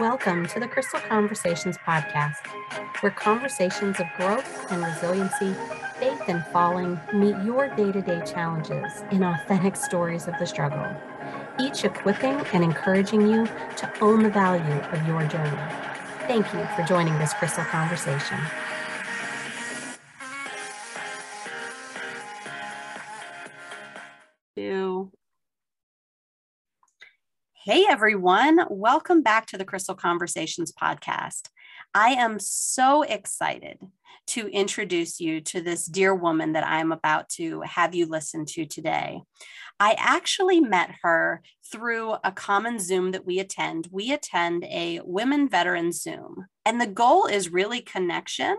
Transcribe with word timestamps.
Welcome 0.00 0.46
to 0.46 0.58
the 0.58 0.66
Crystal 0.66 0.98
Conversations 0.98 1.76
podcast, 1.76 2.46
where 3.00 3.12
conversations 3.12 4.00
of 4.00 4.06
growth 4.16 4.72
and 4.72 4.82
resiliency, 4.82 5.54
faith 5.98 6.22
and 6.26 6.42
falling 6.46 6.98
meet 7.12 7.36
your 7.44 7.68
day 7.76 7.92
to 7.92 8.00
day 8.00 8.22
challenges 8.24 9.04
in 9.10 9.22
authentic 9.22 9.76
stories 9.76 10.26
of 10.26 10.38
the 10.38 10.46
struggle, 10.46 10.90
each 11.60 11.84
equipping 11.84 12.40
and 12.54 12.64
encouraging 12.64 13.28
you 13.28 13.46
to 13.76 13.92
own 14.00 14.22
the 14.22 14.30
value 14.30 14.72
of 14.72 15.06
your 15.06 15.22
journey. 15.26 15.60
Thank 16.20 16.50
you 16.54 16.66
for 16.74 16.82
joining 16.84 17.18
this 17.18 17.34
Crystal 17.34 17.64
Conversation. 17.64 18.38
Everyone, 28.00 28.64
welcome 28.70 29.20
back 29.20 29.44
to 29.44 29.58
the 29.58 29.64
Crystal 29.64 29.94
Conversations 29.94 30.72
podcast. 30.72 31.50
I 31.94 32.12
am 32.12 32.38
so 32.38 33.02
excited 33.02 33.76
to 34.28 34.46
introduce 34.46 35.20
you 35.20 35.42
to 35.42 35.60
this 35.60 35.84
dear 35.84 36.14
woman 36.14 36.54
that 36.54 36.66
I'm 36.66 36.92
about 36.92 37.28
to 37.32 37.60
have 37.60 37.94
you 37.94 38.06
listen 38.06 38.46
to 38.46 38.64
today. 38.64 39.20
I 39.78 39.96
actually 39.98 40.60
met 40.60 40.94
her 41.02 41.42
through 41.70 42.14
a 42.24 42.32
common 42.32 42.78
Zoom 42.78 43.10
that 43.10 43.26
we 43.26 43.38
attend. 43.38 43.88
We 43.92 44.12
attend 44.12 44.64
a 44.64 45.02
women 45.04 45.46
veteran 45.46 45.92
Zoom, 45.92 46.46
and 46.64 46.80
the 46.80 46.86
goal 46.86 47.26
is 47.26 47.52
really 47.52 47.82
connection 47.82 48.56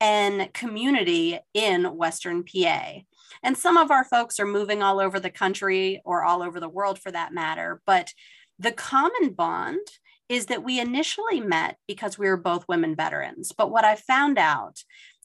and 0.00 0.52
community 0.54 1.40
in 1.52 1.96
Western 1.96 2.44
PA. 2.44 2.98
And 3.42 3.58
some 3.58 3.76
of 3.76 3.90
our 3.90 4.04
folks 4.04 4.38
are 4.38 4.46
moving 4.46 4.84
all 4.84 5.00
over 5.00 5.18
the 5.18 5.30
country 5.30 6.00
or 6.04 6.22
all 6.22 6.44
over 6.44 6.60
the 6.60 6.68
world 6.68 7.00
for 7.00 7.10
that 7.10 7.34
matter. 7.34 7.82
But 7.84 8.12
the 8.58 8.72
common 8.72 9.30
bond 9.30 9.86
is 10.28 10.46
that 10.46 10.62
we 10.62 10.78
initially 10.78 11.40
met 11.40 11.76
because 11.86 12.18
we 12.18 12.28
were 12.28 12.36
both 12.36 12.68
women 12.68 12.94
veterans. 12.94 13.52
But 13.56 13.70
what 13.70 13.84
I 13.84 13.94
found 13.94 14.38
out 14.38 14.82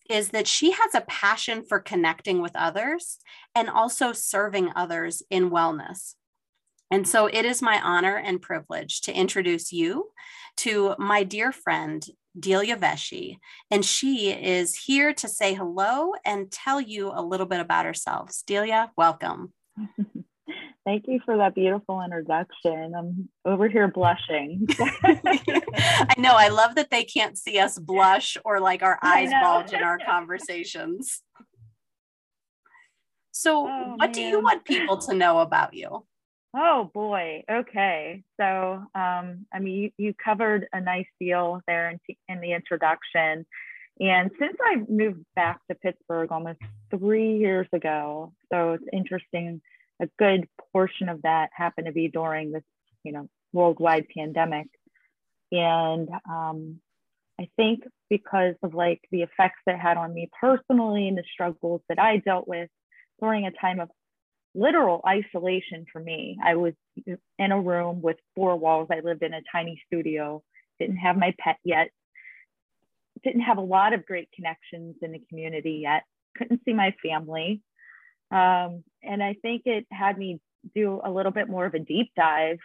is 0.09 0.29
that 0.29 0.47
she 0.47 0.71
has 0.71 0.95
a 0.95 1.01
passion 1.01 1.63
for 1.63 1.79
connecting 1.79 2.41
with 2.41 2.55
others 2.55 3.17
and 3.55 3.69
also 3.69 4.13
serving 4.13 4.71
others 4.75 5.21
in 5.29 5.49
wellness. 5.49 6.15
And 6.91 7.07
so 7.07 7.25
it 7.25 7.45
is 7.45 7.61
my 7.61 7.81
honor 7.81 8.17
and 8.17 8.41
privilege 8.41 9.01
to 9.01 9.13
introduce 9.13 9.71
you 9.71 10.09
to 10.57 10.95
my 10.99 11.23
dear 11.23 11.51
friend, 11.51 12.05
Delia 12.39 12.77
Veschi. 12.77 13.37
And 13.71 13.83
she 13.83 14.31
is 14.31 14.75
here 14.75 15.13
to 15.13 15.27
say 15.27 15.53
hello 15.53 16.13
and 16.25 16.51
tell 16.51 16.79
you 16.79 17.11
a 17.13 17.23
little 17.23 17.45
bit 17.45 17.59
about 17.59 17.85
herself. 17.85 18.31
Delia, 18.45 18.91
welcome. 18.95 19.53
Thank 20.85 21.05
you 21.07 21.21
for 21.23 21.37
that 21.37 21.55
beautiful 21.55 22.01
introduction. 22.01 22.93
I'm 22.97 23.29
over 23.45 23.69
here 23.69 23.87
blushing. 23.87 24.67
I 24.79 26.13
know. 26.17 26.33
I 26.33 26.49
love 26.49 26.75
that 26.75 26.89
they 26.91 27.05
can't 27.05 27.37
see 27.37 27.57
us 27.57 27.79
blush 27.79 28.35
or 28.43 28.59
like 28.59 28.83
our 28.83 28.99
eyes 29.01 29.31
bulge 29.41 29.71
in 29.71 29.81
our 29.81 29.97
conversations. 29.97 31.21
So, 33.31 33.67
oh, 33.67 33.93
what 33.95 34.07
man. 34.07 34.11
do 34.11 34.21
you 34.21 34.41
want 34.41 34.65
people 34.65 34.97
to 34.97 35.13
know 35.15 35.39
about 35.39 35.73
you? 35.73 36.05
Oh 36.55 36.91
boy. 36.93 37.43
Okay. 37.49 38.23
So, 38.39 38.83
um, 38.93 39.45
I 39.53 39.59
mean, 39.59 39.83
you, 39.83 39.91
you 39.97 40.13
covered 40.13 40.67
a 40.71 40.81
nice 40.81 41.07
deal 41.19 41.61
there 41.65 41.89
in, 41.89 41.99
in 42.27 42.41
the 42.41 42.51
introduction. 42.51 43.45
And 43.99 44.31
since 44.39 44.57
I 44.61 44.83
moved 44.87 45.23
back 45.35 45.59
to 45.69 45.75
Pittsburgh 45.75 46.31
almost 46.31 46.59
three 46.91 47.37
years 47.37 47.67
ago, 47.73 48.33
so 48.51 48.73
it's 48.73 48.85
interesting 48.91 49.61
a 50.03 50.09
good 50.19 50.47
portion 50.71 51.09
of 51.09 51.23
that 51.23 51.49
happened 51.55 51.87
to 51.87 51.93
be 51.93 52.07
during 52.07 52.51
this, 52.51 52.63
you 53.03 53.11
know, 53.11 53.27
worldwide 53.51 54.07
pandemic. 54.15 54.67
And 55.51 56.09
um, 56.29 56.79
I 57.39 57.49
think 57.55 57.83
because 58.09 58.55
of 58.63 58.73
like 58.73 59.01
the 59.11 59.23
effects 59.23 59.59
that 59.65 59.79
had 59.79 59.97
on 59.97 60.13
me 60.13 60.29
personally 60.39 61.07
and 61.07 61.17
the 61.17 61.23
struggles 61.31 61.81
that 61.89 61.99
I 61.99 62.17
dealt 62.17 62.47
with 62.47 62.69
during 63.19 63.45
a 63.45 63.51
time 63.51 63.79
of 63.79 63.89
literal 64.55 65.01
isolation 65.07 65.85
for 65.91 65.99
me. 65.99 66.37
I 66.43 66.55
was 66.55 66.73
in 67.39 67.51
a 67.51 67.59
room 67.59 68.01
with 68.01 68.17
four 68.35 68.55
walls. 68.55 68.89
I 68.91 68.99
lived 68.99 69.23
in 69.23 69.33
a 69.33 69.41
tiny 69.51 69.81
studio, 69.87 70.43
didn't 70.79 70.97
have 70.97 71.17
my 71.17 71.33
pet 71.39 71.57
yet, 71.63 71.89
didn't 73.23 73.41
have 73.41 73.57
a 73.57 73.61
lot 73.61 73.93
of 73.93 74.05
great 74.05 74.29
connections 74.35 74.95
in 75.01 75.11
the 75.11 75.21
community 75.29 75.79
yet, 75.83 76.03
couldn't 76.37 76.61
see 76.65 76.73
my 76.73 76.93
family. 77.03 77.61
Um, 78.33 78.83
and 79.03 79.21
I 79.21 79.35
think 79.41 79.63
it 79.65 79.85
had 79.91 80.17
me 80.17 80.39
do 80.73 80.99
a 81.03 81.11
little 81.11 81.31
bit 81.31 81.47
more 81.47 81.65
of 81.65 81.75
a 81.75 81.79
deep 81.79 82.11
dive 82.17 82.57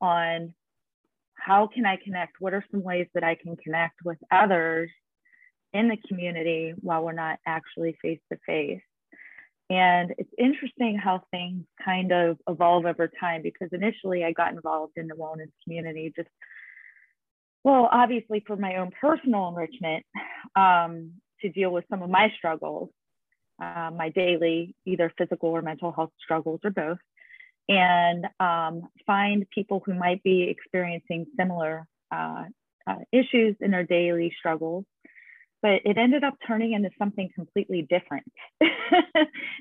on 0.00 0.54
how 1.34 1.66
can 1.66 1.84
I 1.84 1.96
connect? 1.96 2.36
What 2.38 2.54
are 2.54 2.64
some 2.70 2.82
ways 2.82 3.08
that 3.14 3.24
I 3.24 3.34
can 3.34 3.56
connect 3.56 4.04
with 4.04 4.18
others 4.30 4.88
in 5.72 5.88
the 5.88 5.96
community 6.08 6.74
while 6.80 7.02
we're 7.02 7.12
not 7.12 7.40
actually 7.44 7.96
face 8.00 8.20
to 8.30 8.38
face? 8.46 8.82
And 9.68 10.14
it's 10.18 10.30
interesting 10.38 10.96
how 10.96 11.22
things 11.32 11.64
kind 11.84 12.12
of 12.12 12.38
evolve 12.48 12.86
over 12.86 13.08
time 13.08 13.42
because 13.42 13.68
initially 13.72 14.24
I 14.24 14.32
got 14.32 14.52
involved 14.52 14.92
in 14.96 15.08
the 15.08 15.14
wellness 15.14 15.50
community 15.64 16.12
just, 16.14 16.28
well, 17.64 17.88
obviously 17.90 18.44
for 18.46 18.56
my 18.56 18.76
own 18.76 18.90
personal 19.00 19.48
enrichment 19.48 20.04
um, 20.54 21.12
to 21.40 21.48
deal 21.48 21.70
with 21.72 21.84
some 21.90 22.02
of 22.02 22.10
my 22.10 22.32
struggles 22.36 22.90
uh, 23.60 23.90
my 23.94 24.08
daily 24.10 24.74
either 24.86 25.12
physical 25.18 25.50
or 25.50 25.62
mental 25.62 25.92
health 25.92 26.12
struggles 26.22 26.60
or 26.64 26.70
both, 26.70 26.98
and 27.68 28.26
um, 28.40 28.88
find 29.06 29.46
people 29.50 29.82
who 29.84 29.94
might 29.94 30.22
be 30.22 30.42
experiencing 30.42 31.26
similar 31.36 31.86
uh, 32.10 32.44
uh, 32.86 32.96
issues 33.12 33.56
in 33.60 33.70
their 33.70 33.84
daily 33.84 34.32
struggles. 34.38 34.84
But 35.62 35.82
it 35.84 35.98
ended 35.98 36.24
up 36.24 36.34
turning 36.46 36.72
into 36.72 36.88
something 36.98 37.28
completely 37.34 37.86
different. 37.88 38.24
and 38.60 38.70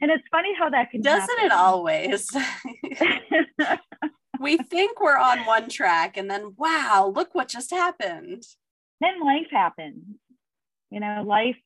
it's 0.01 0.23
funny 0.31 0.53
how 0.57 0.69
that 0.69 0.91
can 0.91 1.01
Doesn't 1.01 1.29
happen. 1.29 1.45
it 1.45 1.51
always? 1.51 2.29
we 4.39 4.57
think 4.57 5.01
we're 5.01 5.17
on 5.17 5.39
one 5.39 5.67
track 5.67 6.15
and 6.15 6.31
then, 6.31 6.53
wow, 6.57 7.11
look 7.13 7.35
what 7.35 7.49
just 7.49 7.71
happened. 7.71 8.43
Then 9.01 9.21
life 9.21 9.47
happens. 9.51 10.05
You 10.89 11.01
know, 11.01 11.23
life 11.27 11.57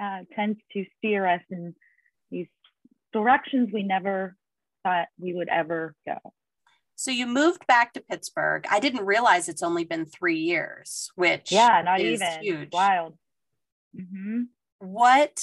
uh, 0.00 0.20
tends 0.34 0.58
to 0.72 0.84
steer 0.98 1.26
us 1.26 1.42
in 1.50 1.74
these 2.30 2.46
directions 3.12 3.70
we 3.72 3.82
never 3.82 4.36
thought 4.82 5.08
we 5.18 5.34
would 5.34 5.48
ever 5.48 5.94
go. 6.06 6.16
So 6.96 7.10
you 7.10 7.26
moved 7.26 7.66
back 7.66 7.94
to 7.94 8.00
Pittsburgh. 8.00 8.66
I 8.70 8.78
didn't 8.78 9.06
realize 9.06 9.48
it's 9.48 9.62
only 9.62 9.84
been 9.84 10.04
three 10.04 10.38
years, 10.38 11.10
which 11.14 11.50
yeah, 11.50 11.80
not 11.82 12.00
even 12.00 12.42
huge. 12.42 12.68
Wild. 12.72 13.16
Mm-hmm. 13.98 14.42
What? 14.80 15.38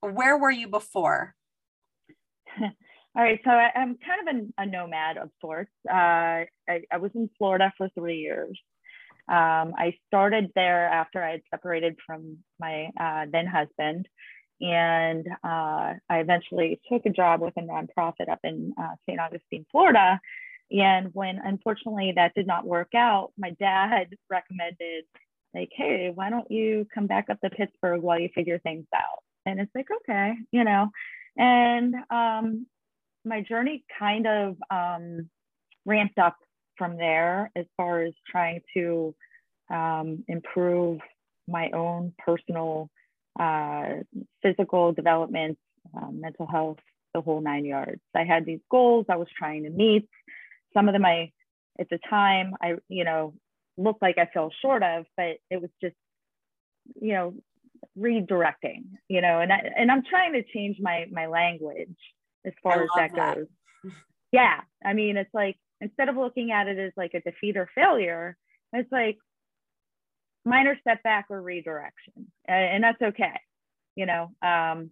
Where 0.00 0.36
were 0.36 0.50
you 0.50 0.68
before? 0.68 1.34
All 2.60 3.22
right, 3.22 3.40
so 3.44 3.50
I, 3.50 3.70
am 3.74 3.96
kind 4.04 4.28
of 4.28 4.52
a, 4.58 4.62
a, 4.62 4.66
nomad 4.66 5.16
of 5.16 5.30
sorts. 5.40 5.70
Uh, 5.88 5.94
I, 5.94 6.82
I, 6.92 6.98
was 6.98 7.12
in 7.14 7.30
Florida 7.38 7.72
for 7.78 7.88
three 7.94 8.18
years. 8.18 8.60
Um, 9.28 9.74
I 9.76 9.96
started 10.06 10.52
there 10.54 10.88
after 10.88 11.22
I 11.22 11.32
had 11.32 11.42
separated 11.50 11.96
from 12.06 12.38
my 12.60 12.90
uh, 12.98 13.26
then 13.30 13.46
husband, 13.46 14.08
and 14.60 15.26
uh, 15.44 15.94
I 16.08 16.18
eventually 16.18 16.80
took 16.90 17.04
a 17.06 17.10
job 17.10 17.40
with 17.40 17.54
a 17.56 17.60
nonprofit 17.60 18.30
up 18.30 18.40
in 18.44 18.72
uh, 18.80 18.94
St. 19.06 19.20
Augustine, 19.20 19.66
Florida. 19.70 20.20
And 20.70 21.10
when 21.12 21.38
unfortunately 21.44 22.12
that 22.16 22.34
did 22.34 22.46
not 22.46 22.66
work 22.66 22.94
out, 22.94 23.32
my 23.38 23.50
dad 23.50 24.14
recommended, 24.30 25.04
like, 25.54 25.70
hey, 25.72 26.10
why 26.14 26.30
don't 26.30 26.50
you 26.50 26.86
come 26.94 27.06
back 27.06 27.30
up 27.30 27.40
to 27.40 27.50
Pittsburgh 27.50 28.02
while 28.02 28.18
you 28.18 28.28
figure 28.34 28.58
things 28.58 28.86
out? 28.94 29.22
And 29.44 29.60
it's 29.60 29.70
like, 29.74 29.88
okay, 30.02 30.34
you 30.50 30.64
know. 30.64 30.90
And 31.36 31.94
um, 32.10 32.66
my 33.24 33.42
journey 33.42 33.84
kind 33.98 34.26
of 34.26 34.56
um, 34.70 35.28
ramped 35.84 36.18
up 36.18 36.36
from 36.76 36.96
there 36.96 37.50
as 37.56 37.66
far 37.76 38.02
as 38.02 38.12
trying 38.28 38.60
to 38.74 39.14
um, 39.70 40.24
improve 40.28 41.00
my 41.48 41.70
own 41.70 42.12
personal 42.18 42.90
uh, 43.38 44.02
physical 44.42 44.92
development, 44.92 45.58
uh, 45.96 46.10
mental 46.10 46.46
health, 46.46 46.78
the 47.14 47.20
whole 47.20 47.40
nine 47.40 47.64
yards. 47.64 48.00
I 48.14 48.24
had 48.24 48.44
these 48.44 48.60
goals 48.70 49.06
I 49.08 49.16
was 49.16 49.28
trying 49.36 49.64
to 49.64 49.70
meet. 49.70 50.08
Some 50.74 50.88
of 50.88 50.92
them 50.92 51.04
I, 51.04 51.32
at 51.78 51.88
the 51.88 51.98
time, 52.08 52.54
I, 52.60 52.76
you 52.88 53.04
know, 53.04 53.34
looked 53.76 54.02
like 54.02 54.18
I 54.18 54.28
fell 54.32 54.50
short 54.62 54.82
of, 54.82 55.04
but 55.16 55.36
it 55.50 55.60
was 55.60 55.70
just, 55.82 55.96
you 57.00 57.12
know, 57.12 57.34
redirecting, 57.98 58.84
you 59.08 59.20
know, 59.20 59.40
and 59.40 59.52
I, 59.52 59.70
and 59.76 59.90
I'm 59.90 60.02
trying 60.08 60.32
to 60.34 60.42
change 60.42 60.78
my 60.80 61.06
my 61.10 61.26
language 61.26 61.96
as 62.44 62.52
far 62.62 62.80
I 62.80 62.82
as 62.84 62.88
that, 62.96 63.14
that 63.14 63.36
goes. 63.36 63.92
Yeah, 64.32 64.60
I 64.84 64.92
mean, 64.92 65.16
it's 65.16 65.32
like 65.34 65.56
instead 65.80 66.08
of 66.08 66.16
looking 66.16 66.52
at 66.52 66.68
it 66.68 66.78
as 66.78 66.92
like 66.96 67.14
a 67.14 67.20
defeat 67.20 67.56
or 67.56 67.68
failure, 67.74 68.36
it's 68.72 68.90
like 68.90 69.18
minor 70.46 70.78
setback 70.86 71.26
or 71.28 71.42
redirection, 71.42 72.30
and 72.48 72.82
that's 72.82 73.02
okay. 73.02 73.38
You 73.96 74.06
know, 74.06 74.30
um, 74.42 74.90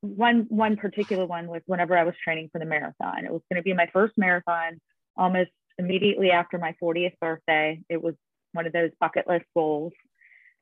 one 0.00 0.46
one 0.48 0.76
particular 0.76 1.26
one 1.26 1.48
was 1.48 1.62
whenever 1.66 1.96
I 1.96 2.04
was 2.04 2.14
training 2.22 2.50
for 2.52 2.58
the 2.58 2.64
marathon. 2.64 3.24
It 3.24 3.32
was 3.32 3.42
going 3.50 3.60
to 3.60 3.62
be 3.62 3.74
my 3.74 3.88
first 3.92 4.14
marathon, 4.16 4.80
almost 5.16 5.50
immediately 5.78 6.30
after 6.30 6.58
my 6.58 6.74
40th 6.82 7.18
birthday. 7.20 7.80
It 7.88 8.02
was 8.02 8.14
one 8.52 8.66
of 8.66 8.72
those 8.72 8.90
bucket 9.00 9.28
list 9.28 9.46
goals. 9.54 9.92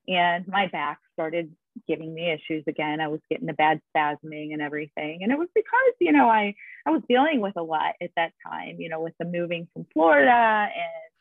And 0.06 0.46
my 0.46 0.66
back 0.66 0.98
started 1.14 1.54
giving 1.88 2.12
me 2.12 2.30
issues 2.30 2.64
again. 2.66 3.00
I 3.00 3.08
was 3.08 3.20
getting 3.30 3.46
the 3.46 3.52
bad 3.54 3.80
spasming 3.96 4.52
and 4.52 4.60
everything. 4.60 5.20
And 5.22 5.32
it 5.32 5.38
was 5.38 5.48
because, 5.54 5.94
you 6.00 6.12
know, 6.12 6.28
I, 6.28 6.54
I 6.86 6.90
was 6.90 7.02
dealing 7.08 7.40
with 7.40 7.56
a 7.56 7.62
lot 7.62 7.94
at 8.02 8.10
that 8.16 8.32
time, 8.46 8.76
you 8.78 8.88
know, 8.88 9.00
with 9.00 9.14
the 9.18 9.24
moving 9.24 9.66
from 9.72 9.86
Florida 9.92 10.30
and 10.30 11.13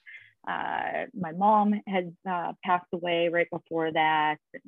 uh, 0.48 1.06
my 1.18 1.31
mom 1.31 1.81
had 1.88 2.16
uh, 2.30 2.54
passed 2.63 2.88
away 2.94 3.30
right 3.30 3.48
before 3.51 3.92
that. 3.92 4.38
And, 4.54 4.63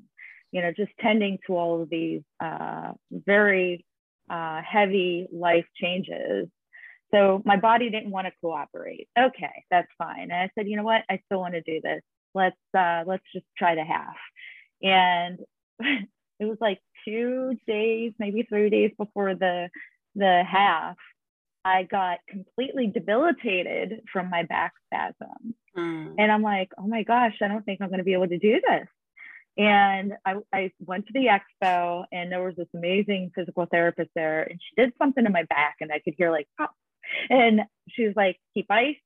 you 0.52 0.62
know, 0.62 0.72
just 0.72 0.92
tending 1.02 1.40
to 1.48 1.54
all 1.58 1.82
of 1.82 1.90
these 1.90 2.22
uh, 2.40 2.94
very 3.12 3.86
uh, 4.30 4.62
heavy 4.62 5.28
life 5.32 5.66
changes. 5.76 6.48
So 7.14 7.42
my 7.46 7.58
body 7.58 7.90
didn't 7.90 8.12
want 8.12 8.28
to 8.28 8.34
cooperate. 8.42 9.08
Okay, 9.18 9.64
that's 9.70 9.88
fine. 9.98 10.24
And 10.24 10.34
I 10.34 10.50
said, 10.56 10.68
you 10.68 10.78
know 10.78 10.84
what? 10.84 11.04
I 11.10 11.20
still 11.26 11.40
want 11.40 11.54
to 11.54 11.62
do 11.62 11.82
this. 11.82 12.02
Let's 12.34 12.56
uh, 12.78 13.04
let's 13.06 13.24
just 13.34 13.46
try 13.58 13.76
the 13.76 13.84
half. 13.84 14.16
And 14.82 15.40
it 15.80 16.46
was 16.46 16.58
like 16.60 16.80
two 17.06 17.58
days, 17.68 18.14
maybe 18.20 18.44
three 18.44 18.70
days 18.70 18.92
before 18.98 19.36
the 19.36 19.70
the 20.16 20.44
half. 20.50 20.96
I 21.64 21.84
got 21.84 22.20
completely 22.30 22.88
debilitated 22.88 24.02
from 24.12 24.30
my 24.30 24.44
back 24.44 24.74
spasms. 24.86 25.56
Mm. 25.78 26.16
And 26.18 26.32
I'm 26.32 26.42
like, 26.42 26.72
oh 26.78 26.88
my 26.88 27.04
gosh, 27.04 27.36
I 27.42 27.48
don't 27.48 27.64
think 27.64 27.82
I'm 27.82 27.90
going 27.90 28.00
to 28.00 28.06
be 28.06 28.14
able 28.14 28.28
to 28.28 28.38
do 28.38 28.62
this. 28.68 28.88
And 29.58 30.14
I, 30.26 30.36
I 30.52 30.72
went 30.86 31.08
to 31.08 31.14
the 31.14 31.28
expo, 31.28 32.04
and 32.12 32.32
there 32.32 32.44
was 32.44 32.56
this 32.58 32.68
amazing 32.74 33.32
physical 33.34 33.66
therapist 33.66 34.10
there, 34.14 34.44
and 34.44 34.60
she 34.60 34.82
did 34.82 34.94
something 34.98 35.24
to 35.24 35.30
my 35.30 35.44
back, 35.44 35.76
and 35.80 35.92
I 35.92 36.00
could 36.00 36.16
hear 36.18 36.30
like 36.30 36.48
pop. 36.58 36.72
And 37.30 37.62
she 37.90 38.06
was 38.06 38.16
like, 38.16 38.38
keep 38.54 38.70
ice, 38.70 38.98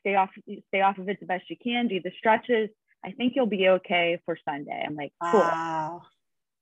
stay 0.00 0.14
off, 0.14 0.30
stay 0.68 0.82
off 0.82 0.98
of 0.98 1.08
it 1.08 1.20
the 1.20 1.26
best 1.26 1.48
you 1.48 1.56
can, 1.62 1.88
do 1.88 2.00
the 2.02 2.12
stretches. 2.18 2.68
I 3.04 3.12
think 3.12 3.32
you'll 3.34 3.46
be 3.46 3.68
okay 3.68 4.20
for 4.24 4.36
Sunday. 4.46 4.84
I'm 4.86 4.94
like, 4.94 5.12
cool. 5.22 5.40
Wow. 5.40 6.02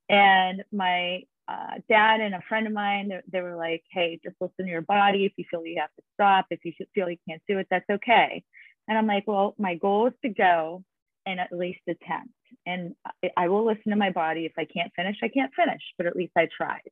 And 0.08 0.62
my 0.72 1.22
uh, 1.48 1.78
dad 1.88 2.20
and 2.20 2.34
a 2.34 2.42
friend 2.48 2.66
of 2.66 2.72
mine, 2.72 3.08
they, 3.08 3.20
they, 3.32 3.40
were 3.40 3.56
like, 3.56 3.82
hey, 3.90 4.20
just 4.22 4.36
listen 4.40 4.66
to 4.66 4.70
your 4.70 4.82
body. 4.82 5.24
If 5.24 5.32
you 5.36 5.44
feel 5.50 5.64
you 5.66 5.80
have 5.80 5.94
to 5.96 6.02
stop, 6.14 6.46
if 6.50 6.60
you 6.64 6.72
feel 6.94 7.10
you 7.10 7.16
can't 7.28 7.42
do 7.48 7.58
it, 7.58 7.66
that's 7.70 7.88
okay. 7.90 8.44
And 8.90 8.98
I'm 8.98 9.06
like, 9.06 9.22
well, 9.28 9.54
my 9.56 9.76
goal 9.76 10.08
is 10.08 10.12
to 10.22 10.28
go 10.28 10.82
and 11.24 11.38
at 11.38 11.52
least 11.52 11.78
attempt. 11.88 12.34
And 12.66 12.96
I 13.36 13.46
will 13.46 13.64
listen 13.64 13.90
to 13.90 13.96
my 13.96 14.10
body. 14.10 14.46
If 14.46 14.52
I 14.58 14.64
can't 14.64 14.92
finish, 14.96 15.16
I 15.22 15.28
can't 15.28 15.52
finish, 15.54 15.80
but 15.96 16.06
at 16.06 16.16
least 16.16 16.32
I 16.36 16.48
tried. 16.54 16.82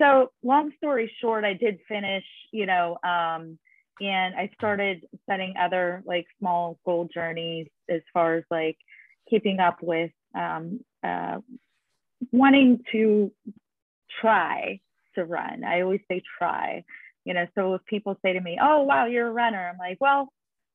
So, 0.00 0.32
long 0.42 0.72
story 0.78 1.12
short, 1.20 1.44
I 1.44 1.52
did 1.52 1.78
finish, 1.86 2.24
you 2.52 2.64
know, 2.64 2.96
um, 3.04 3.58
and 4.00 4.34
I 4.34 4.50
started 4.54 5.06
setting 5.28 5.54
other 5.60 6.02
like 6.06 6.26
small 6.38 6.78
goal 6.86 7.06
journeys 7.12 7.68
as 7.90 8.00
far 8.14 8.36
as 8.36 8.44
like 8.50 8.78
keeping 9.28 9.60
up 9.60 9.82
with 9.82 10.10
um, 10.34 10.80
uh, 11.06 11.36
wanting 12.32 12.82
to 12.92 13.30
try 14.22 14.80
to 15.16 15.24
run. 15.26 15.64
I 15.64 15.82
always 15.82 16.00
say 16.10 16.22
try, 16.38 16.82
you 17.26 17.34
know. 17.34 17.46
So 17.54 17.74
if 17.74 17.84
people 17.84 18.18
say 18.22 18.32
to 18.32 18.40
me, 18.40 18.58
"Oh, 18.60 18.82
wow, 18.82 19.04
you're 19.06 19.28
a 19.28 19.32
runner," 19.32 19.68
I'm 19.70 19.78
like, 19.78 19.98
"Well, 20.00 20.32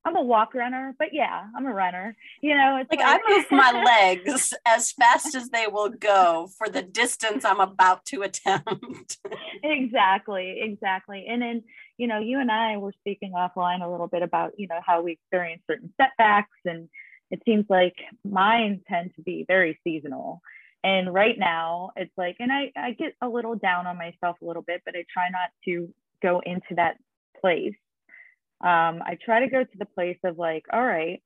I'm 0.09 0.15
a 0.15 0.23
walk 0.23 0.55
runner, 0.55 0.95
but 0.97 1.09
yeah, 1.11 1.45
I'm 1.55 1.67
a 1.67 1.73
runner. 1.73 2.15
You 2.41 2.55
know, 2.55 2.77
it's 2.81 2.89
like, 2.89 2.99
like 2.99 3.21
I 3.23 3.37
move 3.37 3.45
my 3.51 3.83
legs 3.85 4.53
as 4.65 4.91
fast 4.91 5.35
as 5.35 5.49
they 5.49 5.67
will 5.67 5.89
go 5.89 6.49
for 6.57 6.67
the 6.67 6.81
distance 6.81 7.45
I'm 7.45 7.59
about 7.59 8.05
to 8.05 8.23
attempt. 8.23 9.19
exactly, 9.63 10.61
exactly. 10.61 11.27
And 11.29 11.43
then, 11.43 11.63
you 11.97 12.07
know, 12.07 12.17
you 12.17 12.39
and 12.39 12.49
I 12.49 12.77
were 12.77 12.93
speaking 13.01 13.33
offline 13.33 13.85
a 13.85 13.89
little 13.89 14.07
bit 14.07 14.23
about, 14.23 14.53
you 14.57 14.67
know, 14.67 14.79
how 14.83 15.03
we 15.03 15.11
experience 15.11 15.61
certain 15.69 15.93
setbacks. 16.01 16.57
And 16.65 16.89
it 17.29 17.43
seems 17.45 17.65
like 17.69 17.95
mine 18.25 18.81
tend 18.89 19.11
to 19.17 19.21
be 19.21 19.45
very 19.47 19.79
seasonal. 19.83 20.41
And 20.83 21.13
right 21.13 21.37
now 21.37 21.91
it's 21.95 22.13
like, 22.17 22.37
and 22.39 22.51
I, 22.51 22.71
I 22.75 22.91
get 22.93 23.13
a 23.21 23.29
little 23.29 23.53
down 23.53 23.85
on 23.85 23.95
myself 23.95 24.37
a 24.41 24.45
little 24.45 24.63
bit, 24.63 24.81
but 24.85 24.95
I 24.95 25.05
try 25.13 25.29
not 25.29 25.49
to 25.65 25.93
go 26.23 26.41
into 26.43 26.73
that 26.77 26.97
place 27.39 27.75
um, 28.61 29.01
I 29.05 29.17
try 29.23 29.41
to 29.41 29.49
go 29.49 29.63
to 29.63 29.77
the 29.77 29.85
place 29.85 30.17
of 30.23 30.37
like, 30.37 30.65
all 30.71 30.85
right, 30.85 31.21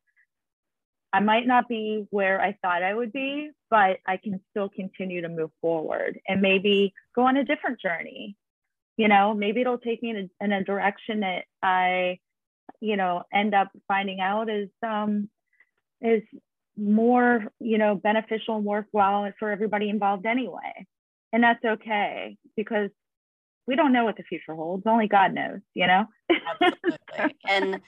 I 1.12 1.19
might 1.19 1.45
not 1.45 1.68
be 1.68 2.06
where 2.09 2.41
I 2.41 2.57
thought 2.62 2.83
I 2.83 2.94
would 2.94 3.13
be, 3.13 3.51
but 3.69 4.00
I 4.07 4.18
can 4.18 4.39
still 4.50 4.69
continue 4.69 5.21
to 5.21 5.30
move 5.30 5.51
forward 5.62 6.19
and 6.27 6.41
maybe 6.41 6.94
go 7.15 7.27
on 7.27 7.38
a 7.38 7.44
different 7.44 7.80
journey. 7.80 8.35
You 8.97 9.07
know, 9.07 9.33
maybe 9.33 9.62
it'll 9.62 9.77
take 9.77 10.01
me 10.01 10.09
in 10.12 10.18
a, 10.18 10.44
in 10.45 10.51
a 10.51 10.63
direction 10.63 11.21
that 11.21 11.45
I, 11.62 12.19
you 12.80 12.97
know, 12.97 13.24
end 13.33 13.53
up 13.53 13.69
finding 13.88 14.19
out 14.19 14.50
is 14.50 14.69
um, 14.85 15.30
is 16.01 16.24
more, 16.77 17.45
you 17.59 17.77
know, 17.77 17.95
beneficial 17.95 18.57
and 18.57 18.65
worthwhile 18.65 19.31
for 19.39 19.51
everybody 19.51 19.89
involved 19.89 20.25
anyway. 20.25 20.88
And 21.31 21.44
that's 21.44 21.63
okay 21.63 22.38
because 22.56 22.89
we 23.68 23.75
don't 23.75 23.94
know 23.94 24.04
what 24.04 24.18
the 24.18 24.24
future 24.24 24.56
holds. 24.56 24.86
Only 24.86 25.07
God 25.07 25.33
knows, 25.33 25.62
you 25.74 25.88
know? 25.88 26.06
Absolutely. 26.30 27.36
And 27.48 27.81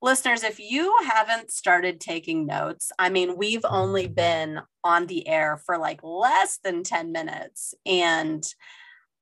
listeners, 0.00 0.44
if 0.44 0.60
you 0.60 0.94
haven't 1.04 1.50
started 1.50 2.00
taking 2.00 2.46
notes, 2.46 2.92
I 2.98 3.10
mean, 3.10 3.36
we've 3.36 3.64
only 3.64 4.06
been 4.06 4.60
on 4.84 5.06
the 5.06 5.26
air 5.26 5.60
for 5.64 5.78
like 5.78 6.00
less 6.02 6.58
than 6.62 6.82
10 6.82 7.12
minutes. 7.12 7.74
And 7.84 8.46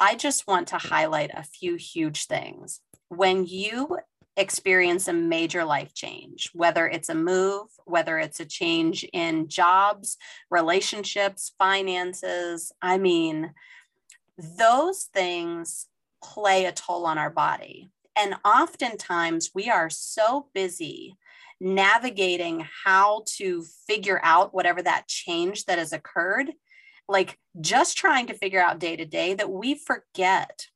I 0.00 0.14
just 0.14 0.46
want 0.46 0.68
to 0.68 0.78
highlight 0.78 1.30
a 1.32 1.44
few 1.44 1.76
huge 1.76 2.26
things. 2.26 2.80
When 3.08 3.46
you 3.46 3.98
experience 4.36 5.06
a 5.06 5.12
major 5.12 5.64
life 5.64 5.94
change, 5.94 6.50
whether 6.52 6.86
it's 6.86 7.08
a 7.08 7.14
move, 7.14 7.68
whether 7.84 8.18
it's 8.18 8.40
a 8.40 8.44
change 8.44 9.04
in 9.12 9.48
jobs, 9.48 10.16
relationships, 10.50 11.52
finances, 11.58 12.72
I 12.82 12.98
mean, 12.98 13.54
those 14.58 15.04
things 15.14 15.86
play 16.32 16.64
a 16.64 16.72
toll 16.72 17.06
on 17.06 17.18
our 17.18 17.30
body. 17.30 17.90
And 18.16 18.36
oftentimes 18.44 19.50
we 19.54 19.68
are 19.68 19.90
so 19.90 20.48
busy 20.54 21.16
navigating 21.60 22.66
how 22.84 23.24
to 23.36 23.64
figure 23.86 24.20
out 24.22 24.54
whatever 24.54 24.82
that 24.82 25.08
change 25.08 25.64
that 25.66 25.78
has 25.78 25.92
occurred, 25.92 26.52
like 27.08 27.38
just 27.60 27.96
trying 27.96 28.26
to 28.28 28.34
figure 28.34 28.60
out 28.60 28.78
day 28.78 28.96
to 28.96 29.04
day, 29.04 29.34
that 29.34 29.50
we 29.50 29.74
forget 29.74 30.66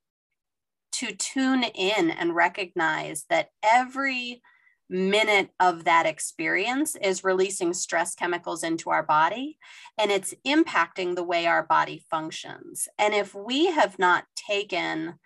to 0.92 1.14
tune 1.14 1.62
in 1.62 2.10
and 2.10 2.34
recognize 2.34 3.24
that 3.30 3.50
every 3.62 4.42
minute 4.90 5.50
of 5.60 5.84
that 5.84 6.06
experience 6.06 6.96
is 6.96 7.24
releasing 7.24 7.74
stress 7.74 8.14
chemicals 8.14 8.62
into 8.62 8.90
our 8.90 9.02
body 9.02 9.58
and 9.98 10.10
it's 10.10 10.34
impacting 10.46 11.14
the 11.14 11.22
way 11.22 11.46
our 11.46 11.62
body 11.62 12.02
functions. 12.10 12.88
And 12.98 13.14
if 13.14 13.34
we 13.34 13.66
have 13.66 13.98
not 13.98 14.24
taken 14.34 15.18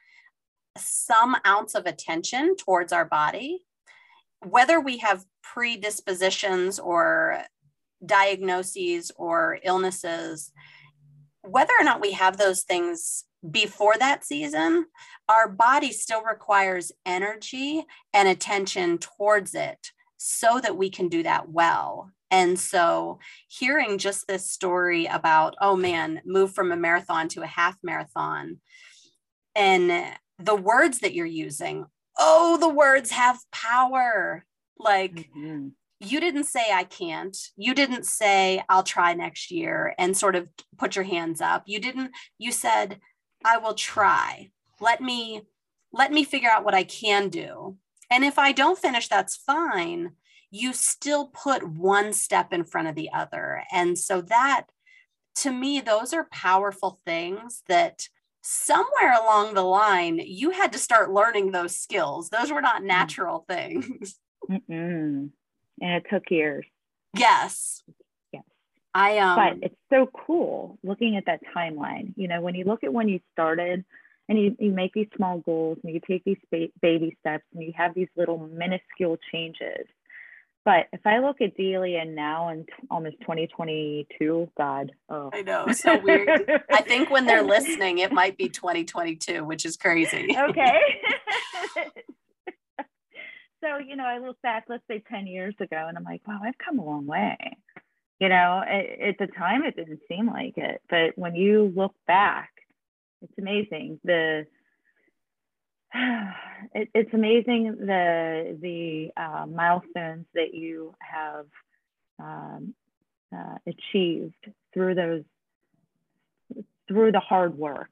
some 0.77 1.37
ounce 1.47 1.75
of 1.75 1.87
attention 1.87 2.57
towards 2.57 2.93
our 2.93 3.05
body, 3.05 3.63
whether 4.41 4.81
we 4.81 4.99
have 4.99 5.25
predispositions 5.43 6.79
or 6.79 7.43
diagnoses 8.05 9.11
or 9.17 9.59
illnesses, 9.63 10.53
whether 11.43 11.73
or 11.79 11.85
not 11.85 12.01
we 12.01 12.13
have 12.13 12.37
those 12.37 12.63
things 12.63 13.25
before 13.51 13.97
that 13.99 14.25
season, 14.25 14.87
our 15.29 15.49
body 15.49 15.93
still 15.93 16.23
requires 16.23 16.93
energy 17.05 17.85
and 18.13 18.29
attention 18.29 18.99
towards 18.99 19.55
it 19.55 19.91
so 20.17 20.61
that 20.61 20.77
we 20.77 20.89
can 20.89 21.09
do 21.09 21.23
that 21.25 21.49
well. 21.49 22.11
And 22.31 22.59
so, 22.59 23.19
hearing 23.49 23.99
just 23.99 24.27
this 24.27 24.51
story 24.51 25.07
about, 25.07 25.55
oh 25.61 25.77
man, 25.77 26.23
move 26.25 26.55
from 26.55 26.73
a 26.73 26.77
marathon 26.77 27.29
to 27.29 27.43
a 27.43 27.47
half 27.47 27.77
marathon, 27.83 28.59
and 29.55 30.17
the 30.45 30.55
words 30.57 31.01
that 31.01 31.15
you're 31.15 31.27
using 31.27 31.87
oh 32.19 32.57
the 32.59 32.69
words 32.69 33.11
have 33.11 33.39
power. 33.51 34.45
Like 34.79 35.29
mm-hmm. 35.37 35.69
you 36.01 36.21
didn't 36.21 36.45
say 36.45 36.67
i 36.73 36.85
can't. 36.85 37.37
You 37.57 37.75
didn't 37.75 38.07
say 38.07 38.63
i'll 38.69 38.83
try 38.83 39.15
next 39.15 39.51
year 39.51 39.95
and 39.99 40.17
sort 40.17 40.37
of 40.37 40.49
put 40.79 40.97
your 40.97 41.05
hands 41.05 41.41
up. 41.41 41.65
You 41.67 41.79
didn't 41.79 42.13
you 42.39 42.53
said 42.53 43.01
i 43.45 43.59
will 43.59 43.75
try. 43.75 44.51
Let 44.81 45.01
me 45.01 45.43
let 45.93 46.13
me 46.13 46.25
figure 46.25 46.51
out 46.51 46.65
what 46.65 46.75
i 46.75 46.85
can 46.85 47.29
do. 47.29 47.77
And 48.11 48.25
if 48.25 48.39
i 48.39 48.53
don't 48.53 48.79
finish 48.79 49.09
that's 49.09 49.37
fine. 49.37 50.13
You 50.55 50.75
still 50.75 51.29
put 51.29 51.67
one 51.67 52.13
step 52.13 52.53
in 52.53 52.65
front 52.65 52.89
of 52.89 52.95
the 52.95 53.11
other. 53.13 53.65
And 53.73 53.99
so 53.99 54.21
that 54.23 54.67
to 55.37 55.51
me 55.51 55.81
those 55.81 56.13
are 56.13 56.29
powerful 56.31 57.01
things 57.07 57.63
that 57.69 58.09
somewhere 58.43 59.13
along 59.13 59.55
the 59.55 59.63
line 59.63 60.19
you 60.19 60.51
had 60.51 60.73
to 60.73 60.79
start 60.79 61.13
learning 61.13 61.53
those 61.53 61.77
skills. 61.77 62.29
Those 62.29 62.53
were 62.53 62.61
not 62.61 62.83
mm. 62.83 62.87
natural 62.87 63.45
things. 63.49 64.19
Mm-mm. 64.51 64.69
and 64.71 65.31
it 65.81 66.05
took 66.11 66.25
years. 66.31 66.67
Yes. 67.17 67.83
Yes. 68.33 68.43
I 68.95 69.19
um 69.19 69.37
but 69.37 69.67
it's 69.67 69.81
so 69.93 70.11
cool 70.27 70.79
looking 70.83 71.17
at 71.17 71.27
that 71.27 71.41
timeline. 71.57 72.13
You 72.17 72.29
know 72.29 72.41
when 72.41 72.55
you 72.55 72.65
look 72.65 72.85
at 72.85 72.93
when 72.93 73.09
you 73.09 73.21
started 73.33 73.85
and 74.29 74.39
you, 74.39 74.57
you 74.59 74.71
make 74.71 74.93
these 74.93 75.09
small 75.17 75.39
goals 75.39 75.79
and 75.85 75.93
you 75.93 76.01
take 76.07 76.25
these 76.25 76.39
ba- 76.51 76.73
baby 76.81 77.17
steps 77.21 77.45
and 77.55 77.63
you 77.63 77.73
have 77.77 77.95
these 77.95 78.09
little 78.17 78.39
minuscule 78.39 79.19
changes 79.33 79.87
But 80.65 80.87
if 80.93 81.05
I 81.05 81.19
look 81.19 81.41
at 81.41 81.57
Delia 81.57 82.05
now 82.05 82.51
in 82.51 82.65
t- 82.65 82.73
almost 82.89 83.17
2022, 83.23 84.49
God, 84.57 84.93
oh. 85.09 85.31
I 85.33 85.43
know, 85.43 85.67
so 85.73 85.99
weird. 85.99 86.29
I 86.73 86.83
think 86.83 87.11
when 87.11 87.27
they're 87.27 87.43
listening, 87.43 87.99
it 87.99 88.13
might 88.13 88.37
be 88.37 88.49
2022, 88.49 89.45
which 89.45 89.67
is 89.67 89.77
crazy. 89.77 90.37
okay. 90.39 90.79
so, 93.61 93.79
you 93.85 93.97
know, 93.97 94.05
I 94.05 94.19
look 94.19 94.41
back, 94.43 94.67
let's 94.69 94.85
say 94.89 95.03
10 95.11 95.27
years 95.27 95.55
ago, 95.59 95.87
and 95.89 95.99
I'm 95.99 96.05
like, 96.05 96.23
wow, 96.29 96.41
I've 96.45 96.59
come 96.59 96.79
a 96.79 96.85
long 96.85 97.07
way. 97.07 97.37
You 98.21 98.29
know, 98.29 98.63
at, 98.65 99.01
at 99.01 99.19
the 99.19 99.27
time, 99.37 99.65
it 99.65 99.75
didn't 99.75 100.01
seem 100.09 100.29
like 100.29 100.57
it. 100.57 100.81
But 100.89 101.19
when 101.19 101.35
you 101.35 101.73
look 101.75 101.95
back, 102.07 102.51
it's 103.21 103.37
amazing. 103.37 103.99
The 104.05 104.47
it, 106.75 106.89
it's 106.95 107.13
amazing 107.13 107.77
the 107.79 108.59
the 108.61 109.11
uh, 109.17 109.47
milestones 109.47 110.27
that 110.35 110.55
you 110.55 110.95
have 111.01 111.47
um, 112.19 112.75
uh, 113.35 113.57
achieved 113.67 114.35
through 114.73 114.95
those 114.95 115.25
through 116.89 117.13
the 117.13 117.21
hard 117.21 117.57
work 117.57 117.91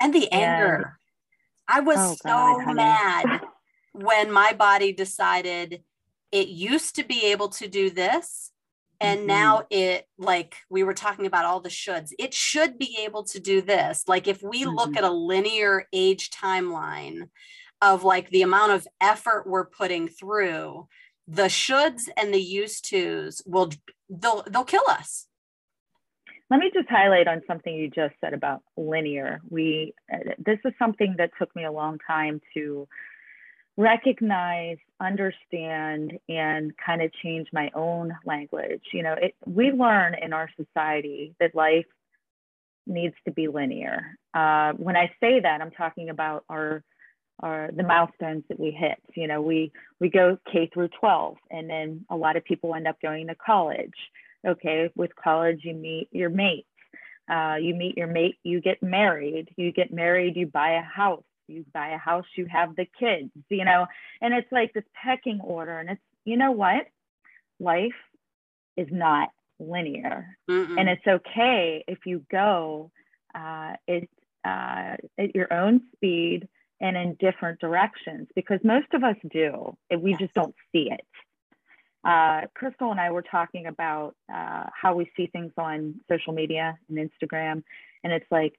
and 0.00 0.14
the 0.14 0.30
anger. 0.32 0.74
And, 0.74 0.84
I 1.68 1.80
was 1.80 1.98
oh 1.98 2.16
so 2.24 2.72
mad 2.74 3.40
when 3.92 4.30
my 4.30 4.52
body 4.52 4.92
decided 4.92 5.82
it 6.30 6.48
used 6.48 6.94
to 6.96 7.04
be 7.04 7.24
able 7.32 7.48
to 7.48 7.66
do 7.66 7.90
this 7.90 8.52
and 9.00 9.20
mm-hmm. 9.20 9.28
now 9.28 9.62
it 9.70 10.06
like 10.18 10.56
we 10.70 10.82
were 10.82 10.94
talking 10.94 11.26
about 11.26 11.44
all 11.44 11.60
the 11.60 11.68
shoulds 11.68 12.10
it 12.18 12.32
should 12.32 12.78
be 12.78 12.98
able 13.04 13.22
to 13.22 13.40
do 13.40 13.60
this 13.60 14.04
like 14.06 14.26
if 14.26 14.42
we 14.42 14.62
mm-hmm. 14.62 14.74
look 14.74 14.96
at 14.96 15.04
a 15.04 15.10
linear 15.10 15.86
age 15.92 16.30
timeline 16.30 17.28
of 17.82 18.04
like 18.04 18.30
the 18.30 18.42
amount 18.42 18.72
of 18.72 18.86
effort 19.00 19.46
we're 19.46 19.66
putting 19.66 20.08
through 20.08 20.86
the 21.28 21.44
shoulds 21.44 22.08
and 22.16 22.32
the 22.32 22.40
used 22.40 22.88
to's 22.88 23.42
will 23.46 23.70
they'll 24.08 24.44
they'll 24.50 24.64
kill 24.64 24.84
us 24.88 25.26
let 26.48 26.60
me 26.60 26.70
just 26.72 26.88
highlight 26.88 27.26
on 27.26 27.42
something 27.46 27.74
you 27.74 27.90
just 27.90 28.14
said 28.20 28.32
about 28.32 28.62
linear 28.76 29.40
we 29.48 29.92
this 30.38 30.58
is 30.64 30.72
something 30.78 31.16
that 31.18 31.30
took 31.38 31.54
me 31.56 31.64
a 31.64 31.72
long 31.72 31.98
time 32.06 32.40
to 32.54 32.86
recognize, 33.76 34.78
understand, 35.00 36.18
and 36.28 36.72
kind 36.84 37.02
of 37.02 37.12
change 37.22 37.48
my 37.52 37.70
own 37.74 38.16
language. 38.24 38.82
You 38.92 39.02
know, 39.02 39.14
it, 39.14 39.34
we 39.46 39.70
learn 39.70 40.14
in 40.20 40.32
our 40.32 40.48
society 40.56 41.34
that 41.40 41.54
life 41.54 41.86
needs 42.86 43.14
to 43.24 43.32
be 43.32 43.48
linear. 43.48 44.16
Uh, 44.32 44.72
when 44.72 44.96
I 44.96 45.12
say 45.20 45.40
that, 45.40 45.60
I'm 45.60 45.70
talking 45.70 46.08
about 46.08 46.44
our 46.48 46.82
our 47.40 47.70
the 47.70 47.82
milestones 47.82 48.44
that 48.48 48.58
we 48.58 48.70
hit. 48.70 48.98
You 49.14 49.26
know, 49.26 49.42
we 49.42 49.72
we 50.00 50.08
go 50.08 50.38
K 50.50 50.70
through 50.72 50.88
12, 51.00 51.36
and 51.50 51.68
then 51.68 52.06
a 52.08 52.16
lot 52.16 52.36
of 52.36 52.44
people 52.44 52.74
end 52.74 52.88
up 52.88 53.00
going 53.00 53.26
to 53.26 53.34
college. 53.34 53.94
Okay, 54.46 54.90
with 54.94 55.10
college, 55.16 55.60
you 55.62 55.74
meet 55.74 56.08
your 56.12 56.30
mates. 56.30 56.68
Uh, 57.28 57.56
you 57.60 57.74
meet 57.74 57.96
your 57.96 58.06
mate, 58.06 58.36
you 58.44 58.60
get 58.60 58.82
married. 58.82 59.48
You 59.56 59.72
get 59.72 59.92
married, 59.92 60.36
you 60.36 60.46
buy 60.46 60.74
a 60.74 60.82
house 60.82 61.24
you 61.48 61.64
buy 61.72 61.90
a 61.90 61.98
house, 61.98 62.26
you 62.36 62.46
have 62.46 62.76
the 62.76 62.86
kids, 62.98 63.30
you 63.48 63.64
know, 63.64 63.86
and 64.20 64.34
it's 64.34 64.50
like 64.50 64.72
this 64.72 64.84
pecking 64.94 65.40
order. 65.40 65.78
And 65.78 65.90
it's, 65.90 66.00
you 66.24 66.36
know 66.36 66.52
what? 66.52 66.86
Life 67.60 67.92
is 68.76 68.88
not 68.90 69.30
linear. 69.58 70.36
Mm-mm. 70.50 70.78
And 70.78 70.88
it's 70.88 71.06
okay 71.06 71.84
if 71.86 71.98
you 72.04 72.24
go 72.30 72.90
uh, 73.34 73.74
it, 73.86 74.08
uh, 74.44 74.96
at 75.18 75.34
your 75.34 75.52
own 75.52 75.82
speed 75.94 76.48
and 76.80 76.96
in 76.96 77.14
different 77.14 77.58
directions 77.60 78.28
because 78.34 78.60
most 78.62 78.88
of 78.92 79.02
us 79.02 79.16
do, 79.30 79.76
and 79.90 80.02
we 80.02 80.14
just 80.14 80.34
don't 80.34 80.54
see 80.72 80.90
it. 80.90 81.06
Uh, 82.04 82.42
Crystal 82.54 82.90
and 82.92 83.00
I 83.00 83.10
were 83.10 83.22
talking 83.22 83.66
about 83.66 84.14
uh, 84.32 84.64
how 84.72 84.94
we 84.94 85.10
see 85.16 85.26
things 85.26 85.52
on 85.58 85.96
social 86.08 86.32
media 86.32 86.78
and 86.88 86.98
Instagram. 86.98 87.64
And 88.04 88.12
it's 88.12 88.30
like, 88.30 88.54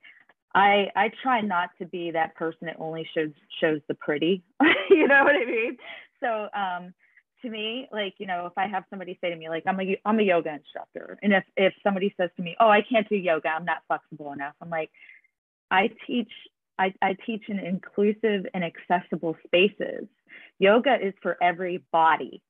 I 0.54 0.88
I 0.96 1.12
try 1.22 1.42
not 1.42 1.70
to 1.80 1.86
be 1.86 2.12
that 2.12 2.36
person 2.36 2.60
that 2.64 2.78
only 2.80 3.08
shows 3.16 3.32
shows 3.62 3.82
the 3.88 3.96
pretty. 3.96 4.44
you 4.90 5.08
know 5.08 5.24
what 5.24 5.36
I 5.36 5.46
mean? 5.46 5.78
So 6.20 6.48
um, 6.54 6.94
to 7.42 7.50
me, 7.50 7.88
like 7.92 8.16
you 8.18 8.28
know, 8.28 8.46
if 8.46 8.54
I 8.58 8.68
have 8.68 8.84
somebody 8.90 9.18
say 9.22 9.30
to 9.30 9.36
me 9.36 9.50
like 9.50 9.64
I'm 9.68 9.80
a 9.80 10.00
I'm 10.06 10.20
a 10.20 10.24
yoga 10.24 10.54
instructor, 10.54 11.18
and 11.22 11.34
if 11.34 11.44
if 11.56 11.74
somebody 11.84 12.14
says 12.18 12.30
to 12.38 12.44
me, 12.44 12.56
oh 12.60 12.70
I 12.70 12.82
can't 12.82 13.08
do 13.10 13.16
yoga, 13.16 13.50
I'm 13.50 13.66
not 13.66 13.84
flexible 13.88 14.34
enough. 14.34 14.54
I'm 14.62 14.70
like, 14.70 14.90
I 15.70 15.90
teach 16.06 16.32
I, 16.80 16.94
I 17.02 17.16
teach 17.26 17.44
in 17.48 17.60
inclusive 17.60 18.46
and 18.54 18.64
accessible 18.64 19.36
spaces. 19.46 20.08
Yoga 20.60 20.96
is 21.02 21.14
for 21.22 21.38
every 21.42 21.84
body, 21.92 22.42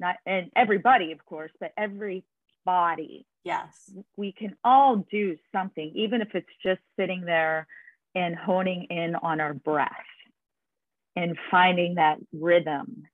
not 0.00 0.16
and 0.26 0.50
everybody 0.56 1.12
of 1.12 1.24
course, 1.24 1.52
but 1.60 1.72
every 1.76 2.24
body. 2.68 3.24
Yes. 3.44 3.90
We 4.18 4.32
can 4.32 4.54
all 4.62 5.06
do 5.10 5.38
something, 5.52 5.90
even 5.94 6.20
if 6.20 6.28
it's 6.34 6.46
just 6.62 6.82
sitting 7.00 7.22
there 7.24 7.66
and 8.14 8.36
honing 8.36 8.88
in 8.90 9.14
on 9.14 9.40
our 9.40 9.54
breath 9.54 9.90
and 11.16 11.34
finding 11.50 11.94
that 11.94 12.18
rhythm 12.30 13.04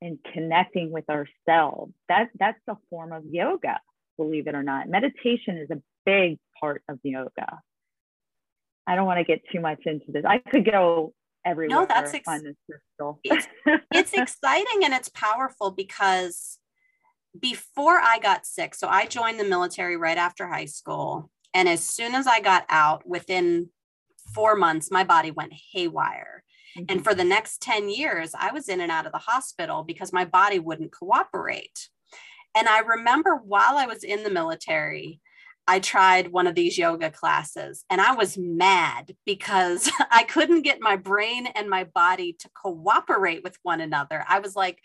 and 0.00 0.18
connecting 0.32 0.90
with 0.90 1.04
ourselves. 1.10 1.92
That, 2.08 2.30
that's 2.38 2.60
a 2.66 2.78
form 2.88 3.12
of 3.12 3.24
yoga, 3.26 3.78
believe 4.16 4.46
it 4.46 4.54
or 4.54 4.62
not. 4.62 4.88
Meditation 4.88 5.58
is 5.58 5.68
a 5.70 5.82
big 6.06 6.38
part 6.58 6.82
of 6.88 6.98
yoga. 7.02 7.60
I 8.86 8.94
don't 8.94 9.04
want 9.04 9.18
to 9.18 9.24
get 9.24 9.42
too 9.52 9.60
much 9.60 9.82
into 9.84 10.12
this. 10.12 10.24
I 10.26 10.38
could 10.38 10.64
go 10.64 11.12
everywhere 11.44 11.80
no, 11.80 11.86
that's 11.86 12.14
ex- 12.14 12.26
on 12.26 12.42
this 12.42 12.56
crystal. 12.64 13.20
it's, 13.22 13.46
it's 13.92 14.14
exciting 14.14 14.82
and 14.82 14.94
it's 14.94 15.10
powerful 15.10 15.72
because 15.72 16.58
before 17.38 17.98
I 18.00 18.18
got 18.18 18.46
sick, 18.46 18.74
so 18.74 18.88
I 18.88 19.06
joined 19.06 19.38
the 19.38 19.44
military 19.44 19.96
right 19.96 20.18
after 20.18 20.46
high 20.46 20.66
school. 20.66 21.30
And 21.54 21.68
as 21.68 21.82
soon 21.82 22.14
as 22.14 22.26
I 22.26 22.40
got 22.40 22.64
out, 22.68 23.06
within 23.06 23.70
four 24.34 24.54
months, 24.54 24.90
my 24.90 25.04
body 25.04 25.30
went 25.30 25.52
haywire. 25.72 26.44
Mm-hmm. 26.76 26.84
And 26.88 27.04
for 27.04 27.14
the 27.14 27.24
next 27.24 27.62
10 27.62 27.88
years, 27.88 28.32
I 28.38 28.52
was 28.52 28.68
in 28.68 28.80
and 28.80 28.92
out 28.92 29.06
of 29.06 29.12
the 29.12 29.18
hospital 29.18 29.82
because 29.82 30.12
my 30.12 30.24
body 30.24 30.58
wouldn't 30.58 30.92
cooperate. 30.92 31.88
And 32.56 32.68
I 32.68 32.80
remember 32.80 33.36
while 33.36 33.76
I 33.76 33.86
was 33.86 34.04
in 34.04 34.22
the 34.22 34.30
military, 34.30 35.20
I 35.66 35.80
tried 35.80 36.32
one 36.32 36.46
of 36.46 36.54
these 36.54 36.78
yoga 36.78 37.10
classes 37.10 37.84
and 37.90 38.00
I 38.00 38.14
was 38.14 38.38
mad 38.38 39.14
because 39.26 39.90
I 40.10 40.22
couldn't 40.22 40.62
get 40.62 40.80
my 40.80 40.96
brain 40.96 41.46
and 41.46 41.68
my 41.68 41.84
body 41.84 42.34
to 42.40 42.48
cooperate 42.54 43.44
with 43.44 43.58
one 43.62 43.82
another. 43.82 44.24
I 44.26 44.38
was 44.38 44.56
like, 44.56 44.82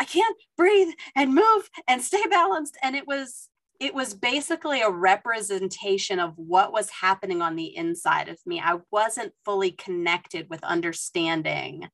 I 0.00 0.04
can't 0.04 0.36
breathe 0.56 0.94
and 1.14 1.34
move 1.34 1.70
and 1.86 2.02
stay 2.02 2.24
balanced. 2.28 2.78
And 2.82 2.96
it 2.96 3.06
was 3.06 3.48
it 3.78 3.94
was 3.94 4.12
basically 4.12 4.82
a 4.82 4.90
representation 4.90 6.20
of 6.20 6.34
what 6.36 6.70
was 6.70 6.90
happening 6.90 7.40
on 7.40 7.56
the 7.56 7.74
inside 7.74 8.28
of 8.28 8.38
me. 8.44 8.60
I 8.60 8.78
wasn't 8.90 9.32
fully 9.44 9.70
connected 9.70 10.48
with 10.50 10.62
understanding 10.62 11.88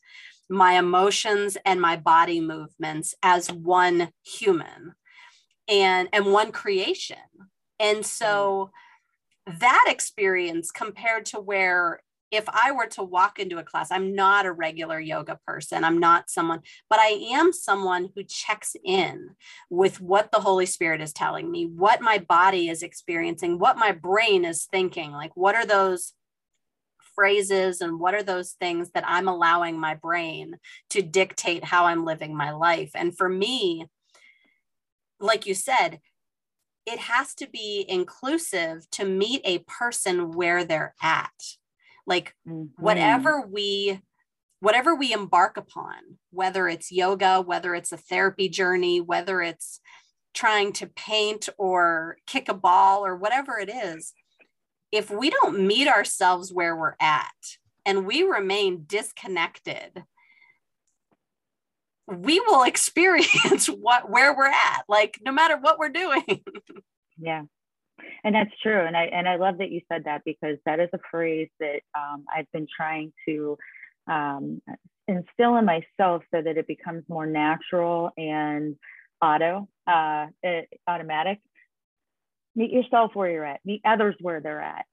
my 0.51 0.79
emotions 0.79 1.57
and 1.65 1.81
my 1.81 1.97
body 1.97 2.41
movements 2.41 3.15
as 3.23 3.53
one 3.53 4.11
human 4.25 4.95
and 5.69 6.09
and 6.13 6.33
one 6.33 6.53
creation. 6.53 7.17
And 7.79 8.07
so 8.07 8.71
mm. 9.49 9.59
that 9.61 9.85
experience 9.89 10.71
compared 10.71 11.27
to 11.27 11.41
where 11.41 12.01
if 12.31 12.45
I 12.49 12.73
were 12.73 12.87
to 12.89 13.03
walk 13.03 13.39
into 13.39 13.59
a 13.59 13.63
class, 13.63 13.91
I'm 13.91 14.15
not 14.15 14.47
a 14.47 14.53
regular 14.53 14.99
yoga 14.99 15.39
person. 15.47 15.85
I'm 15.85 15.99
not 15.99 16.29
someone, 16.29 16.61
but 16.91 16.99
I 16.99 17.09
am 17.33 17.53
someone 17.53 18.11
who 18.15 18.25
checks 18.25 18.75
in 18.85 19.31
with 19.71 20.01
what 20.01 20.33
the 20.33 20.41
Holy 20.41 20.67
Spirit 20.67 21.01
is 21.01 21.13
telling 21.13 21.51
me, 21.51 21.67
what 21.67 22.01
my 22.01 22.19
body 22.19 22.69
is 22.69 22.83
experiencing, 22.83 23.59
what 23.59 23.79
my 23.79 23.93
brain 23.93 24.45
is 24.45 24.65
thinking. 24.65 25.13
Like, 25.13 25.37
what 25.37 25.55
are 25.55 25.67
those 25.67 26.15
phrases 27.15 27.81
and 27.81 28.01
what 28.01 28.15
are 28.15 28.25
those 28.25 28.53
things 28.53 28.91
that 28.91 29.05
I'm 29.07 29.29
allowing 29.29 29.79
my 29.79 29.95
brain 29.95 30.57
to 30.91 31.03
dictate 31.03 31.65
how 31.65 31.87
I'm 31.87 32.05
living 32.05 32.37
my 32.37 32.51
life? 32.51 32.91
And 32.95 33.17
for 33.17 33.29
me, 33.29 33.87
like 35.21 35.47
you 35.47 35.55
said, 35.55 36.01
it 36.87 36.99
has 36.99 37.35
to 37.37 37.49
be 37.49 37.85
inclusive 37.89 38.89
to 38.93 39.05
meet 39.05 39.43
a 39.45 39.59
person 39.61 40.33
where 40.33 40.65
they're 40.65 40.95
at 41.03 41.33
like 42.07 42.35
mm-hmm. 42.49 42.65
whatever 42.83 43.47
we 43.47 44.01
whatever 44.61 44.95
we 44.95 45.13
embark 45.13 45.57
upon 45.57 45.97
whether 46.31 46.69
it's 46.69 46.93
yoga 46.93 47.41
whether 47.41 47.75
it's 47.75 47.93
a 47.93 47.97
therapy 47.97 48.49
journey 48.49 49.01
whether 49.01 49.43
it's 49.43 49.81
trying 50.35 50.73
to 50.73 50.87
paint 50.87 51.49
or 51.59 52.17
kick 52.27 52.49
a 52.49 52.55
ball 52.55 53.05
or 53.05 53.17
whatever 53.17 53.59
it 53.59 53.71
is 53.71 54.13
if 54.93 55.11
we 55.11 55.31
don't 55.31 55.67
meet 55.67 55.89
ourselves 55.89 56.53
where 56.53 56.77
we're 56.77 56.97
at 57.01 57.33
and 57.85 58.07
we 58.07 58.23
remain 58.23 58.85
disconnected 58.87 60.05
we 62.07 62.41
will 62.41 62.63
experience 62.67 63.67
what 63.67 64.11
where 64.11 64.37
we're 64.37 64.47
at 64.47 64.83
like 64.89 65.19
no 65.25 65.33
matter 65.33 65.57
what 65.59 65.79
we're 65.79 65.89
doing 65.89 66.43
yeah 67.19 67.43
and 68.25 68.35
that's 68.35 68.51
true 68.63 68.85
and 68.85 68.97
i 68.97 69.05
and 69.05 69.29
i 69.29 69.37
love 69.37 69.59
that 69.59 69.71
you 69.71 69.81
said 69.91 70.05
that 70.05 70.23
because 70.25 70.57
that 70.67 70.81
is 70.81 70.89
a 70.93 70.99
phrase 71.11 71.49
that 71.61 71.81
um, 71.99 72.25
i've 72.37 72.51
been 72.53 72.67
trying 72.77 73.13
to 73.27 73.57
um, 74.09 74.61
instill 75.09 75.57
in 75.57 75.65
myself 75.65 76.23
so 76.33 76.43
that 76.43 76.57
it 76.57 76.67
becomes 76.67 77.05
more 77.09 77.27
natural 77.27 78.11
and 78.17 78.77
auto, 79.23 79.69
uh, 79.87 80.27
automatic. 80.87 81.39
Meet 82.55 82.73
yourself 82.73 83.13
where 83.15 83.31
you're 83.31 83.45
at. 83.45 83.61
Meet 83.65 83.83
others 83.85 84.15
where 84.21 84.41
they're 84.41 84.63
at. 84.63 84.85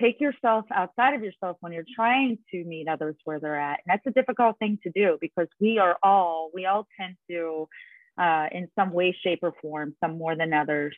Take 0.00 0.20
yourself 0.20 0.64
outside 0.72 1.14
of 1.14 1.22
yourself 1.22 1.56
when 1.60 1.72
you're 1.72 1.84
trying 1.94 2.38
to 2.52 2.64
meet 2.64 2.88
others 2.88 3.16
where 3.24 3.40
they're 3.40 3.58
at. 3.58 3.80
And 3.84 3.86
that's 3.86 4.06
a 4.06 4.18
difficult 4.18 4.56
thing 4.58 4.78
to 4.84 4.90
do 4.94 5.18
because 5.20 5.48
we 5.60 5.78
are 5.78 5.98
all, 6.02 6.50
we 6.54 6.66
all 6.66 6.86
tend 6.98 7.16
to, 7.28 7.68
uh, 8.16 8.46
in 8.52 8.68
some 8.76 8.92
way, 8.92 9.16
shape, 9.22 9.40
or 9.42 9.52
form, 9.60 9.94
some 10.02 10.16
more 10.16 10.36
than 10.36 10.52
others, 10.52 10.96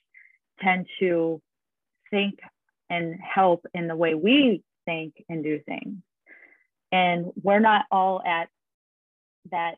tend 0.63 0.87
to 1.01 1.41
think 2.11 2.41
and 2.89 3.19
help 3.21 3.65
in 3.75 3.89
the 3.89 3.97
way 3.97 4.15
we 4.15 4.63
think 4.85 5.15
and 5.29 5.43
do 5.45 5.61
things. 5.61 5.99
And 6.93 7.33
we're 7.41 7.61
not 7.61 7.87
all 7.91 8.21
at 8.23 8.49
that 9.51 9.77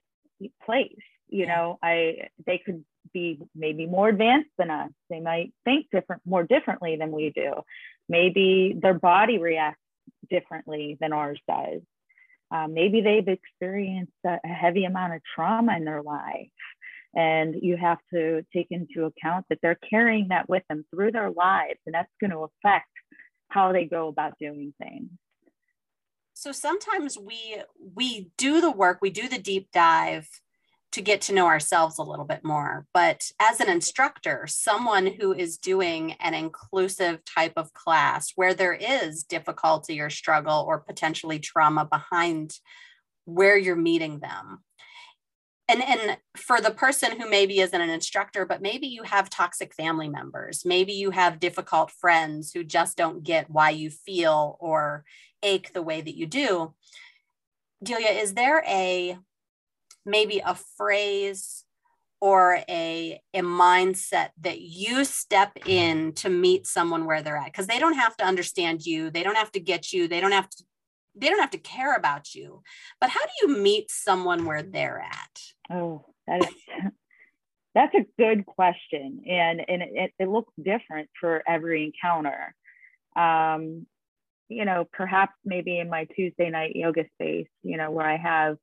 place. 0.65 0.97
You 1.29 1.47
know, 1.47 1.79
I 1.83 2.29
they 2.47 2.59
could 2.59 2.85
be 3.13 3.39
maybe 3.55 3.87
more 3.87 4.09
advanced 4.09 4.51
than 4.59 4.71
us. 4.71 4.91
They 5.11 5.21
might 5.21 5.53
think 5.65 5.87
different, 5.93 6.23
more 6.25 6.45
differently 6.45 6.97
than 6.97 7.11
we 7.11 7.31
do. 7.31 7.53
Maybe 8.09 8.77
their 8.81 8.95
body 8.95 9.39
reacts 9.39 9.81
differently 10.31 10.97
than 11.01 11.13
ours 11.13 11.41
does. 11.49 11.81
Uh, 12.51 12.69
maybe 12.69 13.01
they've 13.01 13.29
experienced 13.29 14.13
a, 14.27 14.39
a 14.45 14.49
heavy 14.49 14.85
amount 14.85 15.15
of 15.15 15.23
trauma 15.35 15.77
in 15.77 15.85
their 15.85 16.03
life. 16.03 16.49
And 17.15 17.55
you 17.61 17.77
have 17.77 17.99
to 18.15 18.45
take 18.53 18.69
into 18.71 19.05
account 19.05 19.47
that 19.51 19.59
they're 19.63 19.79
carrying 19.91 20.29
that 20.29 20.49
with 20.49 20.63
them 20.69 20.85
through 20.91 21.13
their 21.13 21.31
lives, 21.31 21.79
and 21.85 21.95
that's 21.95 22.13
going 22.21 22.31
to 22.31 22.49
affect 22.65 22.89
how 23.49 23.73
they 23.73 23.85
go 23.85 24.09
about 24.09 24.39
doing 24.39 24.73
things. 24.83 25.11
So 26.35 26.53
sometimes 26.53 27.19
we 27.19 27.63
we 27.95 28.31
do 28.37 28.61
the 28.61 28.71
work 28.71 28.99
we 29.01 29.11
do 29.11 29.29
the 29.29 29.39
deep 29.39 29.69
dive 29.73 30.27
to 30.93 31.01
get 31.01 31.23
to 31.23 31.33
know 31.33 31.47
ourselves 31.47 31.99
a 31.99 32.03
little 32.03 32.25
bit 32.25 32.45
more. 32.45 32.87
But 32.93 33.31
as 33.39 33.61
an 33.61 33.69
instructor 33.69 34.47
someone 34.49 35.07
who 35.07 35.33
is 35.33 35.59
doing 35.59 36.13
an 36.21 36.35
inclusive 36.35 37.21
type 37.25 37.53
of 37.57 37.73
class 37.75 38.33
where 38.35 38.55
there 38.55 38.75
is 38.75 39.23
difficulty 39.23 40.01
or 40.01 40.11
struggle 40.11 40.65
or 40.67 40.81
potentially 40.81 41.39
trauma 41.39 41.85
behind 41.85 42.59
where 43.25 43.57
you're 43.57 43.77
meeting 43.77 44.19
them 44.19 44.65
and 45.69 45.83
and 45.83 46.19
for 46.37 46.61
the 46.61 46.71
person 46.71 47.21
who 47.21 47.29
maybe 47.29 47.61
isn't 47.61 47.81
an 47.81 47.91
instructor 47.91 48.45
but 48.45 48.63
maybe 48.63 48.87
you 48.87 49.03
have 49.05 49.31
toxic 49.31 49.75
family 49.75 50.09
members. 50.09 50.65
Maybe 50.65 50.93
you 50.93 51.11
have 51.11 51.41
difficult 51.41 51.91
friends 51.91 52.53
who 52.53 52.65
just 52.65 52.97
don't 52.97 53.23
get 53.23 53.51
why 53.51 53.71
you 53.71 53.91
feel 53.91 54.57
or 54.61 55.05
ache 55.43 55.73
the 55.73 55.83
way 55.83 56.01
that 56.01 56.17
you 56.17 56.27
do. 56.27 56.75
Delia 57.83 58.11
is 58.11 58.35
there 58.35 58.65
a 58.67 59.19
maybe 60.05 60.43
a 60.45 60.55
phrase 60.55 61.65
or 62.21 62.61
a, 62.69 63.21
a 63.35 63.41
mindset 63.41 64.29
that 64.41 64.61
you 64.61 65.05
step 65.05 65.59
in 65.67 66.13
to 66.13 66.29
meet 66.29 66.69
someone 66.69 67.05
where 67.05 67.21
they're 67.21 67.37
at? 67.37 67.47
Because 67.47 67.67
they 67.67 67.81
don't 67.81 67.95
have 67.95 68.17
to 68.17 68.25
understand 68.25 68.87
you. 68.87 69.11
They 69.11 69.25
don't 69.25 69.37
have 69.37 69.51
to 69.53 69.61
get 69.61 69.93
you. 69.93 70.07
They 70.07 70.21
don't 70.21 70.31
have 70.31 70.49
to 70.49 70.65
they 71.15 71.29
don't 71.29 71.41
have 71.41 71.51
to 71.51 71.59
care 71.59 71.95
about 71.95 72.35
you. 72.35 72.63
But 73.01 73.11
how 73.11 73.21
do 73.21 73.33
you 73.43 73.59
meet 73.59 73.91
someone 73.91 74.45
where 74.45 74.63
they're 74.63 75.01
at? 75.01 75.41
Oh 75.71 76.07
that 76.27 76.43
is 76.43 76.55
that's 77.75 77.95
a 77.95 78.07
good 78.19 78.47
question. 78.47 79.23
And 79.29 79.63
and 79.67 79.83
it, 79.83 80.13
it 80.19 80.29
looks 80.29 80.53
different 80.63 81.09
for 81.21 81.43
every 81.47 81.85
encounter. 81.85 82.55
Um 83.17 83.87
you 84.49 84.65
know 84.65 84.87
perhaps 84.93 85.33
maybe 85.45 85.79
in 85.79 85.89
my 85.89 86.07
tuesday 86.17 86.51
night 86.51 86.77
yoga 86.77 87.05
space 87.15 87.47
you 87.63 87.79
know 87.79 87.91
where 87.91 88.05
i 88.05 88.19
have 88.19 88.55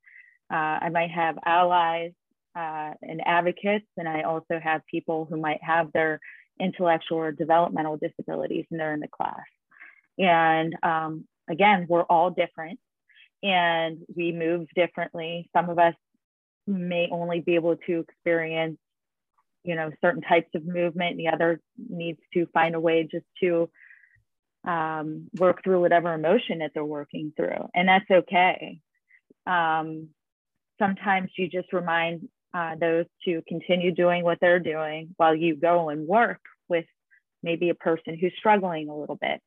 uh, 0.52 0.78
i 0.84 0.88
might 0.88 1.10
have 1.10 1.36
allies 1.44 2.12
uh, 2.54 2.92
and 3.02 3.20
advocates 3.26 3.86
and 3.96 4.08
i 4.08 4.22
also 4.22 4.60
have 4.62 4.82
people 4.88 5.26
who 5.28 5.36
might 5.36 5.60
have 5.64 5.90
their 5.92 6.20
intellectual 6.60 7.18
or 7.18 7.32
developmental 7.32 7.96
disabilities 7.96 8.66
and 8.70 8.78
they're 8.78 8.94
in 8.94 9.00
the 9.00 9.08
class. 9.08 9.40
And 10.18 10.76
um, 10.82 11.24
again, 11.48 11.86
we're 11.88 12.02
all 12.02 12.30
different 12.30 12.78
and 13.42 13.98
we 14.14 14.32
move 14.32 14.68
differently. 14.74 15.48
Some 15.54 15.70
of 15.70 15.78
us 15.78 15.94
may 16.66 17.08
only 17.10 17.40
be 17.40 17.54
able 17.54 17.76
to 17.76 18.00
experience, 18.00 18.78
you 19.64 19.74
know, 19.74 19.90
certain 20.00 20.22
types 20.22 20.50
of 20.54 20.66
movement. 20.66 21.16
The 21.16 21.28
other 21.28 21.60
needs 21.88 22.20
to 22.34 22.46
find 22.52 22.74
a 22.74 22.80
way 22.80 23.08
just 23.10 23.26
to 23.42 23.70
um, 24.64 25.28
work 25.38 25.64
through 25.64 25.80
whatever 25.80 26.12
emotion 26.12 26.58
that 26.58 26.72
they're 26.74 26.84
working 26.84 27.32
through, 27.36 27.68
and 27.74 27.88
that's 27.88 28.10
okay. 28.10 28.80
Um, 29.46 30.08
sometimes 30.78 31.30
you 31.36 31.48
just 31.48 31.72
remind 31.72 32.28
uh, 32.52 32.74
those 32.78 33.06
to 33.24 33.42
continue 33.48 33.92
doing 33.92 34.22
what 34.22 34.38
they're 34.40 34.60
doing 34.60 35.14
while 35.16 35.34
you 35.34 35.56
go 35.56 35.88
and 35.88 36.06
work 36.06 36.40
with 36.68 36.84
maybe 37.42 37.70
a 37.70 37.74
person 37.74 38.18
who's 38.18 38.32
struggling 38.36 38.88
a 38.88 38.96
little 38.96 39.16
bit 39.16 39.40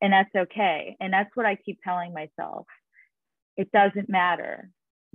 and 0.00 0.12
that's 0.12 0.34
okay. 0.34 0.96
And 1.00 1.12
that's 1.12 1.30
what 1.34 1.46
I 1.46 1.56
keep 1.56 1.80
telling 1.82 2.12
myself. 2.12 2.66
It 3.56 3.70
doesn't 3.72 4.08
matter. 4.08 4.70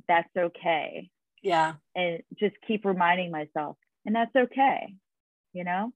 That's 0.08 0.30
okay. 0.38 1.10
Yeah. 1.42 1.74
And 1.96 2.22
just 2.40 2.56
keep 2.68 2.86
reminding 2.86 3.32
myself, 3.32 3.78
and 4.06 4.16
that's 4.16 4.36
okay. 4.36 4.94
You 5.54 5.64
know, 5.64 5.92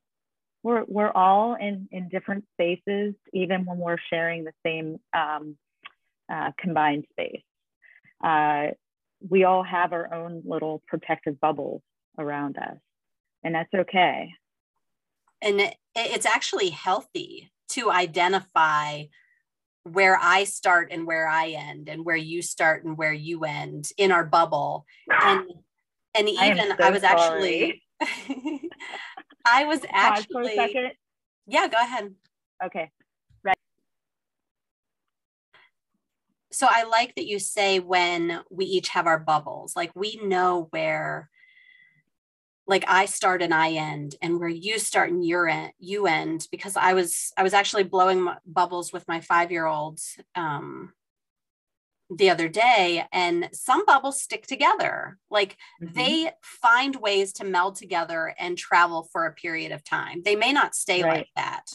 we're 0.63 0.84
we're 0.88 1.12
all 1.12 1.56
in 1.56 1.88
in 1.91 2.10
different 2.10 2.45
spaces, 2.54 3.15
even 3.34 3.65
when 3.65 3.78
we're 3.78 3.97
sharing 4.10 4.43
the 4.43 4.54
same 4.65 4.99
um, 5.13 5.58
uh, 6.32 6.52
combined 6.58 7.06
space. 7.12 7.43
Uh, 8.23 8.67
we 9.28 9.43
all 9.43 9.63
have 9.63 9.91
our 9.91 10.13
own 10.13 10.43
little 10.45 10.82
protective 10.88 11.39
bubbles 11.39 11.82
around 12.17 12.58
us, 12.58 12.78
and 13.43 13.56
that's 13.56 13.73
okay. 13.73 14.34
And 15.41 15.62
it, 15.62 15.75
it's 15.95 16.25
actually 16.25 16.69
healthy 16.69 17.52
to 17.69 17.91
identify 17.91 19.03
where 19.84 20.17
I 20.21 20.43
start 20.43 20.89
and 20.91 21.08
where 21.08 21.27
I 21.27 21.49
end 21.49 21.89
and 21.89 22.05
where 22.05 22.15
you 22.15 22.41
start 22.41 22.84
and 22.84 22.97
where 22.97 23.13
you 23.13 23.45
end 23.45 23.89
in 23.97 24.12
our 24.12 24.25
bubble. 24.25 24.86
And 25.23 25.45
and 26.15 26.29
even 26.29 26.71
I, 26.71 26.77
so 26.77 26.84
I 26.84 26.89
was 26.91 27.01
sorry. 27.01 27.84
actually 28.01 28.69
I 29.45 29.65
was 29.65 29.82
actually 29.89 30.89
Yeah, 31.47 31.67
go 31.67 31.77
ahead. 31.77 32.13
Okay. 32.63 32.91
Right. 33.43 33.58
So 36.51 36.67
I 36.69 36.84
like 36.84 37.15
that 37.15 37.25
you 37.25 37.39
say 37.39 37.79
when 37.79 38.41
we 38.49 38.65
each 38.65 38.89
have 38.89 39.08
our 39.08 39.19
bubbles, 39.19 39.75
like 39.75 39.91
we 39.95 40.19
know 40.23 40.67
where 40.71 41.29
like 42.69 42.86
I 42.88 43.05
start 43.05 43.41
and 43.41 43.53
I 43.53 43.71
end 43.71 44.15
and 44.21 44.39
where 44.39 44.47
you 44.47 44.77
start 44.77 45.10
and 45.10 45.25
you 45.25 45.43
end, 45.45 45.73
you 45.79 46.05
end 46.05 46.47
because 46.51 46.77
I 46.77 46.93
was 46.93 47.34
I 47.36 47.43
was 47.43 47.53
actually 47.53 47.84
blowing 47.84 48.29
bubbles 48.45 48.93
with 48.93 49.08
my 49.08 49.19
5-year-old 49.19 49.99
um 50.36 50.93
the 52.12 52.29
other 52.29 52.47
day 52.47 53.05
and 53.12 53.49
some 53.53 53.86
bubbles 53.86 54.21
stick 54.21 54.45
together 54.47 55.17
like 55.29 55.58
mm-hmm. 55.82 55.93
they 55.93 56.32
find 56.41 56.95
ways 56.95 57.34
to 57.34 57.43
meld 57.43 57.75
together 57.75 58.34
and 58.39 58.58
travel 58.58 59.08
for 59.12 59.25
a 59.25 59.34
period 59.34 59.71
of 59.71 59.84
time 59.84 60.21
they 60.25 60.36
may 60.36 60.51
not 60.51 60.73
stay 60.73 61.03
right. 61.03 61.17
like 61.17 61.27
that 61.36 61.65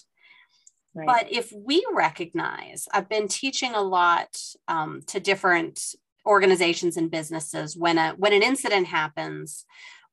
right. 0.92 1.06
but 1.06 1.32
if 1.32 1.52
we 1.56 1.86
recognize 1.92 2.88
i've 2.92 3.08
been 3.08 3.28
teaching 3.28 3.74
a 3.74 3.80
lot 3.80 4.36
um, 4.66 5.00
to 5.06 5.20
different 5.20 5.94
organizations 6.26 6.96
and 6.96 7.12
businesses 7.12 7.76
when 7.76 7.96
a 7.96 8.10
when 8.16 8.32
an 8.32 8.42
incident 8.42 8.88
happens 8.88 9.64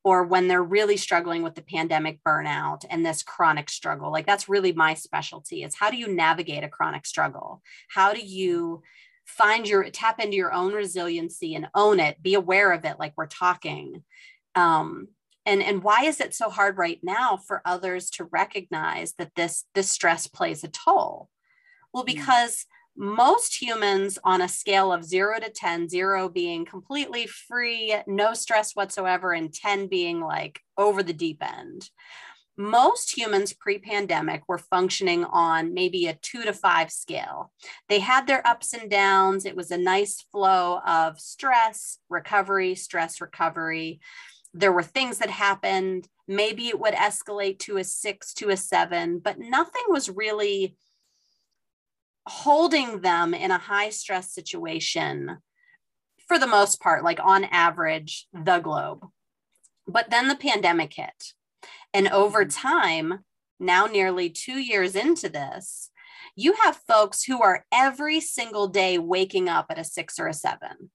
or 0.04 0.24
when 0.24 0.48
they're 0.48 0.64
really 0.64 0.98
struggling 0.98 1.44
with 1.44 1.56
the 1.56 1.62
pandemic 1.62 2.20
burnout 2.28 2.86
and 2.90 3.06
this 3.06 3.22
chronic 3.22 3.70
struggle 3.70 4.12
like 4.12 4.26
that's 4.26 4.50
really 4.50 4.72
my 4.74 4.94
specialty 4.94 5.64
is 5.64 5.76
how 5.76 5.92
do 5.92 5.98
you 5.98 6.08
navigate 6.08 6.64
a 6.64 6.70
chronic 6.70 7.06
struggle? 7.06 7.62
How 7.90 8.14
do 8.14 8.22
you 8.22 8.82
find 9.26 9.68
your 9.68 9.90
tap 9.90 10.20
into 10.20 10.36
your 10.36 10.54
own 10.54 10.74
resiliency 10.74 11.56
and 11.56 11.68
own 11.74 12.00
it 12.00 12.22
be 12.22 12.34
aware 12.34 12.72
of 12.72 12.86
it 12.86 13.00
like 13.00 13.14
we're 13.16 13.28
talking. 13.28 14.04
Um, 14.56 15.08
and 15.46 15.64
and 15.64 15.82
why 15.82 16.04
is 16.04 16.20
it 16.20 16.36
so 16.36 16.50
hard 16.50 16.78
right 16.78 17.00
now 17.02 17.38
for 17.38 17.62
others 17.66 18.10
to 18.12 18.26
recognize 18.26 19.14
that 19.14 19.34
this 19.36 19.66
this 19.74 19.90
stress 19.90 20.28
plays 20.28 20.64
a 20.64 20.68
toll? 20.68 21.30
Well 21.94 22.04
because 22.04 22.66
most 22.95 23.62
humans 23.62 24.19
on 24.23 24.41
a 24.41 24.47
scale 24.47 24.91
of 24.91 25.06
zero 25.06 25.39
to 25.39 25.49
10, 25.49 25.89
zero 25.89 26.30
being 26.30 26.65
completely 26.65 27.27
free, 27.27 27.95
no 28.08 28.34
stress 28.34 28.75
whatsoever, 28.75 29.34
and 29.34 29.54
10 29.54 29.88
being 29.88 30.19
like 30.19 30.60
over 30.77 31.01
the 31.01 31.13
deep 31.13 31.41
end. 31.41 31.89
Most 32.58 33.17
humans 33.17 33.54
pre 33.54 33.80
pandemic 33.80 34.43
were 34.47 34.58
functioning 34.58 35.23
on 35.23 35.73
maybe 35.73 36.08
a 36.08 36.19
two 36.21 36.43
to 36.43 36.54
five 36.54 36.91
scale. 36.91 37.51
They 37.88 37.99
had 37.99 38.27
their 38.27 38.45
ups 38.45 38.73
and 38.73 38.89
downs. 38.89 39.45
It 39.45 39.56
was 39.56 39.71
a 39.71 39.77
nice 39.77 40.23
flow 40.32 40.80
of 40.86 41.19
stress, 41.19 41.97
recovery, 42.10 42.75
stress, 42.75 43.21
recovery. 43.21 44.01
There 44.54 44.73
were 44.73 44.84
things 44.84 45.19
that 45.19 45.30
happened. 45.30 46.08
Maybe 46.27 46.67
it 46.67 46.80
would 46.80 46.93
escalate 46.93 47.60
to 47.60 47.77
a 47.77 47.84
six, 47.84 48.34
to 48.36 48.49
a 48.49 48.58
seven, 48.58 49.19
but 49.19 49.39
nothing 49.39 49.84
was 49.88 50.10
really 50.10 50.75
holding 52.27 53.01
them 53.01 53.34
in 53.34 53.51
a 53.51 53.57
high 53.57 53.89
stress 53.89 54.34
situation 54.34 55.38
for 56.27 56.39
the 56.39 56.47
most 56.47 56.79
part, 56.79 57.03
like 57.03 57.19
on 57.21 57.43
average, 57.45 58.27
the 58.34 58.60
globe. 58.60 59.05
But 59.88 60.10
then 60.10 60.27
the 60.27 60.36
pandemic 60.36 60.93
hit. 60.93 61.34
And 61.93 62.07
over 62.07 62.45
mm. 62.45 62.55
time, 62.55 63.19
now 63.60 63.86
nearly 63.86 64.29
two 64.29 64.60
years 64.60 64.95
into 64.95 65.29
this, 65.29 65.89
you 66.36 66.53
have 66.63 66.77
folks 66.88 67.23
who 67.23 67.41
are 67.41 67.65
every 67.71 68.19
single 68.21 68.67
day 68.67 68.97
waking 68.97 69.49
up 69.49 69.65
at 69.69 69.79
a 69.79 69.84
six 69.84 70.19
or 70.19 70.27
a 70.27 70.34
seven, 70.34 70.91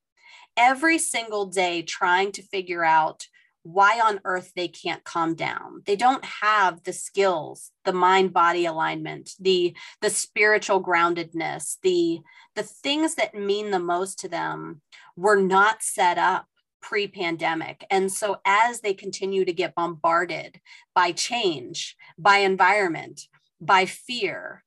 every 0.56 0.98
single 0.98 1.46
day 1.46 1.82
trying 1.82 2.32
to 2.32 2.42
figure 2.42 2.84
out 2.84 3.26
why 3.66 4.00
on 4.00 4.20
earth 4.24 4.52
they 4.54 4.68
can't 4.68 5.02
calm 5.02 5.34
down. 5.34 5.82
They 5.86 5.96
don't 5.96 6.24
have 6.24 6.84
the 6.84 6.92
skills 6.92 7.72
the 7.84 7.92
mind 7.92 8.32
body 8.32 8.66
alignment 8.66 9.30
the 9.40 9.74
the 10.00 10.10
spiritual 10.10 10.82
groundedness 10.82 11.76
the 11.82 12.20
the 12.54 12.62
things 12.62 13.14
that 13.16 13.34
mean 13.34 13.70
the 13.70 13.78
most 13.78 14.20
to 14.20 14.28
them 14.28 14.80
were 15.16 15.40
not 15.40 15.82
set 15.82 16.18
up 16.18 16.46
pre-pandemic. 16.80 17.84
And 17.90 18.12
so 18.12 18.36
as 18.44 18.80
they 18.80 18.94
continue 18.94 19.44
to 19.44 19.52
get 19.52 19.74
bombarded 19.74 20.60
by 20.94 21.12
change 21.12 21.96
by 22.16 22.38
environment 22.38 23.22
by 23.60 23.86
fear 23.86 24.62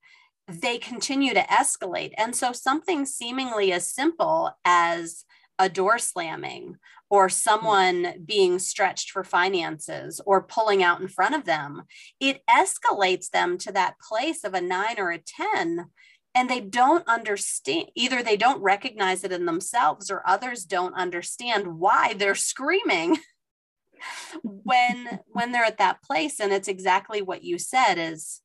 they 0.49 0.79
continue 0.79 1.33
to 1.35 1.41
escalate. 1.41 2.12
And 2.17 2.35
so 2.35 2.51
something 2.51 3.05
seemingly 3.05 3.71
as 3.71 3.93
simple 3.93 4.51
as 4.65 5.23
a 5.59 5.67
door 5.69 5.99
slamming 5.99 6.77
or 7.09 7.27
someone 7.27 8.13
being 8.25 8.57
stretched 8.59 9.11
for 9.11 9.23
finances 9.23 10.21
or 10.25 10.41
pulling 10.41 10.81
out 10.81 11.01
in 11.01 11.07
front 11.07 11.35
of 11.35 11.43
them, 11.45 11.83
it 12.19 12.41
escalates 12.49 13.29
them 13.29 13.57
to 13.57 13.71
that 13.73 13.95
place 13.99 14.43
of 14.43 14.53
a 14.53 14.61
nine 14.61 14.95
or 14.97 15.11
a 15.11 15.19
10. 15.19 15.87
And 16.33 16.49
they 16.49 16.61
don't 16.61 17.07
understand, 17.07 17.87
either 17.95 18.23
they 18.23 18.37
don't 18.37 18.61
recognize 18.61 19.23
it 19.23 19.31
in 19.31 19.45
themselves 19.45 20.09
or 20.09 20.23
others 20.25 20.63
don't 20.63 20.93
understand 20.93 21.79
why 21.79 22.13
they're 22.13 22.35
screaming 22.35 23.17
when 24.43 25.19
when 25.27 25.51
they're 25.51 25.65
at 25.65 25.79
that 25.79 26.01
place. 26.03 26.39
And 26.39 26.53
it's 26.53 26.67
exactly 26.67 27.21
what 27.21 27.43
you 27.43 27.57
said 27.57 27.95
is 27.95 28.41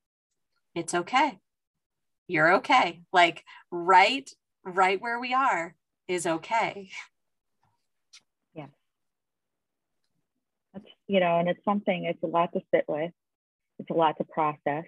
it's 0.74 0.94
okay. 0.94 1.38
You're 2.27 2.55
okay. 2.55 3.03
Like 3.12 3.44
right 3.70 4.29
right 4.64 5.00
where 5.00 5.20
we 5.20 5.35
are 5.35 5.74
is 6.09 6.27
okay. 6.27 6.90
Yeah. 8.55 8.67
That's, 10.73 10.87
you 11.07 11.21
know, 11.21 11.38
and 11.38 11.49
it's 11.49 11.64
something, 11.64 12.05
it's 12.05 12.23
a 12.23 12.27
lot 12.27 12.53
to 12.53 12.61
sit 12.75 12.85
with, 12.88 13.12
it's 13.79 13.90
a 13.90 13.95
lot 13.95 14.17
to 14.19 14.25
process. 14.25 14.85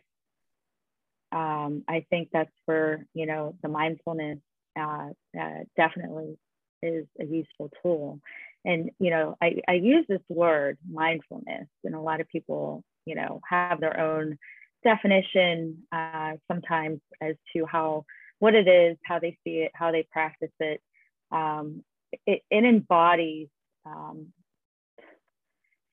Um, 1.32 1.84
I 1.88 2.06
think 2.08 2.28
that's 2.32 2.52
where, 2.66 3.06
you 3.14 3.26
know, 3.26 3.56
the 3.62 3.68
mindfulness 3.68 4.38
uh, 4.78 5.08
uh, 5.38 5.64
definitely 5.76 6.38
is 6.82 7.06
a 7.20 7.24
useful 7.24 7.70
tool. 7.82 8.20
And, 8.64 8.90
you 8.98 9.10
know, 9.10 9.36
I, 9.40 9.60
I 9.68 9.74
use 9.74 10.06
this 10.08 10.22
word 10.28 10.78
mindfulness, 10.90 11.68
and 11.84 11.94
a 11.94 12.00
lot 12.00 12.20
of 12.20 12.28
people, 12.28 12.82
you 13.04 13.14
know, 13.14 13.40
have 13.48 13.80
their 13.80 13.98
own 13.98 14.38
definition 14.82 15.84
uh, 15.92 16.32
sometimes 16.50 17.00
as 17.20 17.36
to 17.54 17.64
how 17.66 18.04
what 18.38 18.54
it 18.54 18.68
is, 18.68 18.96
how 19.04 19.18
they 19.18 19.38
see 19.44 19.58
it, 19.60 19.72
how 19.74 19.92
they 19.92 20.06
practice 20.10 20.50
it 20.60 20.80
um, 21.30 21.82
it, 22.26 22.42
it, 22.50 22.64
embodies 22.64 23.48
um, 23.84 24.32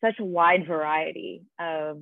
such 0.04 0.16
a 0.20 0.26
wide 0.26 0.68
variety 0.68 1.44
of 1.60 2.02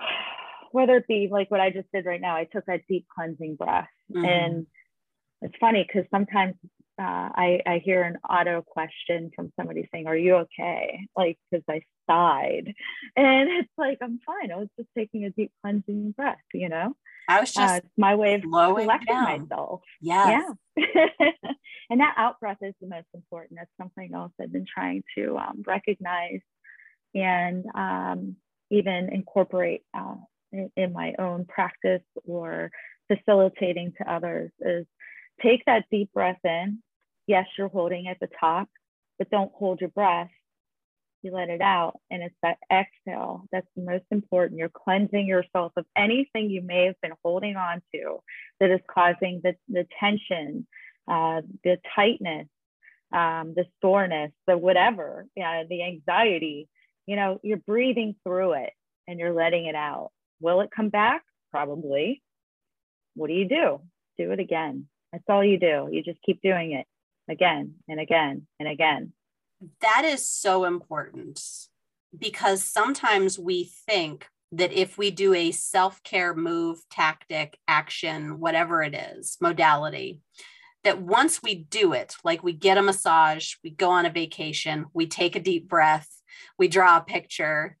whether 0.72 0.96
it 0.96 1.06
be 1.06 1.28
like 1.30 1.50
what 1.50 1.60
I 1.60 1.70
just 1.70 1.90
did 1.92 2.06
right 2.06 2.20
now, 2.20 2.36
I 2.36 2.44
took 2.44 2.66
that 2.66 2.82
deep 2.88 3.06
cleansing 3.14 3.56
breath. 3.56 3.88
Mm-hmm. 4.12 4.24
And 4.24 4.66
it's 5.42 5.54
funny 5.60 5.86
because 5.86 6.08
sometimes 6.10 6.54
uh, 6.98 7.30
I, 7.34 7.60
I 7.66 7.80
hear 7.84 8.02
an 8.02 8.18
auto 8.28 8.62
question 8.62 9.30
from 9.34 9.52
somebody 9.56 9.88
saying, 9.92 10.06
Are 10.06 10.16
you 10.16 10.36
okay? 10.36 11.06
Like, 11.16 11.38
because 11.50 11.64
I 11.68 11.82
sighed. 12.08 12.74
And 13.16 13.50
it's 13.50 13.72
like, 13.78 13.98
I'm 14.02 14.20
fine. 14.24 14.50
I 14.52 14.56
was 14.56 14.68
just 14.76 14.88
taking 14.96 15.24
a 15.24 15.30
deep 15.30 15.52
cleansing 15.62 16.12
breath, 16.16 16.38
you 16.52 16.68
know? 16.68 16.94
I 17.28 17.40
was 17.40 17.52
just 17.52 17.74
uh, 17.74 17.80
my 17.96 18.14
way 18.14 18.34
of 18.34 18.42
collecting 18.42 19.06
down. 19.06 19.42
myself. 19.42 19.82
Yes. 20.00 20.50
Yeah. 20.76 20.86
and 21.90 22.00
that 22.00 22.14
out 22.16 22.40
breath 22.40 22.58
is 22.62 22.74
the 22.80 22.88
most 22.88 23.06
important. 23.14 23.60
That's 23.60 23.70
something 23.78 24.14
else 24.14 24.32
I've 24.40 24.52
been 24.52 24.66
trying 24.66 25.02
to 25.16 25.36
um, 25.36 25.62
recognize 25.66 26.40
and 27.14 27.64
um, 27.74 28.36
even 28.70 29.10
incorporate 29.12 29.82
uh, 29.96 30.16
in, 30.52 30.70
in 30.76 30.92
my 30.92 31.14
own 31.18 31.44
practice 31.44 32.02
or 32.24 32.70
facilitating 33.08 33.92
to 33.98 34.10
others 34.10 34.50
is 34.60 34.86
take 35.42 35.64
that 35.66 35.84
deep 35.90 36.12
breath 36.12 36.40
in. 36.44 36.82
Yes, 37.28 37.46
you're 37.58 37.68
holding 37.68 38.08
at 38.08 38.18
the 38.20 38.28
top, 38.40 38.68
but 39.18 39.30
don't 39.30 39.52
hold 39.54 39.82
your 39.82 39.90
breath. 39.90 40.30
You 41.22 41.32
let 41.32 41.50
it 41.50 41.60
out 41.60 42.00
and 42.10 42.22
it's 42.22 42.34
that 42.42 42.58
exhale 42.72 43.44
that's 43.52 43.66
the 43.76 43.82
most 43.82 44.04
important. 44.10 44.58
You're 44.58 44.70
cleansing 44.70 45.26
yourself 45.26 45.72
of 45.76 45.84
anything 45.96 46.48
you 46.48 46.62
may 46.62 46.86
have 46.86 46.94
been 47.02 47.12
holding 47.24 47.56
on 47.56 47.82
to 47.92 48.20
that 48.60 48.70
is 48.70 48.80
causing 48.88 49.40
the, 49.42 49.56
the 49.68 49.86
tension 50.00 50.66
uh, 51.08 51.42
the 51.64 51.78
tightness 51.94 52.46
um, 53.12 53.52
the 53.56 53.64
soreness 53.82 54.30
the 54.46 54.56
whatever 54.56 55.26
yeah, 55.34 55.64
the 55.68 55.82
anxiety. 55.82 56.68
You 57.06 57.16
know 57.16 57.40
you're 57.42 57.56
breathing 57.56 58.14
through 58.22 58.52
it 58.52 58.70
and 59.08 59.18
you're 59.18 59.34
letting 59.34 59.66
it 59.66 59.74
out. 59.74 60.12
Will 60.40 60.60
it 60.60 60.70
come 60.74 60.88
back? 60.88 61.22
Probably. 61.50 62.22
What 63.16 63.26
do 63.26 63.34
you 63.34 63.48
do? 63.48 63.80
Do 64.18 64.30
it 64.30 64.38
again. 64.38 64.86
That's 65.12 65.24
all 65.28 65.42
you 65.42 65.58
do. 65.58 65.88
You 65.90 66.04
just 66.04 66.22
keep 66.24 66.40
doing 66.42 66.72
it 66.72 66.86
again 67.28 67.74
and 67.88 68.00
again 68.00 68.46
and 68.58 68.68
again 68.68 69.12
that 69.80 70.04
is 70.04 70.28
so 70.28 70.64
important 70.64 71.40
because 72.16 72.62
sometimes 72.62 73.38
we 73.38 73.70
think 73.86 74.26
that 74.52 74.72
if 74.72 74.96
we 74.96 75.10
do 75.10 75.34
a 75.34 75.50
self 75.50 76.02
care 76.02 76.34
move, 76.34 76.80
tactic, 76.90 77.58
action, 77.66 78.40
whatever 78.40 78.82
it 78.82 78.94
is, 78.94 79.36
modality, 79.40 80.20
that 80.84 81.02
once 81.02 81.42
we 81.42 81.54
do 81.54 81.92
it, 81.92 82.14
like 82.24 82.42
we 82.42 82.52
get 82.52 82.78
a 82.78 82.82
massage, 82.82 83.54
we 83.62 83.70
go 83.70 83.90
on 83.90 84.06
a 84.06 84.10
vacation, 84.10 84.86
we 84.94 85.06
take 85.06 85.36
a 85.36 85.40
deep 85.40 85.68
breath, 85.68 86.08
we 86.58 86.68
draw 86.68 86.96
a 86.96 87.02
picture, 87.02 87.76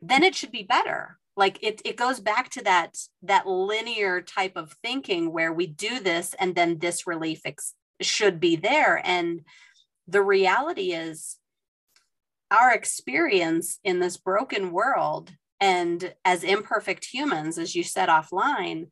then 0.00 0.22
it 0.22 0.34
should 0.34 0.52
be 0.52 0.62
better. 0.62 1.18
Like 1.36 1.58
it, 1.62 1.82
it 1.84 1.96
goes 1.96 2.20
back 2.20 2.48
to 2.50 2.62
that 2.62 2.96
that 3.22 3.46
linear 3.46 4.22
type 4.22 4.56
of 4.56 4.74
thinking 4.82 5.30
where 5.30 5.52
we 5.52 5.66
do 5.66 6.00
this 6.00 6.34
and 6.38 6.54
then 6.54 6.78
this 6.78 7.06
relief 7.06 7.42
ex- 7.44 7.74
should 8.00 8.40
be 8.40 8.56
there. 8.56 9.00
And 9.04 9.42
the 10.08 10.22
reality 10.22 10.92
is 10.92 11.36
our 12.50 12.72
experience 12.72 13.78
in 13.84 14.00
this 14.00 14.16
broken 14.16 14.70
world 14.72 15.32
and 15.60 16.14
as 16.24 16.44
imperfect 16.44 17.04
humans 17.04 17.58
as 17.58 17.74
you 17.74 17.82
said 17.82 18.08
offline 18.08 18.88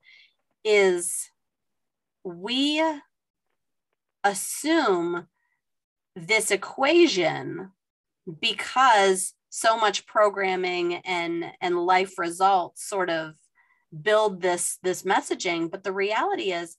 is 0.65 1.29
we 2.25 2.83
assume 4.25 5.27
this 6.17 6.51
equation 6.51 7.71
because 8.41 9.35
so 9.51 9.77
much 9.77 10.07
programming 10.07 10.95
and 11.05 11.45
and 11.61 11.79
life 11.79 12.19
results 12.19 12.89
sort 12.89 13.11
of 13.11 13.35
build 14.03 14.41
this 14.41 14.79
this 14.83 15.03
messaging 15.03 15.71
but 15.71 15.85
the 15.85 15.93
reality 15.93 16.51
is 16.51 16.77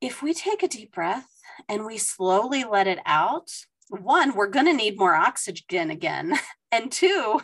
if 0.00 0.22
we 0.22 0.34
take 0.34 0.62
a 0.62 0.68
deep 0.68 0.92
breath 0.92 1.28
and 1.68 1.84
we 1.84 1.98
slowly 1.98 2.64
let 2.64 2.86
it 2.86 2.98
out, 3.06 3.50
one, 3.88 4.34
we're 4.34 4.48
going 4.48 4.66
to 4.66 4.72
need 4.72 4.98
more 4.98 5.14
oxygen 5.14 5.90
again. 5.90 6.34
And 6.72 6.90
two, 6.90 7.40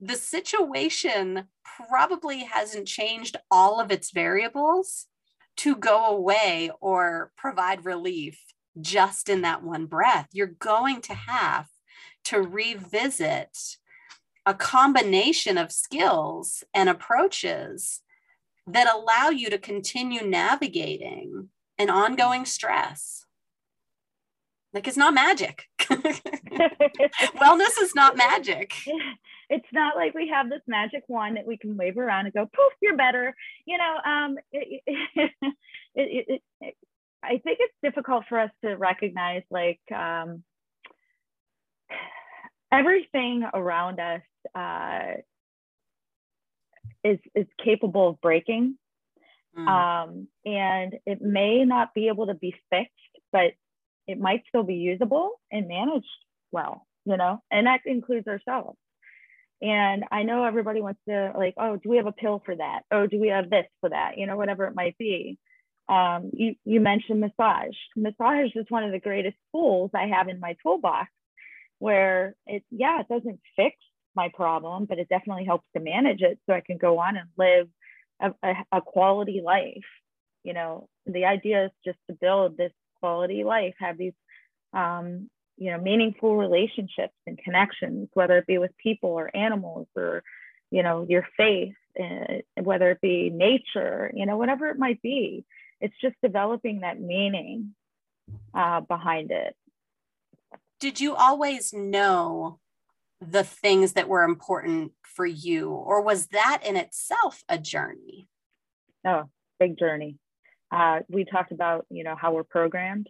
the 0.00 0.14
situation 0.14 1.48
probably 1.88 2.44
hasn't 2.44 2.86
changed 2.86 3.36
all 3.50 3.80
of 3.80 3.90
its 3.90 4.12
variables 4.12 5.06
to 5.56 5.74
go 5.74 6.06
away 6.06 6.70
or 6.80 7.32
provide 7.36 7.86
relief 7.86 8.38
just 8.80 9.28
in 9.28 9.40
that 9.42 9.64
one 9.64 9.86
breath. 9.86 10.28
You're 10.32 10.46
going 10.46 11.00
to 11.02 11.14
have 11.14 11.68
to 12.24 12.40
revisit 12.42 13.56
a 14.46 14.54
combination 14.54 15.58
of 15.58 15.72
skills 15.72 16.62
and 16.72 16.88
approaches 16.88 18.02
that 18.66 18.94
allow 18.94 19.30
you 19.30 19.50
to 19.50 19.58
continue 19.58 20.22
navigating 20.22 21.48
an 21.80 21.90
ongoing 21.90 22.44
stress. 22.44 23.24
Like 24.72 24.86
it's 24.86 24.96
not 24.96 25.14
magic. 25.14 25.64
Wellness 25.80 26.20
is 27.80 27.94
not 27.94 28.16
magic. 28.16 28.74
It's 29.52 29.66
not 29.72 29.96
like 29.96 30.14
we 30.14 30.28
have 30.28 30.48
this 30.48 30.60
magic 30.68 31.02
wand 31.08 31.36
that 31.36 31.44
we 31.44 31.58
can 31.58 31.76
wave 31.76 31.98
around 31.98 32.26
and 32.26 32.32
go, 32.32 32.42
poof, 32.42 32.72
you're 32.80 32.96
better. 32.96 33.34
You 33.66 33.78
know, 33.78 33.96
um, 34.08 34.38
it, 34.52 34.80
it, 35.96 36.42
it, 36.60 36.74
I 37.20 37.38
think 37.38 37.58
it's 37.60 37.74
difficult 37.82 38.26
for 38.28 38.38
us 38.38 38.52
to 38.64 38.76
recognize 38.76 39.42
like 39.50 39.80
um, 39.92 40.44
everything 42.72 43.42
around 43.52 43.98
us 43.98 44.22
uh, 44.54 45.14
is 47.02 47.18
is 47.34 47.46
capable 47.64 48.10
of 48.10 48.20
breaking, 48.20 48.78
mm. 49.56 49.68
um, 49.68 50.28
and 50.44 50.94
it 51.06 51.20
may 51.20 51.64
not 51.64 51.94
be 51.94 52.08
able 52.08 52.26
to 52.26 52.34
be 52.34 52.54
fixed, 52.70 52.92
but 53.32 53.52
it 54.06 54.18
might 54.18 54.42
still 54.48 54.62
be 54.62 54.74
usable 54.74 55.40
and 55.50 55.68
managed 55.68 56.06
well, 56.52 56.86
you 57.04 57.16
know, 57.16 57.42
and 57.50 57.66
that 57.66 57.80
includes 57.86 58.26
ourselves. 58.26 58.78
And 59.62 60.04
I 60.10 60.22
know 60.22 60.44
everybody 60.44 60.80
wants 60.80 61.00
to 61.08 61.32
like, 61.36 61.54
oh, 61.58 61.76
do 61.76 61.90
we 61.90 61.98
have 61.98 62.06
a 62.06 62.12
pill 62.12 62.42
for 62.44 62.56
that? 62.56 62.82
Oh, 62.90 63.06
do 63.06 63.20
we 63.20 63.28
have 63.28 63.50
this 63.50 63.66
for 63.80 63.90
that? 63.90 64.16
You 64.16 64.26
know, 64.26 64.36
whatever 64.36 64.64
it 64.64 64.74
might 64.74 64.96
be. 64.98 65.38
Um, 65.88 66.30
you, 66.32 66.54
you 66.64 66.80
mentioned 66.80 67.20
massage. 67.20 67.74
Massage 67.96 68.54
is 68.54 68.66
one 68.68 68.84
of 68.84 68.92
the 68.92 69.00
greatest 69.00 69.36
tools 69.52 69.90
I 69.94 70.06
have 70.06 70.28
in 70.28 70.40
my 70.40 70.56
toolbox 70.62 71.10
where 71.78 72.34
it, 72.46 72.62
yeah, 72.70 73.00
it 73.00 73.08
doesn't 73.08 73.40
fix 73.56 73.76
my 74.14 74.30
problem, 74.32 74.86
but 74.86 74.98
it 74.98 75.08
definitely 75.08 75.44
helps 75.44 75.66
to 75.74 75.82
manage 75.82 76.22
it 76.22 76.38
so 76.46 76.54
I 76.54 76.60
can 76.60 76.78
go 76.78 76.98
on 76.98 77.16
and 77.16 77.28
live 77.36 77.68
a, 78.20 78.54
a, 78.72 78.80
quality 78.80 79.40
life. 79.44 79.84
You 80.44 80.54
know, 80.54 80.88
the 81.06 81.24
idea 81.24 81.66
is 81.66 81.70
just 81.84 81.98
to 82.08 82.16
build 82.16 82.56
this 82.56 82.72
quality 83.00 83.44
life, 83.44 83.74
have 83.78 83.98
these 83.98 84.14
um, 84.72 85.28
you 85.60 85.70
know 85.70 85.78
meaningful 85.78 86.36
relationships 86.36 87.14
and 87.26 87.38
connections 87.38 88.08
whether 88.14 88.38
it 88.38 88.46
be 88.46 88.58
with 88.58 88.76
people 88.78 89.10
or 89.10 89.34
animals 89.36 89.86
or 89.96 90.22
you 90.70 90.82
know 90.82 91.06
your 91.08 91.26
faith 91.36 91.74
uh, 92.00 92.38
whether 92.62 92.90
it 92.90 93.00
be 93.00 93.30
nature 93.30 94.10
you 94.14 94.26
know 94.26 94.36
whatever 94.36 94.68
it 94.68 94.78
might 94.78 95.02
be 95.02 95.44
it's 95.80 95.94
just 96.00 96.14
developing 96.22 96.80
that 96.80 97.00
meaning 97.00 97.74
uh, 98.54 98.80
behind 98.80 99.30
it 99.30 99.54
did 100.78 101.00
you 101.00 101.14
always 101.14 101.72
know 101.72 102.58
the 103.20 103.44
things 103.44 103.92
that 103.92 104.08
were 104.08 104.22
important 104.22 104.92
for 105.02 105.26
you 105.26 105.70
or 105.70 106.00
was 106.02 106.28
that 106.28 106.62
in 106.64 106.76
itself 106.76 107.42
a 107.48 107.58
journey? 107.58 108.28
Oh 109.06 109.24
big 109.60 109.78
journey. 109.78 110.16
Uh, 110.72 111.00
we 111.08 111.24
talked 111.24 111.52
about 111.52 111.86
you 111.90 112.02
know 112.02 112.16
how 112.20 112.32
we're 112.32 112.42
programmed. 112.42 113.08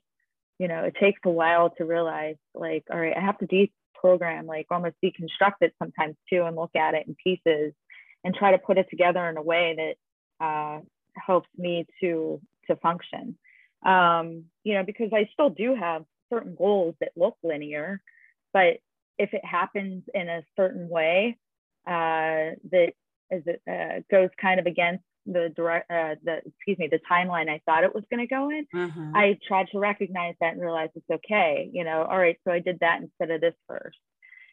You 0.58 0.68
know, 0.68 0.84
it 0.84 0.94
takes 1.00 1.20
a 1.24 1.30
while 1.30 1.70
to 1.78 1.84
realize 1.84 2.36
like, 2.54 2.84
all 2.90 3.00
right, 3.00 3.16
I 3.16 3.20
have 3.20 3.38
to 3.38 3.46
deprogram, 3.46 4.46
like 4.46 4.66
almost 4.70 4.96
deconstruct 5.02 5.62
it 5.62 5.72
sometimes 5.78 6.16
too, 6.28 6.42
and 6.42 6.56
look 6.56 6.76
at 6.76 6.94
it 6.94 7.06
in 7.06 7.16
pieces 7.24 7.72
and 8.22 8.34
try 8.34 8.50
to 8.50 8.58
put 8.58 8.76
it 8.76 8.86
together 8.90 9.26
in 9.30 9.38
a 9.38 9.42
way 9.42 9.94
that 10.38 10.44
uh, 10.44 10.80
helps 11.14 11.48
me 11.56 11.86
to 12.00 12.40
to 12.66 12.76
function. 12.76 13.38
Um, 13.86 14.44
you 14.64 14.74
know, 14.74 14.84
because 14.84 15.10
I 15.14 15.30
still 15.32 15.48
do 15.48 15.74
have 15.74 16.04
certain 16.30 16.54
goals 16.54 16.94
that 17.00 17.12
look 17.16 17.36
linear, 17.42 18.02
but 18.52 18.78
if 19.18 19.34
it 19.34 19.44
happens 19.44 20.04
in 20.14 20.28
a 20.28 20.42
certain 20.56 20.88
way 20.88 21.36
uh, 21.86 22.56
that 22.70 22.92
is 23.30 23.42
it 23.46 23.62
uh, 23.68 24.00
goes 24.10 24.30
kind 24.40 24.60
of 24.60 24.66
against 24.66 25.04
the 25.26 25.52
direct 25.54 25.90
uh, 25.90 26.14
the 26.24 26.40
excuse 26.46 26.78
me 26.78 26.88
the 26.88 27.00
timeline 27.10 27.48
I 27.48 27.60
thought 27.66 27.84
it 27.84 27.94
was 27.94 28.04
going 28.10 28.26
to 28.26 28.26
go 28.26 28.50
in, 28.50 28.66
mm-hmm. 28.74 29.12
I 29.14 29.38
tried 29.46 29.68
to 29.72 29.78
recognize 29.78 30.34
that 30.40 30.52
and 30.52 30.60
realize 30.60 30.90
it's 30.94 31.10
okay. 31.10 31.70
You 31.72 31.84
know, 31.84 32.04
all 32.04 32.18
right, 32.18 32.38
so 32.44 32.52
I 32.52 32.58
did 32.58 32.78
that 32.80 33.00
instead 33.02 33.30
of 33.30 33.40
this 33.40 33.54
first. 33.68 33.98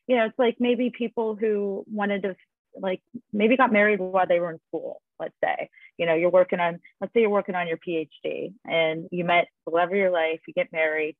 You 0.08 0.15
know, 0.17 0.26
it's 0.26 0.39
like 0.39 0.58
maybe 0.60 0.91
people 0.96 1.36
who 1.36 1.84
wanted 1.88 2.24
to 2.24 2.36
like 2.80 3.02
maybe 3.34 3.58
got 3.58 3.74
married 3.74 4.00
while 4.00 4.28
they 4.28 4.39
were 4.39 4.52
in 4.52 4.60
school. 4.67 5.02
Let's 5.20 5.34
say, 5.43 5.70
you 5.98 6.06
know, 6.06 6.13
you're 6.13 6.30
working 6.30 6.60
on 6.60 6.80
let's 7.02 7.13
say 7.13 7.22
you're 7.22 7.30
working 7.30 7.56
on 7.56 7.67
your 7.67 7.78
PhD 7.78 8.54
and 8.65 9.08
you 9.12 9.24
met 9.24 9.48
the 9.65 9.74
love 9.74 9.89
of 9.89 9.98
your 9.98 10.12
life, 10.12 10.39
you 10.48 10.54
get 10.54 10.72
married. 10.72 11.15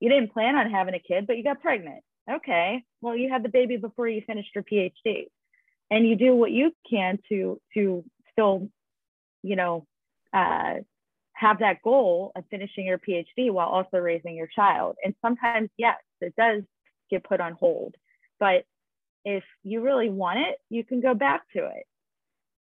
You 0.00 0.10
didn't 0.10 0.32
plan 0.32 0.54
on 0.54 0.70
having 0.70 0.94
a 0.94 1.00
kid, 1.00 1.26
but 1.26 1.36
you 1.36 1.42
got 1.42 1.60
pregnant. 1.60 2.04
Okay, 2.30 2.84
well, 3.00 3.16
you 3.16 3.30
had 3.30 3.42
the 3.42 3.48
baby 3.48 3.76
before 3.76 4.08
you 4.08 4.22
finished 4.26 4.50
your 4.54 4.64
PhD 4.64 5.28
and 5.90 6.06
you 6.06 6.16
do 6.16 6.34
what 6.34 6.50
you 6.50 6.72
can 6.88 7.18
to 7.30 7.60
to 7.74 8.04
still, 8.32 8.68
you 9.42 9.56
know, 9.56 9.86
uh, 10.32 10.74
have 11.32 11.60
that 11.60 11.82
goal 11.82 12.32
of 12.36 12.44
finishing 12.50 12.86
your 12.86 12.98
PhD 12.98 13.50
while 13.50 13.68
also 13.68 13.98
raising 13.98 14.36
your 14.36 14.48
child. 14.48 14.96
And 15.02 15.14
sometimes, 15.22 15.70
yes, 15.78 15.96
it 16.20 16.34
does 16.36 16.62
get 17.10 17.24
put 17.24 17.40
on 17.40 17.52
hold. 17.52 17.94
But 18.38 18.64
if 19.24 19.44
you 19.62 19.80
really 19.80 20.10
want 20.10 20.40
it, 20.40 20.58
you 20.68 20.84
can 20.84 21.00
go 21.00 21.14
back 21.14 21.42
to 21.56 21.66
it. 21.66 21.84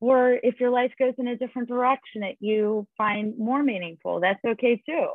Or 0.02 0.34
if 0.44 0.60
your 0.60 0.70
life 0.70 0.92
goes 1.00 1.14
in 1.18 1.28
a 1.28 1.38
different 1.38 1.70
direction 1.70 2.22
that 2.22 2.36
you 2.40 2.88
find 2.98 3.38
more 3.40 3.64
meaningful, 3.64 4.20
that's 4.20 4.44
okay 4.46 4.82
too. 4.86 5.08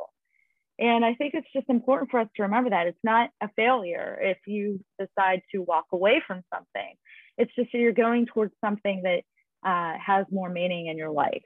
And 0.79 1.05
I 1.05 1.13
think 1.13 1.33
it's 1.33 1.47
just 1.53 1.69
important 1.69 2.09
for 2.09 2.19
us 2.19 2.27
to 2.35 2.43
remember 2.43 2.71
that 2.71 2.87
it's 2.87 2.97
not 3.03 3.29
a 3.41 3.49
failure 3.55 4.17
if 4.21 4.37
you 4.47 4.83
decide 4.99 5.41
to 5.51 5.59
walk 5.59 5.85
away 5.91 6.23
from 6.25 6.41
something. 6.53 6.95
It's 7.37 7.53
just 7.55 7.73
you're 7.73 7.91
going 7.91 8.25
towards 8.25 8.53
something 8.63 9.03
that 9.03 9.23
uh, 9.63 9.97
has 9.99 10.25
more 10.31 10.49
meaning 10.49 10.87
in 10.87 10.97
your 10.97 11.11
life. 11.11 11.43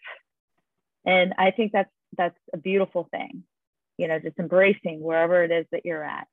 And 1.06 1.34
I 1.38 1.52
think 1.52 1.72
that's 1.72 1.92
that's 2.18 2.38
a 2.54 2.58
beautiful 2.58 3.08
thing, 3.12 3.44
you 3.98 4.08
know, 4.08 4.20
just 4.20 4.40
embracing 4.40 5.02
wherever 5.02 5.44
it 5.44 5.52
is 5.52 5.66
that 5.72 5.86
you're 5.86 6.04
at. 6.04 6.28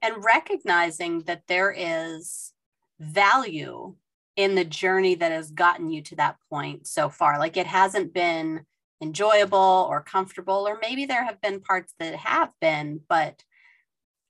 And 0.00 0.24
recognizing 0.24 1.20
that 1.22 1.46
there 1.48 1.74
is 1.76 2.52
value 2.98 3.94
in 4.36 4.54
the 4.54 4.64
journey 4.64 5.14
that 5.14 5.32
has 5.32 5.50
gotten 5.50 5.90
you 5.90 6.02
to 6.02 6.16
that 6.16 6.36
point 6.50 6.86
so 6.86 7.08
far. 7.08 7.38
Like 7.38 7.56
it 7.56 7.66
hasn't 7.66 8.12
been 8.12 8.66
enjoyable 9.04 9.86
or 9.90 10.02
comfortable, 10.02 10.66
or 10.66 10.78
maybe 10.80 11.04
there 11.04 11.24
have 11.24 11.40
been 11.40 11.60
parts 11.60 11.92
that 11.98 12.14
have 12.14 12.50
been, 12.60 13.00
but 13.08 13.44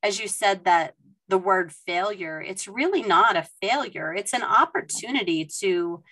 as 0.02 0.20
you 0.20 0.28
said, 0.28 0.64
that 0.64 0.94
the 1.28 1.38
word 1.38 1.72
failure, 1.72 2.42
it's 2.42 2.68
really 2.68 3.02
not 3.02 3.36
a 3.36 3.48
failure. 3.62 4.12
It's 4.12 4.34
an 4.34 4.42
opportunity 4.42 5.48
to 5.60 6.02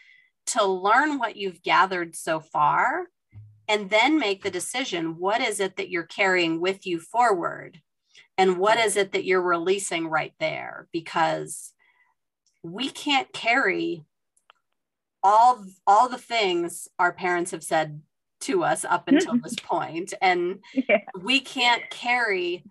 to 0.44 0.64
learn 0.64 1.18
what 1.18 1.36
you've 1.36 1.62
gathered 1.62 2.16
so 2.16 2.40
far 2.40 3.06
and 3.68 3.90
then 3.90 4.18
make 4.18 4.42
the 4.42 4.50
decision 4.50 5.18
what 5.18 5.40
is 5.40 5.60
it 5.60 5.76
that 5.76 5.88
you're 5.88 6.02
carrying 6.02 6.60
with 6.60 6.84
you 6.84 6.98
forward 6.98 7.80
and 8.36 8.58
what 8.58 8.76
is 8.76 8.96
it 8.96 9.12
that 9.12 9.24
you're 9.24 9.40
releasing 9.40 10.08
right 10.08 10.34
there 10.40 10.88
because 10.92 11.72
we 12.64 12.88
can't 12.88 13.32
carry 13.32 14.04
all 15.22 15.64
all 15.86 16.08
the 16.08 16.18
things 16.18 16.88
our 16.98 17.12
parents 17.12 17.52
have 17.52 17.62
said 17.62 18.02
to 18.42 18.64
us 18.64 18.84
up 18.84 19.08
hmm. 19.08 19.16
until 19.16 19.38
this 19.38 19.56
point 19.56 20.14
and 20.20 20.60
yeah. 20.74 21.00
we 21.20 21.40
can't 21.40 21.88
carry 21.90 22.64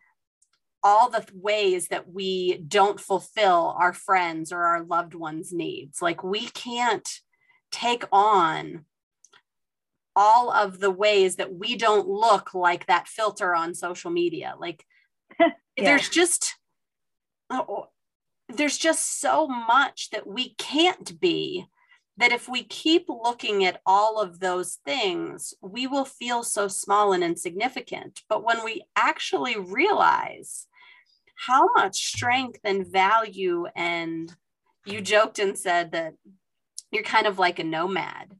all 0.83 1.09
the 1.09 1.25
ways 1.33 1.89
that 1.89 2.11
we 2.11 2.57
don't 2.57 2.99
fulfill 2.99 3.75
our 3.79 3.93
friends 3.93 4.51
or 4.51 4.63
our 4.63 4.83
loved 4.83 5.13
ones 5.13 5.53
needs 5.53 6.01
like 6.01 6.23
we 6.23 6.47
can't 6.49 7.19
take 7.71 8.03
on 8.11 8.85
all 10.15 10.51
of 10.51 10.79
the 10.79 10.91
ways 10.91 11.37
that 11.37 11.53
we 11.53 11.77
don't 11.77 12.07
look 12.07 12.53
like 12.53 12.85
that 12.87 13.07
filter 13.07 13.55
on 13.55 13.73
social 13.73 14.11
media 14.11 14.55
like 14.59 14.83
yeah. 15.39 15.49
there's 15.77 16.09
just 16.09 16.55
oh, 17.49 17.87
there's 18.49 18.77
just 18.77 19.19
so 19.19 19.47
much 19.47 20.09
that 20.09 20.27
we 20.27 20.53
can't 20.55 21.19
be 21.19 21.65
that 22.17 22.31
if 22.31 22.47
we 22.47 22.63
keep 22.63 23.05
looking 23.07 23.65
at 23.65 23.81
all 23.85 24.19
of 24.19 24.39
those 24.39 24.79
things 24.85 25.53
we 25.61 25.87
will 25.87 26.05
feel 26.05 26.43
so 26.43 26.67
small 26.67 27.13
and 27.13 27.23
insignificant 27.23 28.21
but 28.29 28.43
when 28.43 28.63
we 28.63 28.83
actually 28.95 29.57
realize 29.57 30.67
how 31.47 31.69
much 31.75 32.07
strength 32.07 32.59
and 32.63 32.85
value 32.85 33.65
and 33.75 34.35
you 34.85 35.01
joked 35.01 35.39
and 35.39 35.57
said 35.57 35.91
that 35.91 36.13
you're 36.91 37.03
kind 37.03 37.27
of 37.27 37.39
like 37.39 37.59
a 37.59 37.63
nomad. 37.63 38.35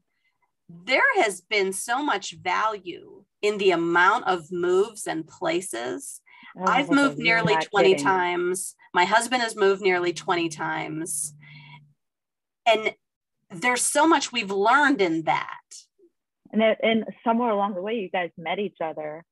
There 0.68 1.02
has 1.16 1.40
been 1.40 1.72
so 1.72 2.02
much 2.02 2.36
value 2.36 3.24
in 3.40 3.58
the 3.58 3.72
amount 3.72 4.26
of 4.26 4.52
moves 4.52 5.06
and 5.06 5.26
places. 5.26 6.20
Oh, 6.56 6.64
I've 6.66 6.90
moved 6.90 7.18
nearly 7.18 7.56
20 7.56 7.90
kidding. 7.90 8.04
times. 8.04 8.74
My 8.94 9.04
husband 9.04 9.42
has 9.42 9.56
moved 9.56 9.82
nearly 9.82 10.12
20 10.12 10.48
times. 10.48 11.34
And 12.66 12.94
there's 13.54 13.82
so 13.82 14.06
much 14.06 14.32
we've 14.32 14.50
learned 14.50 15.00
in 15.00 15.22
that. 15.22 15.60
And, 16.52 16.62
it, 16.62 16.78
and 16.82 17.04
somewhere 17.24 17.50
along 17.50 17.74
the 17.74 17.82
way, 17.82 17.94
you 17.94 18.10
guys 18.10 18.30
met 18.36 18.58
each 18.58 18.78
other. 18.82 19.24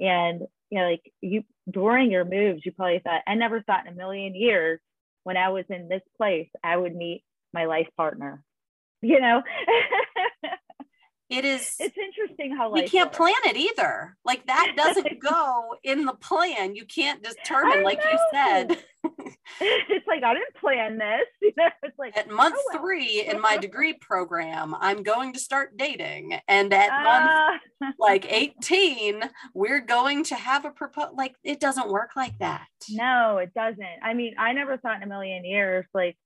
And, 0.00 0.42
you 0.70 0.78
know, 0.78 0.90
like 0.90 1.12
you, 1.20 1.44
during 1.70 2.10
your 2.10 2.24
moves, 2.24 2.62
you 2.64 2.72
probably 2.72 2.98
thought, 2.98 3.22
I 3.26 3.34
never 3.34 3.62
thought 3.62 3.86
in 3.86 3.92
a 3.92 3.96
million 3.96 4.34
years 4.34 4.80
when 5.22 5.36
I 5.36 5.50
was 5.50 5.64
in 5.70 5.88
this 5.88 6.02
place, 6.16 6.48
I 6.62 6.76
would 6.76 6.94
meet 6.94 7.24
my 7.52 7.66
life 7.66 7.88
partner 7.96 8.42
you 9.04 9.20
know 9.20 9.42
it 11.30 11.44
is 11.44 11.74
it's 11.78 11.96
interesting 11.96 12.54
how 12.54 12.70
we 12.70 12.86
can't 12.86 13.06
works. 13.06 13.16
plan 13.16 13.34
it 13.46 13.56
either. 13.56 14.16
Like 14.24 14.46
that 14.46 14.72
doesn't 14.76 15.20
go 15.20 15.76
in 15.82 16.04
the 16.04 16.12
plan. 16.12 16.74
You 16.74 16.84
can't 16.84 17.22
determine 17.22 17.82
like 17.82 18.00
you 18.04 18.18
said. 18.32 18.78
it's 19.60 20.06
like 20.06 20.22
i 20.24 20.32
didn't 20.32 20.54
plan 20.58 20.98
this. 20.98 21.26
You 21.42 21.52
know 21.56 21.68
it's 21.82 21.98
like 21.98 22.16
at 22.16 22.30
month 22.30 22.56
oh, 22.58 22.70
well. 22.72 22.82
three 22.82 23.22
in 23.26 23.40
my 23.40 23.58
degree 23.58 23.92
program 23.92 24.74
i'm 24.80 25.02
going 25.02 25.32
to 25.34 25.38
start 25.38 25.76
dating. 25.76 26.38
And 26.48 26.72
at 26.72 26.90
uh, 26.90 27.04
month 27.04 27.60
ah. 27.82 27.92
like 27.98 28.30
18 28.30 29.22
we're 29.54 29.80
going 29.80 30.24
to 30.24 30.34
have 30.34 30.64
a 30.64 30.70
proposal 30.70 31.14
like 31.16 31.34
it 31.42 31.60
doesn't 31.60 31.90
work 31.90 32.10
like 32.16 32.38
that. 32.38 32.66
No 32.90 33.38
it 33.38 33.52
doesn't. 33.54 34.02
I 34.02 34.14
mean 34.14 34.34
i 34.38 34.52
never 34.52 34.76
thought 34.76 34.96
in 34.96 35.02
a 35.02 35.06
million 35.06 35.44
years 35.44 35.86
like 35.94 36.16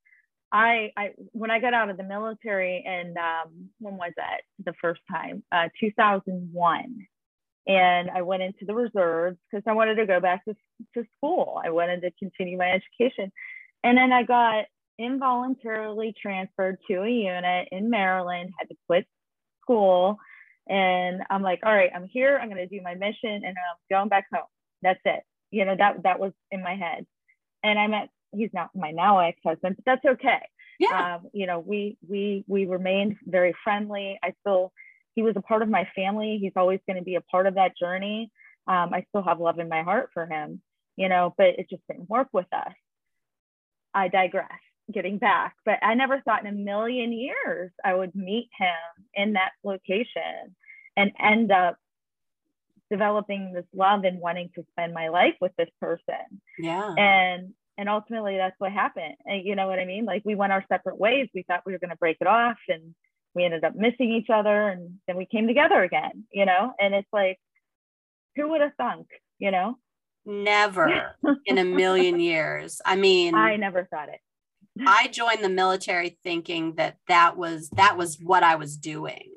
I, 0.51 0.93
I 0.97 1.11
when 1.33 1.51
I 1.51 1.61
got 1.61 1.75
out 1.75 1.91
of 1.91 1.97
the 1.97 2.05
military 2.05 2.85
and 2.87 3.17
um, 3.19 3.69
when 3.81 3.97
was 3.97 4.13
that 4.17 4.41
the 4.69 4.75
first 4.81 5.01
time? 5.11 5.43
Uh, 5.51 5.69
2001. 5.81 7.07
And 7.67 8.11
I 8.11 8.23
went 8.23 8.43
into 8.43 8.65
the 8.67 8.75
reserves 8.75 9.37
because 9.51 9.63
I 9.67 9.73
wanted 9.73 9.97
to 9.97 10.07
go 10.07 10.21
back 10.21 10.45
to, 10.47 10.55
to 10.95 11.05
school. 11.17 11.61
I 11.65 11.71
wanted 11.71 12.01
to 12.03 12.11
continue 12.19 12.57
my 12.57 12.71
education. 12.71 13.31
And 13.85 13.99
then 13.99 14.13
I 14.13 14.23
got 14.23 14.65
involuntarily 14.99 16.15
transferred 16.21 16.79
to 16.89 17.03
a 17.03 17.09
unit 17.09 17.69
in 17.71 17.91
Maryland, 17.91 18.51
had 18.59 18.69
to 18.69 18.75
quit 18.87 19.07
school. 19.63 20.17
And 20.69 21.23
I'm 21.31 21.43
like, 21.43 21.61
all 21.65 21.75
right, 21.75 21.91
I'm 21.95 22.09
here. 22.11 22.39
I'm 22.41 22.49
going 22.49 22.67
to 22.67 22.75
do 22.75 22.83
my 22.83 22.95
mission 22.95 23.31
and 23.31 23.47
I'm 23.47 23.77
going 23.91 24.09
back 24.09 24.27
home. 24.33 24.45
That's 24.83 25.01
it. 25.05 25.23
You 25.51 25.65
know, 25.65 25.77
that, 25.79 26.03
that 26.05 26.21
was 26.21 26.33
in 26.51 26.63
my 26.63 26.75
head. 26.75 27.07
And 27.63 27.79
I 27.79 27.87
met, 27.87 28.09
he's 28.33 28.51
not 28.53 28.71
my 28.75 28.91
now 28.91 29.19
ex-husband, 29.21 29.77
but 29.77 29.85
that's 29.85 30.15
okay. 30.17 30.41
Yeah. 30.79 31.17
Um, 31.17 31.29
you 31.33 31.47
know, 31.47 31.59
we, 31.59 31.97
we, 32.09 32.45
we 32.47 32.67
remained 32.67 33.17
very 33.25 33.55
friendly. 33.65 34.19
I 34.23 34.35
still, 34.41 34.73
he 35.15 35.23
was 35.23 35.35
a 35.37 35.43
part 35.43 35.63
of 35.63 35.69
my 35.69 35.89
family. 35.97 36.39
He's 36.41 36.53
always 36.57 36.81
going 36.87 36.99
to 36.99 37.05
be 37.05 37.17
a 37.17 37.21
part 37.21 37.47
of 37.47 37.55
that 37.55 37.77
journey. 37.77 38.31
Um, 38.67 38.93
I 38.93 39.05
still 39.09 39.23
have 39.23 39.41
love 39.41 39.59
in 39.59 39.69
my 39.69 39.83
heart 39.83 40.11
for 40.15 40.27
him, 40.27 40.61
you 40.97 41.09
know, 41.09 41.35
but 41.37 41.59
it 41.59 41.69
just 41.71 41.83
didn't 41.89 42.09
work 42.09 42.29
with 42.33 42.47
us. 42.53 42.73
I 43.95 44.09
digress 44.09 44.49
getting 44.93 45.19
back, 45.19 45.55
but 45.65 45.79
I 45.83 45.95
never 45.95 46.21
thought 46.21 46.45
in 46.45 46.55
a 46.55 46.57
million 46.57 47.13
years 47.13 47.71
I 47.85 47.95
would 47.95 48.15
meet 48.15 48.49
him 48.59 49.05
in 49.15 49.33
that 49.35 49.53
location 49.65 50.55
and 50.97 51.13
end 51.21 51.51
up 51.51 51.77
developing 52.91 53.53
this 53.53 53.67
love 53.75 54.05
and 54.05 54.21
wanting 54.21 54.51
to 54.55 54.65
spend 54.71 54.95
my 54.95 55.09
life 55.09 55.35
with 55.41 55.53
this 55.57 55.69
person. 55.81 56.41
Yeah. 56.59 56.95
And 56.97 57.53
and 57.79 57.89
ultimately 57.89 58.37
that's 58.37 58.57
what 58.59 58.73
happened. 58.73 59.15
And 59.25 59.47
you 59.47 59.55
know 59.55 59.69
what 59.69 59.79
I 59.79 59.85
mean? 59.85 60.05
Like 60.05 60.23
we 60.25 60.35
went 60.35 60.53
our 60.53 60.65
separate 60.69 60.99
ways. 60.99 61.29
We 61.33 61.45
thought 61.45 61.63
we 61.65 61.73
were 61.73 61.79
going 61.79 61.91
to 61.91 61.97
break 61.97 62.19
it 62.21 62.27
off 62.27 62.59
and 62.69 62.95
we 63.35 63.45
ended 63.45 63.63
up 63.65 63.77
missing 63.77 64.11
each 64.11 64.29
other 64.31 64.69
and 64.69 64.99
then 65.07 65.17
we 65.17 65.25
came 65.25 65.47
together 65.47 65.83
again, 65.83 66.25
you 66.33 66.45
know? 66.45 66.75
And 66.79 66.93
it's 66.93 67.09
like 67.13 67.39
who 68.35 68.51
would 68.51 68.61
have 68.61 68.75
thunk, 68.77 69.07
you 69.39 69.53
know? 69.53 69.79
Never 70.27 71.15
in 71.47 71.59
a 71.59 71.65
million 71.65 72.19
years. 72.21 72.83
I 72.85 72.97
mean, 72.97 73.37
I 73.37 73.57
never 73.57 73.85
thought 73.85 74.09
it. 74.09 74.21
I 74.87 75.09
joined 75.09 75.43
the 75.43 75.49
military 75.49 76.19
thinking 76.23 76.75
that 76.75 76.99
that 77.07 77.37
was 77.37 77.71
that 77.71 77.97
was 77.97 78.19
what 78.21 78.43
I 78.43 78.57
was 78.57 78.77
doing. 78.77 79.31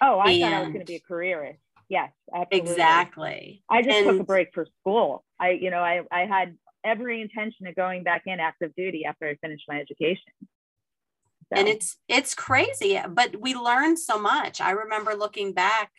Oh, 0.00 0.18
I 0.18 0.30
and 0.30 0.42
thought 0.42 0.52
I 0.52 0.60
was 0.60 0.68
going 0.68 0.80
to 0.80 0.84
be 0.86 0.96
a 0.96 1.00
careerist. 1.00 1.60
Yes, 1.88 2.12
absolutely. 2.34 2.70
Exactly. 2.70 3.62
I 3.68 3.82
just 3.82 3.96
and, 3.96 4.06
took 4.06 4.20
a 4.20 4.24
break 4.24 4.48
for 4.54 4.66
school. 4.80 5.24
I, 5.40 5.50
you 5.50 5.70
know, 5.70 5.80
I, 5.80 6.02
I 6.12 6.26
had 6.26 6.56
every 6.88 7.20
intention 7.20 7.66
of 7.66 7.76
going 7.76 8.02
back 8.02 8.22
in 8.26 8.40
active 8.40 8.74
duty 8.76 9.04
after 9.04 9.28
I 9.28 9.36
finished 9.36 9.64
my 9.68 9.80
education. 9.80 10.32
So. 10.40 11.60
And 11.60 11.68
it's 11.68 11.96
it's 12.08 12.34
crazy, 12.34 13.00
but 13.08 13.40
we 13.40 13.54
learned 13.54 13.98
so 13.98 14.18
much. 14.18 14.60
I 14.60 14.72
remember 14.72 15.14
looking 15.14 15.52
back, 15.52 15.90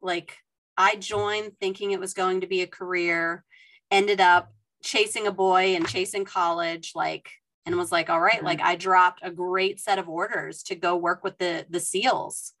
like 0.00 0.36
I 0.76 0.96
joined 0.96 1.52
thinking 1.60 1.90
it 1.90 2.00
was 2.00 2.14
going 2.14 2.42
to 2.42 2.46
be 2.46 2.62
a 2.62 2.66
career, 2.66 3.44
ended 3.90 4.20
up 4.20 4.52
chasing 4.82 5.26
a 5.26 5.32
boy 5.32 5.74
and 5.74 5.88
chasing 5.88 6.24
college, 6.24 6.92
like 6.94 7.30
and 7.66 7.76
was 7.76 7.90
like, 7.92 8.10
all 8.10 8.20
right, 8.20 8.36
mm-hmm. 8.36 8.46
like 8.46 8.60
I 8.60 8.76
dropped 8.76 9.20
a 9.22 9.30
great 9.30 9.80
set 9.80 9.98
of 9.98 10.08
orders 10.08 10.62
to 10.64 10.74
go 10.74 10.96
work 10.96 11.24
with 11.24 11.38
the 11.38 11.66
the 11.68 11.80
SEALs 11.80 12.52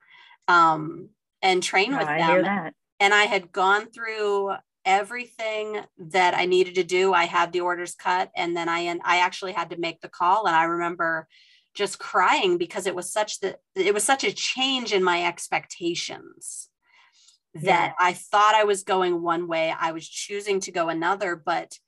um, 0.48 1.10
and 1.42 1.62
train 1.62 1.96
with 1.96 2.08
I 2.08 2.18
them. 2.18 2.72
And 2.98 3.14
I 3.14 3.24
had 3.24 3.52
gone 3.52 3.86
through 3.86 4.52
everything 4.84 5.80
that 5.98 6.34
I 6.34 6.46
needed 6.46 6.74
to 6.76 6.84
do. 6.84 7.12
I 7.12 7.24
had 7.24 7.52
the 7.52 7.60
orders 7.60 7.94
cut, 7.94 8.30
and 8.36 8.56
then 8.56 8.68
I 8.68 8.80
and 8.80 9.00
I 9.04 9.18
actually 9.18 9.52
had 9.52 9.70
to 9.70 9.78
make 9.78 10.00
the 10.00 10.08
call. 10.08 10.46
And 10.46 10.56
I 10.56 10.64
remember 10.64 11.28
just 11.74 11.98
crying 11.98 12.58
because 12.58 12.86
it 12.86 12.94
was 12.94 13.12
such 13.12 13.40
that 13.40 13.60
it 13.74 13.94
was 13.94 14.04
such 14.04 14.24
a 14.24 14.32
change 14.32 14.92
in 14.92 15.04
my 15.04 15.24
expectations 15.24 16.68
that 17.54 17.64
yeah. 17.64 17.92
I 17.98 18.12
thought 18.12 18.54
I 18.54 18.64
was 18.64 18.82
going 18.82 19.22
one 19.22 19.48
way, 19.48 19.74
I 19.78 19.92
was 19.92 20.08
choosing 20.08 20.60
to 20.60 20.72
go 20.72 20.88
another, 20.88 21.36
but 21.36 21.78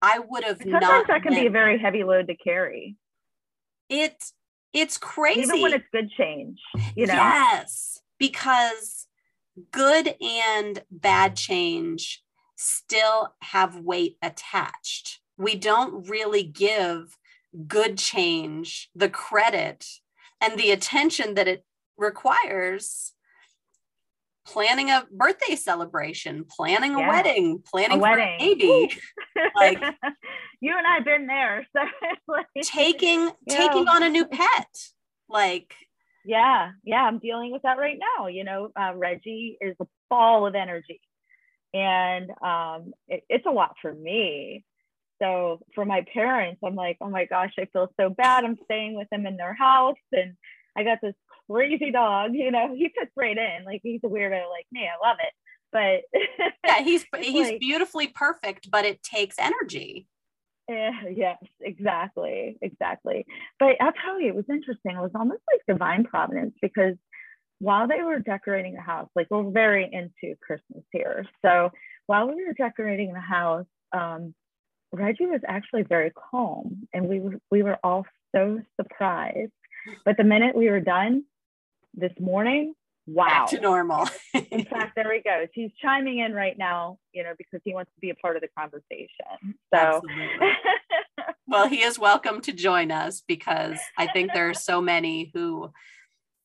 I 0.00 0.18
would 0.18 0.44
have 0.44 0.58
Sometimes 0.58 0.82
not. 0.82 1.06
that 1.08 1.22
can 1.22 1.32
been, 1.32 1.42
be 1.42 1.46
a 1.46 1.50
very 1.50 1.78
heavy 1.78 2.04
load 2.04 2.26
to 2.28 2.34
carry. 2.34 2.96
It 3.88 4.22
it's 4.72 4.96
crazy. 4.96 5.42
Even 5.42 5.60
when 5.60 5.74
it's 5.74 5.86
good 5.92 6.10
change, 6.10 6.58
you 6.96 7.06
know. 7.06 7.14
Yes, 7.14 8.00
because 8.18 9.06
good 9.70 10.14
and 10.20 10.82
bad 10.90 11.36
change 11.36 12.22
still 12.56 13.34
have 13.42 13.78
weight 13.78 14.16
attached. 14.22 15.20
We 15.36 15.56
don't 15.56 16.08
really 16.08 16.42
give 16.42 17.16
good 17.66 17.98
change 17.98 18.88
the 18.94 19.08
credit 19.08 19.86
and 20.40 20.58
the 20.58 20.70
attention 20.70 21.34
that 21.34 21.48
it 21.48 21.64
requires 21.96 23.12
planning 24.46 24.90
a 24.90 25.06
birthday 25.10 25.54
celebration, 25.54 26.44
planning 26.44 26.94
a 26.94 27.00
yeah. 27.00 27.08
wedding, 27.08 27.62
planning 27.64 27.98
a 27.98 28.00
wedding, 28.00 28.36
a 28.40 28.54
baby. 28.54 28.98
like 29.56 29.78
you 30.60 30.74
and 30.76 30.86
I've 30.86 31.04
been 31.04 31.26
there. 31.26 31.66
So 31.76 31.82
like, 32.28 32.46
taking 32.62 33.30
taking 33.48 33.84
know. 33.84 33.92
on 33.92 34.02
a 34.02 34.08
new 34.08 34.26
pet. 34.26 34.68
Like 35.28 35.74
yeah, 36.24 36.70
yeah, 36.84 37.02
I'm 37.02 37.18
dealing 37.18 37.52
with 37.52 37.62
that 37.62 37.78
right 37.78 37.98
now. 37.98 38.26
You 38.28 38.44
know, 38.44 38.70
uh, 38.78 38.92
Reggie 38.94 39.56
is 39.60 39.76
a 39.80 39.86
ball 40.08 40.46
of 40.46 40.54
energy, 40.54 41.00
and 41.74 42.30
um, 42.42 42.92
it, 43.08 43.24
it's 43.28 43.46
a 43.46 43.50
lot 43.50 43.74
for 43.80 43.92
me. 43.92 44.64
So 45.20 45.60
for 45.74 45.84
my 45.84 46.04
parents, 46.12 46.60
I'm 46.64 46.74
like, 46.74 46.96
oh 47.00 47.10
my 47.10 47.26
gosh, 47.26 47.52
I 47.58 47.66
feel 47.72 47.92
so 48.00 48.10
bad. 48.10 48.44
I'm 48.44 48.58
staying 48.64 48.96
with 48.96 49.08
them 49.10 49.26
in 49.26 49.36
their 49.36 49.54
house, 49.54 49.96
and 50.12 50.34
I 50.76 50.84
got 50.84 50.98
this 51.02 51.14
crazy 51.50 51.90
dog. 51.90 52.32
You 52.34 52.50
know, 52.50 52.74
he 52.74 52.90
fits 52.98 53.12
right 53.16 53.36
in. 53.36 53.64
Like 53.64 53.80
he's 53.82 54.00
a 54.04 54.08
weirdo 54.08 54.48
like 54.50 54.66
me. 54.72 54.88
I 54.88 55.06
love 55.06 55.18
it. 55.20 55.32
But 55.72 56.48
yeah, 56.66 56.82
he's 56.82 57.04
he's 57.18 57.48
like, 57.48 57.60
beautifully 57.60 58.08
perfect, 58.08 58.70
but 58.70 58.84
it 58.84 59.02
takes 59.02 59.36
energy. 59.38 60.06
Yeah, 60.68 60.90
yes, 61.10 61.38
exactly, 61.60 62.56
exactly. 62.62 63.26
But 63.58 63.76
I'll 63.80 63.92
tell 64.04 64.20
you, 64.20 64.28
it 64.28 64.34
was 64.34 64.44
interesting. 64.48 64.96
It 64.96 65.00
was 65.00 65.10
almost 65.14 65.42
like 65.52 65.60
divine 65.66 66.04
providence 66.04 66.54
because 66.62 66.94
while 67.58 67.86
they 67.88 68.02
were 68.02 68.18
decorating 68.20 68.74
the 68.74 68.80
house, 68.80 69.08
like 69.14 69.26
we're 69.30 69.50
very 69.50 69.88
into 69.92 70.36
Christmas 70.40 70.84
here. 70.92 71.26
So 71.44 71.70
while 72.06 72.28
we 72.28 72.44
were 72.44 72.54
decorating 72.54 73.12
the 73.12 73.20
house, 73.20 73.66
um, 73.92 74.34
Reggie 74.92 75.26
was 75.26 75.40
actually 75.46 75.84
very 75.84 76.12
calm, 76.30 76.86
and 76.92 77.08
we 77.08 77.22
we 77.50 77.62
were 77.62 77.78
all 77.82 78.04
so 78.34 78.60
surprised. 78.80 79.52
But 80.04 80.16
the 80.16 80.24
minute 80.24 80.54
we 80.54 80.68
were 80.70 80.80
done, 80.80 81.24
this 81.94 82.12
morning. 82.20 82.74
Wow. 83.06 83.26
Back 83.26 83.46
to 83.48 83.60
normal. 83.60 84.08
in 84.34 84.64
fact, 84.64 84.94
there 84.94 85.12
he 85.12 85.20
goes. 85.20 85.48
He's 85.52 85.70
chiming 85.80 86.20
in 86.20 86.32
right 86.32 86.56
now, 86.56 86.98
you 87.12 87.24
know, 87.24 87.32
because 87.36 87.60
he 87.64 87.74
wants 87.74 87.90
to 87.94 88.00
be 88.00 88.10
a 88.10 88.14
part 88.14 88.36
of 88.36 88.42
the 88.42 88.48
conversation. 88.56 89.56
So, 89.74 90.02
well, 91.46 91.68
he 91.68 91.82
is 91.82 91.98
welcome 91.98 92.40
to 92.42 92.52
join 92.52 92.92
us 92.92 93.22
because 93.26 93.78
I 93.98 94.06
think 94.06 94.32
there 94.32 94.48
are 94.48 94.54
so 94.54 94.80
many 94.80 95.30
who 95.34 95.70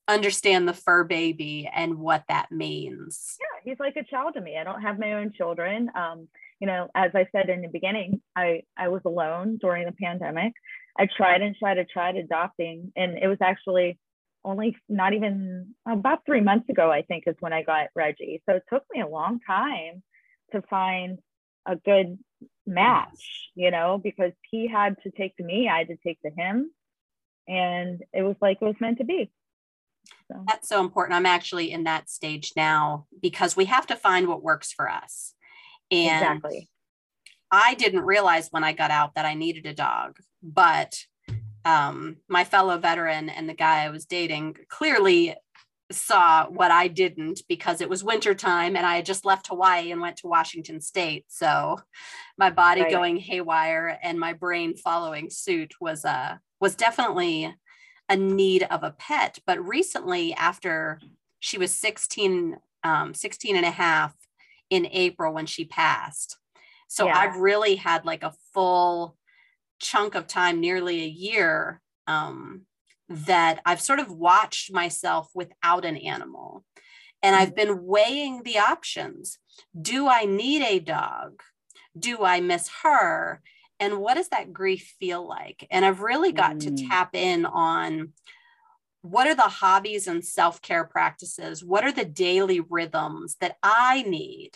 understand 0.07 0.67
the 0.67 0.73
fur 0.73 1.03
baby 1.03 1.69
and 1.71 1.99
what 1.99 2.23
that 2.29 2.51
means. 2.51 3.35
Yeah, 3.39 3.71
he's 3.71 3.79
like 3.79 3.95
a 3.97 4.03
child 4.03 4.33
to 4.35 4.41
me. 4.41 4.57
I 4.57 4.63
don't 4.63 4.81
have 4.81 4.97
my 4.97 5.13
own 5.13 5.33
children. 5.37 5.89
Um, 5.95 6.27
you 6.59 6.67
know, 6.67 6.87
as 6.95 7.11
I 7.13 7.27
said 7.31 7.49
in 7.49 7.61
the 7.61 7.67
beginning, 7.67 8.21
I 8.35 8.63
I 8.75 8.87
was 8.87 9.01
alone 9.05 9.57
during 9.61 9.85
the 9.85 9.91
pandemic. 9.91 10.53
I 10.97 11.07
tried 11.15 11.41
and 11.41 11.55
tried 11.55 11.77
and 11.77 11.87
tried 11.87 12.15
adopting, 12.15 12.91
and 12.95 13.17
it 13.17 13.27
was 13.27 13.37
actually 13.41 13.99
only 14.47 14.77
not 14.87 15.13
even 15.13 15.75
about 15.85 16.25
three 16.25 16.39
months 16.39 16.69
ago, 16.69 16.89
I 16.89 17.01
think, 17.01 17.25
is 17.27 17.35
when 17.41 17.51
I 17.51 17.63
got 17.63 17.87
Reggie. 17.95 18.41
So 18.47 18.55
it 18.55 18.63
took 18.71 18.83
me 18.93 19.01
a 19.01 19.07
long 19.07 19.39
time 19.45 20.01
to 20.53 20.61
find 20.69 21.19
a 21.67 21.75
good 21.75 22.17
match, 22.65 23.51
you 23.55 23.71
know, 23.71 23.99
because 24.01 24.31
he 24.49 24.69
had 24.69 24.95
to 25.03 25.11
take 25.11 25.35
to 25.35 25.43
me, 25.43 25.67
I 25.67 25.79
had 25.79 25.89
to 25.89 25.97
take 25.97 26.21
to 26.21 26.31
him. 26.31 26.71
And 27.47 28.01
it 28.13 28.21
was 28.21 28.37
like 28.41 28.59
it 28.61 28.65
was 28.65 28.75
meant 28.79 28.99
to 28.99 29.03
be. 29.03 29.29
So. 30.31 30.41
That's 30.47 30.69
so 30.69 30.79
important. 30.79 31.17
I'm 31.17 31.25
actually 31.25 31.71
in 31.71 31.83
that 31.83 32.09
stage 32.09 32.53
now 32.55 33.05
because 33.21 33.57
we 33.57 33.65
have 33.65 33.85
to 33.87 33.97
find 33.97 34.29
what 34.29 34.43
works 34.43 34.71
for 34.71 34.89
us. 34.89 35.33
And 35.91 36.23
exactly. 36.23 36.69
I 37.51 37.73
didn't 37.73 38.01
realize 38.01 38.47
when 38.51 38.63
I 38.63 38.71
got 38.71 38.91
out 38.91 39.15
that 39.15 39.25
I 39.25 39.33
needed 39.33 39.65
a 39.65 39.73
dog, 39.73 40.19
but 40.41 40.99
um, 41.67 42.15
my 42.29 42.45
fellow 42.45 42.77
veteran 42.77 43.27
and 43.27 43.49
the 43.49 43.53
guy 43.53 43.83
I 43.83 43.89
was 43.89 44.05
dating 44.05 44.55
clearly 44.69 45.35
saw 45.91 46.47
what 46.47 46.71
I 46.71 46.87
didn't 46.87 47.41
because 47.49 47.81
it 47.81 47.89
was 47.89 48.05
wintertime 48.05 48.77
and 48.77 48.85
I 48.85 48.95
had 48.95 49.05
just 49.05 49.25
left 49.25 49.47
Hawaii 49.47 49.91
and 49.91 49.99
went 49.99 50.17
to 50.17 50.27
Washington 50.27 50.79
State. 50.79 51.25
So 51.27 51.77
my 52.37 52.51
body 52.51 52.83
right. 52.83 52.91
going 52.91 53.17
haywire 53.17 53.99
and 54.01 54.17
my 54.17 54.31
brain 54.31 54.77
following 54.77 55.29
suit 55.29 55.73
was 55.81 56.05
uh 56.05 56.37
was 56.61 56.75
definitely 56.75 57.53
a 58.07 58.15
need 58.15 58.63
of 58.63 58.83
a 58.83 58.91
pet. 58.91 59.39
But 59.45 59.65
recently, 59.65 60.33
after 60.33 61.01
she 61.39 61.57
was 61.57 61.73
16, 61.73 62.55
um, 62.83 63.13
16 63.13 63.57
and 63.57 63.65
a 63.65 63.71
half 63.71 64.15
in 64.69 64.87
April 64.87 65.33
when 65.33 65.45
she 65.45 65.65
passed. 65.65 66.37
So 66.87 67.07
yeah. 67.07 67.17
I've 67.17 67.35
really 67.35 67.75
had 67.75 68.05
like 68.05 68.23
a 68.23 68.33
full 68.53 69.17
chunk 69.79 70.15
of 70.15 70.27
time, 70.27 70.59
nearly 70.59 71.03
a 71.03 71.07
year, 71.07 71.81
um, 72.07 72.61
that 73.09 73.61
I've 73.65 73.81
sort 73.81 73.99
of 73.99 74.11
watched 74.11 74.73
myself 74.73 75.29
without 75.33 75.85
an 75.85 75.97
animal. 75.97 76.63
And 77.23 77.35
I've 77.35 77.55
been 77.55 77.83
weighing 77.83 78.43
the 78.43 78.59
options. 78.59 79.39
Do 79.79 80.07
I 80.07 80.25
need 80.25 80.61
a 80.61 80.79
dog? 80.79 81.41
Do 81.97 82.23
I 82.23 82.41
miss 82.41 82.69
her? 82.83 83.41
and 83.79 83.99
what 83.99 84.15
does 84.15 84.29
that 84.29 84.53
grief 84.53 84.95
feel 84.99 85.27
like? 85.27 85.67
And 85.69 85.85
I've 85.85 86.01
really 86.01 86.31
got 86.31 86.55
mm. 86.55 86.77
to 86.77 86.87
tap 86.87 87.15
in 87.15 87.45
on 87.45 88.13
what 89.01 89.27
are 89.27 89.35
the 89.35 89.43
hobbies 89.43 90.07
and 90.07 90.25
self 90.25 90.61
care 90.61 90.83
practices? 90.83 91.63
What 91.63 91.83
are 91.83 91.91
the 91.91 92.05
daily 92.05 92.59
rhythms 92.59 93.37
that 93.39 93.57
I 93.61 94.03
need 94.03 94.51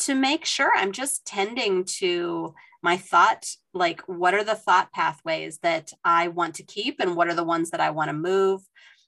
to 0.00 0.14
make 0.14 0.44
sure 0.44 0.72
I'm 0.74 0.92
just 0.92 1.26
tending 1.26 1.84
to 1.84 2.54
my 2.86 2.96
thought? 2.96 3.48
Like, 3.74 4.00
what 4.02 4.32
are 4.32 4.44
the 4.44 4.54
thought 4.54 4.92
pathways 4.92 5.58
that 5.58 5.92
I 6.04 6.28
want 6.28 6.54
to 6.54 6.62
keep, 6.62 7.00
and 7.00 7.16
what 7.16 7.26
are 7.26 7.34
the 7.34 7.42
ones 7.42 7.70
that 7.70 7.80
I 7.80 7.90
want 7.90 8.10
to 8.10 8.12
move? 8.12 8.62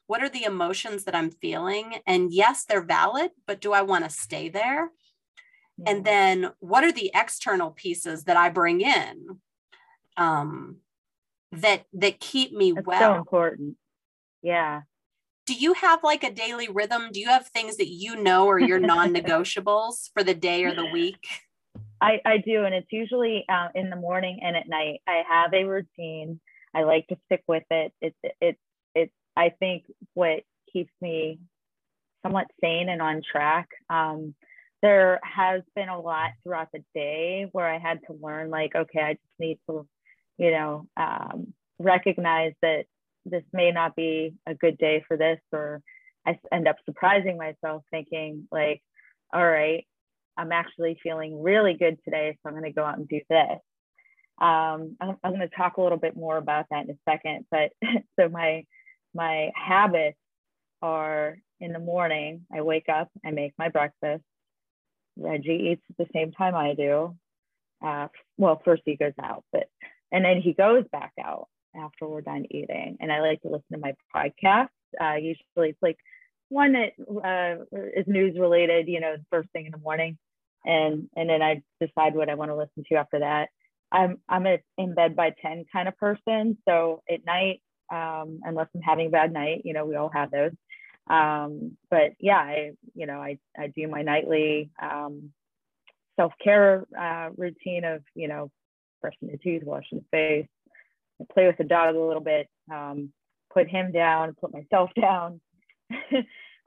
What 0.08 0.20
are 0.20 0.28
the 0.28 0.42
emotions 0.42 1.04
that 1.04 1.14
I'm 1.14 1.30
feeling? 1.30 2.00
And 2.04 2.32
yes, 2.32 2.64
they're 2.64 2.82
valid, 2.82 3.30
but 3.46 3.60
do 3.60 3.72
I 3.72 3.82
want 3.82 4.02
to 4.02 4.10
stay 4.10 4.48
there? 4.48 4.90
Yeah. 5.76 5.90
And 5.90 6.04
then 6.04 6.50
what 6.58 6.82
are 6.82 6.90
the 6.90 7.12
external 7.14 7.70
pieces 7.70 8.24
that 8.24 8.36
I 8.36 8.48
bring 8.48 8.80
in 8.80 9.38
um, 10.16 10.78
that 11.52 11.84
that 11.92 12.18
keep 12.18 12.52
me 12.52 12.72
That's 12.72 12.84
well? 12.84 13.14
So 13.14 13.16
important. 13.16 13.76
Yeah. 14.42 14.82
Do 15.46 15.54
you 15.54 15.74
have 15.74 16.02
like 16.02 16.24
a 16.24 16.32
daily 16.32 16.68
rhythm? 16.68 17.10
Do 17.12 17.20
you 17.20 17.28
have 17.28 17.46
things 17.46 17.76
that 17.76 17.88
you 17.88 18.16
know 18.16 18.48
are 18.48 18.58
your 18.58 18.80
non-negotiables 18.94 20.10
for 20.12 20.24
the 20.24 20.34
day 20.34 20.64
or 20.64 20.74
the 20.74 20.86
week? 20.86 21.28
I, 22.00 22.20
I 22.24 22.38
do, 22.38 22.64
and 22.64 22.74
it's 22.74 22.92
usually 22.92 23.44
uh, 23.48 23.68
in 23.74 23.90
the 23.90 23.96
morning 23.96 24.40
and 24.42 24.56
at 24.56 24.68
night. 24.68 25.00
I 25.06 25.22
have 25.28 25.52
a 25.52 25.64
routine. 25.64 26.40
I 26.74 26.82
like 26.82 27.06
to 27.08 27.16
stick 27.26 27.42
with 27.48 27.64
it. 27.70 27.92
It's 28.00 28.16
it's 28.40 28.60
it's. 28.94 29.12
I 29.36 29.50
think 29.60 29.84
what 30.14 30.40
keeps 30.72 30.92
me 31.00 31.38
somewhat 32.22 32.46
sane 32.60 32.88
and 32.88 33.02
on 33.02 33.22
track. 33.30 33.68
Um, 33.88 34.34
there 34.82 35.18
has 35.24 35.62
been 35.74 35.88
a 35.88 36.00
lot 36.00 36.30
throughout 36.42 36.68
the 36.72 36.84
day 36.94 37.46
where 37.52 37.68
I 37.68 37.78
had 37.78 38.00
to 38.06 38.16
learn, 38.20 38.50
like, 38.50 38.74
okay, 38.74 39.00
I 39.00 39.12
just 39.14 39.40
need 39.40 39.58
to, 39.68 39.86
you 40.36 40.50
know, 40.52 40.86
um, 40.96 41.52
recognize 41.78 42.52
that 42.62 42.84
this 43.24 43.42
may 43.52 43.72
not 43.72 43.96
be 43.96 44.34
a 44.46 44.54
good 44.54 44.78
day 44.78 45.04
for 45.06 45.16
this, 45.16 45.40
or 45.52 45.82
I 46.26 46.38
end 46.52 46.68
up 46.68 46.76
surprising 46.84 47.36
myself 47.36 47.82
thinking, 47.90 48.46
like, 48.52 48.82
all 49.32 49.46
right, 49.46 49.84
I'm 50.38 50.52
actually 50.52 50.98
feeling 51.02 51.42
really 51.42 51.74
good 51.74 51.98
today, 52.04 52.36
so 52.36 52.48
I'm 52.48 52.54
going 52.54 52.64
to 52.64 52.72
go 52.72 52.84
out 52.84 52.98
and 52.98 53.08
do 53.08 53.20
this. 53.28 53.58
Um, 54.40 54.96
I'm, 55.00 55.16
I'm 55.24 55.34
going 55.34 55.40
to 55.40 55.48
talk 55.48 55.76
a 55.76 55.82
little 55.82 55.98
bit 55.98 56.16
more 56.16 56.36
about 56.36 56.66
that 56.70 56.84
in 56.84 56.90
a 56.90 57.10
second, 57.10 57.46
but 57.50 57.72
so 58.18 58.28
my 58.28 58.64
my 59.14 59.50
habits 59.54 60.18
are 60.80 61.38
in 61.60 61.72
the 61.72 61.78
morning. 61.80 62.46
I 62.54 62.62
wake 62.62 62.88
up, 62.88 63.08
I 63.24 63.32
make 63.32 63.52
my 63.58 63.68
breakfast. 63.68 64.22
Reggie 65.16 65.70
eats 65.72 65.82
at 65.90 65.96
the 65.96 66.12
same 66.14 66.30
time 66.30 66.54
I 66.54 66.74
do. 66.74 67.16
Uh, 67.84 68.08
well, 68.36 68.62
first 68.64 68.82
he 68.84 68.96
goes 68.96 69.12
out, 69.20 69.44
but 69.52 69.68
and 70.12 70.24
then 70.24 70.40
he 70.40 70.52
goes 70.52 70.84
back 70.92 71.12
out 71.22 71.48
after 71.76 72.06
we're 72.06 72.20
done 72.20 72.46
eating. 72.50 72.96
And 73.00 73.12
I 73.12 73.20
like 73.20 73.42
to 73.42 73.48
listen 73.48 73.66
to 73.72 73.78
my 73.78 73.94
podcast. 74.14 74.68
Uh, 75.00 75.16
usually 75.16 75.70
it's 75.70 75.82
like 75.82 75.98
one 76.48 76.72
that 76.72 76.92
uh, 77.24 77.64
is 77.94 78.06
news 78.06 78.38
related, 78.38 78.88
you 78.88 79.00
know, 79.00 79.16
first 79.30 79.50
thing 79.50 79.66
in 79.66 79.72
the 79.72 79.78
morning, 79.78 80.16
and 80.64 81.08
and 81.16 81.28
then 81.28 81.42
I 81.42 81.62
decide 81.80 82.14
what 82.14 82.28
I 82.28 82.34
want 82.34 82.50
to 82.50 82.56
listen 82.56 82.84
to 82.88 82.94
after 82.96 83.20
that. 83.20 83.48
I'm 83.90 84.18
I'm 84.28 84.46
a 84.46 84.58
in 84.76 84.94
bed 84.94 85.16
by 85.16 85.34
ten 85.40 85.64
kind 85.72 85.88
of 85.88 85.96
person, 85.96 86.58
so 86.68 87.02
at 87.10 87.24
night, 87.24 87.62
um, 87.92 88.40
unless 88.44 88.68
I'm 88.74 88.82
having 88.82 89.06
a 89.06 89.10
bad 89.10 89.32
night, 89.32 89.62
you 89.64 89.72
know, 89.72 89.86
we 89.86 89.96
all 89.96 90.10
have 90.10 90.30
those. 90.30 90.52
Um, 91.08 91.76
but 91.90 92.12
yeah, 92.20 92.38
I 92.38 92.72
you 92.94 93.06
know 93.06 93.20
I 93.20 93.38
I 93.58 93.68
do 93.68 93.88
my 93.88 94.02
nightly 94.02 94.70
um, 94.82 95.30
self 96.16 96.32
care 96.42 96.84
uh, 96.98 97.30
routine 97.36 97.84
of 97.84 98.02
you 98.14 98.28
know 98.28 98.50
brushing 99.00 99.28
the 99.28 99.38
teeth, 99.38 99.62
washing 99.64 99.98
the 99.98 100.04
face, 100.10 100.48
I 101.20 101.24
play 101.32 101.46
with 101.46 101.56
the 101.56 101.64
dog 101.64 101.94
a 101.94 102.00
little 102.00 102.22
bit, 102.22 102.48
um, 102.72 103.12
put 103.52 103.68
him 103.68 103.92
down, 103.92 104.34
put 104.40 104.52
myself 104.52 104.90
down. 105.00 105.40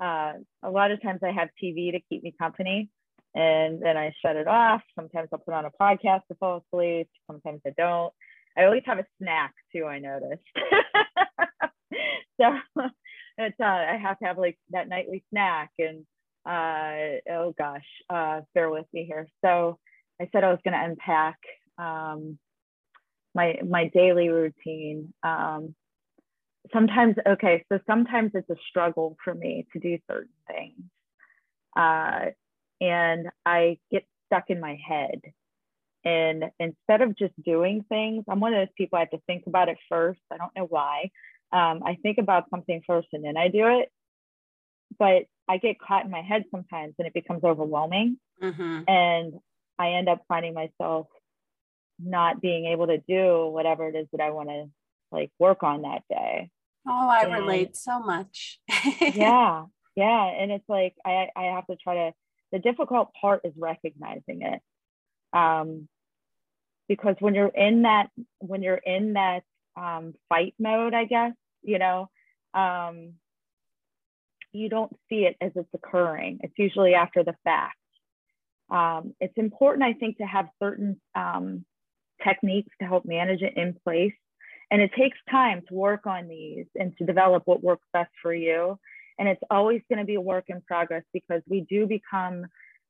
uh, 0.02 0.34
a 0.64 0.70
lot 0.70 0.92
of 0.92 1.02
times 1.02 1.22
I 1.24 1.32
have 1.32 1.50
TV 1.62 1.92
to 1.92 2.00
keep 2.10 2.24
me 2.24 2.34
company 2.38 2.90
and 3.34 3.82
then 3.82 3.98
I 3.98 4.14
shut 4.22 4.36
it 4.36 4.48
off. 4.48 4.82
Sometimes 4.96 5.30
I'll 5.32 5.40
put 5.40 5.54
on 5.54 5.66
a 5.66 5.72
podcast 5.72 6.22
to 6.28 6.36
fall 6.40 6.64
asleep. 6.66 7.10
Sometimes 7.28 7.62
I 7.66 7.72
don't. 7.78 8.14
I 8.58 8.66
always 8.66 8.84
have 8.86 9.00
a 9.00 9.06
snack 9.22 9.54
too, 9.72 9.86
I 9.86 10.00
noticed. 10.00 10.44
so 12.42 12.54
it's, 13.38 13.60
uh, 13.60 13.64
I 13.64 13.98
have 14.02 14.20
to 14.20 14.26
have 14.26 14.38
like 14.38 14.58
that 14.72 14.90
nightly 14.90 15.24
snack 15.32 15.72
and 15.80 16.06
uh, 16.46 17.22
oh 17.32 17.54
gosh, 17.58 17.86
uh, 18.10 18.42
bear 18.54 18.70
with 18.70 18.88
me 18.94 19.06
here. 19.06 19.28
So 19.46 19.80
I 20.20 20.28
said 20.32 20.44
I 20.44 20.50
was 20.50 20.60
going 20.64 20.74
to 20.74 20.84
unpack 20.84 21.38
um, 21.78 22.38
my 23.34 23.60
my 23.68 23.88
daily 23.88 24.30
routine 24.30 25.14
um, 25.24 25.76
sometimes 26.74 27.16
okay 27.28 27.66
so 27.72 27.80
sometimes 27.88 28.32
it's 28.34 28.50
a 28.50 28.56
struggle 28.70 29.18
for 29.24 29.34
me 29.34 29.66
to 29.74 29.80
do 29.80 29.98
certain 30.10 30.30
things 30.48 30.84
uh, 31.76 32.26
and 32.82 33.28
i 33.46 33.78
get 33.92 34.06
stuck 34.28 34.50
in 34.50 34.60
my 34.60 34.78
head 34.86 35.22
and 36.04 36.46
instead 36.60 37.02
of 37.02 37.16
just 37.18 37.34
doing 37.44 37.86
things 37.88 38.24
i'm 38.28 38.40
one 38.40 38.54
of 38.54 38.60
those 38.60 38.74
people 38.78 38.98
i 38.98 39.02
have 39.02 39.10
to 39.12 39.22
think 39.28 39.44
about 39.48 39.70
it 39.70 39.78
first 39.88 40.20
i 40.32 40.38
don't 40.38 40.56
know 40.56 40.66
why 40.66 41.10
um, 41.54 41.82
i 41.86 41.98
think 42.02 42.18
about 42.18 42.50
something 42.50 42.82
first 42.86 43.08
and 43.14 43.24
then 43.24 43.38
i 43.38 43.48
do 43.48 43.68
it 43.68 43.90
but 45.00 45.24
i 45.48 45.58
get 45.58 45.80
caught 45.80 46.04
in 46.04 46.12
my 46.12 46.22
head 46.22 46.44
sometimes 46.52 46.94
and 46.98 47.08
it 47.08 47.14
becomes 47.14 47.44
overwhelming 47.44 48.18
mm-hmm. 48.42 48.82
and 48.88 49.34
i 49.80 49.92
end 49.92 50.10
up 50.10 50.22
finding 50.28 50.54
myself 50.54 51.08
not 52.04 52.42
being 52.42 52.66
able 52.66 52.88
to 52.88 52.98
do 52.98 53.48
whatever 53.48 53.88
it 53.88 53.96
is 53.96 54.08
that 54.12 54.22
I 54.22 54.32
want 54.32 54.50
to 54.50 54.66
like 55.12 55.32
work 55.40 55.64
on 55.64 55.84
that 55.84 56.04
day. 56.10 56.50
Oh, 56.88 57.10
I 57.10 57.24
and, 57.24 57.34
relate 57.34 57.76
so 57.76 58.00
much. 58.00 58.60
yeah. 59.02 59.66
Yeah. 59.96 60.26
And 60.26 60.52
it's 60.52 60.68
like 60.68 60.96
I, 61.06 61.28
I 61.36 61.44
have 61.44 61.68
to 61.68 61.76
try 61.76 61.96
to 61.96 62.14
the 62.52 62.60
difficult 62.60 63.10
part 63.20 63.42
is 63.44 63.54
recognizing 63.58 64.42
it. 64.42 64.62
Um 65.34 65.88
because 66.88 67.16
when 67.20 67.36
you're 67.36 67.48
in 67.48 67.84
that 67.84 68.10
when 68.40 68.62
you're 68.64 68.76
in 68.76 69.14
that 69.14 69.44
um 69.78 70.14
fight 70.30 70.54
mode, 70.60 70.94
I 70.94 71.06
guess, 71.06 71.34
you 71.64 71.80
know, 71.80 72.10
um 72.54 73.14
you 74.54 74.70
don't 74.70 74.96
see 75.10 75.26
it 75.26 75.36
as 75.42 75.52
it's 75.56 75.74
occurring. 75.74 76.40
It's 76.44 76.54
usually 76.58 76.94
after 76.94 77.24
the 77.24 77.36
fact. 77.44 77.78
Um, 78.70 79.14
it's 79.20 79.38
important, 79.38 79.84
I 79.84 79.94
think, 79.94 80.18
to 80.18 80.26
have 80.26 80.48
certain 80.62 81.00
um, 81.16 81.66
techniques 82.24 82.74
to 82.80 82.88
help 82.88 83.06
manage 83.06 83.42
it 83.42 83.58
in 83.58 83.76
place. 83.84 84.14
And 84.70 84.82
it 84.82 84.92
takes 84.98 85.18
time 85.30 85.64
to 85.68 85.74
work 85.74 86.08
on 86.08 86.30
these 86.30 86.66
and 86.80 86.96
to 86.98 87.06
develop 87.06 87.44
what 87.46 87.62
works 87.62 87.86
best 87.92 88.12
for 88.22 88.34
you. 88.34 88.80
And 89.22 89.30
it's 89.30 89.44
always 89.52 89.84
going 89.88 90.00
to 90.00 90.06
be 90.06 90.16
a 90.16 90.22
work 90.22 90.46
in 90.48 90.62
progress 90.62 91.04
because 91.14 91.44
we 91.48 91.62
do 91.70 91.86
become 91.86 92.48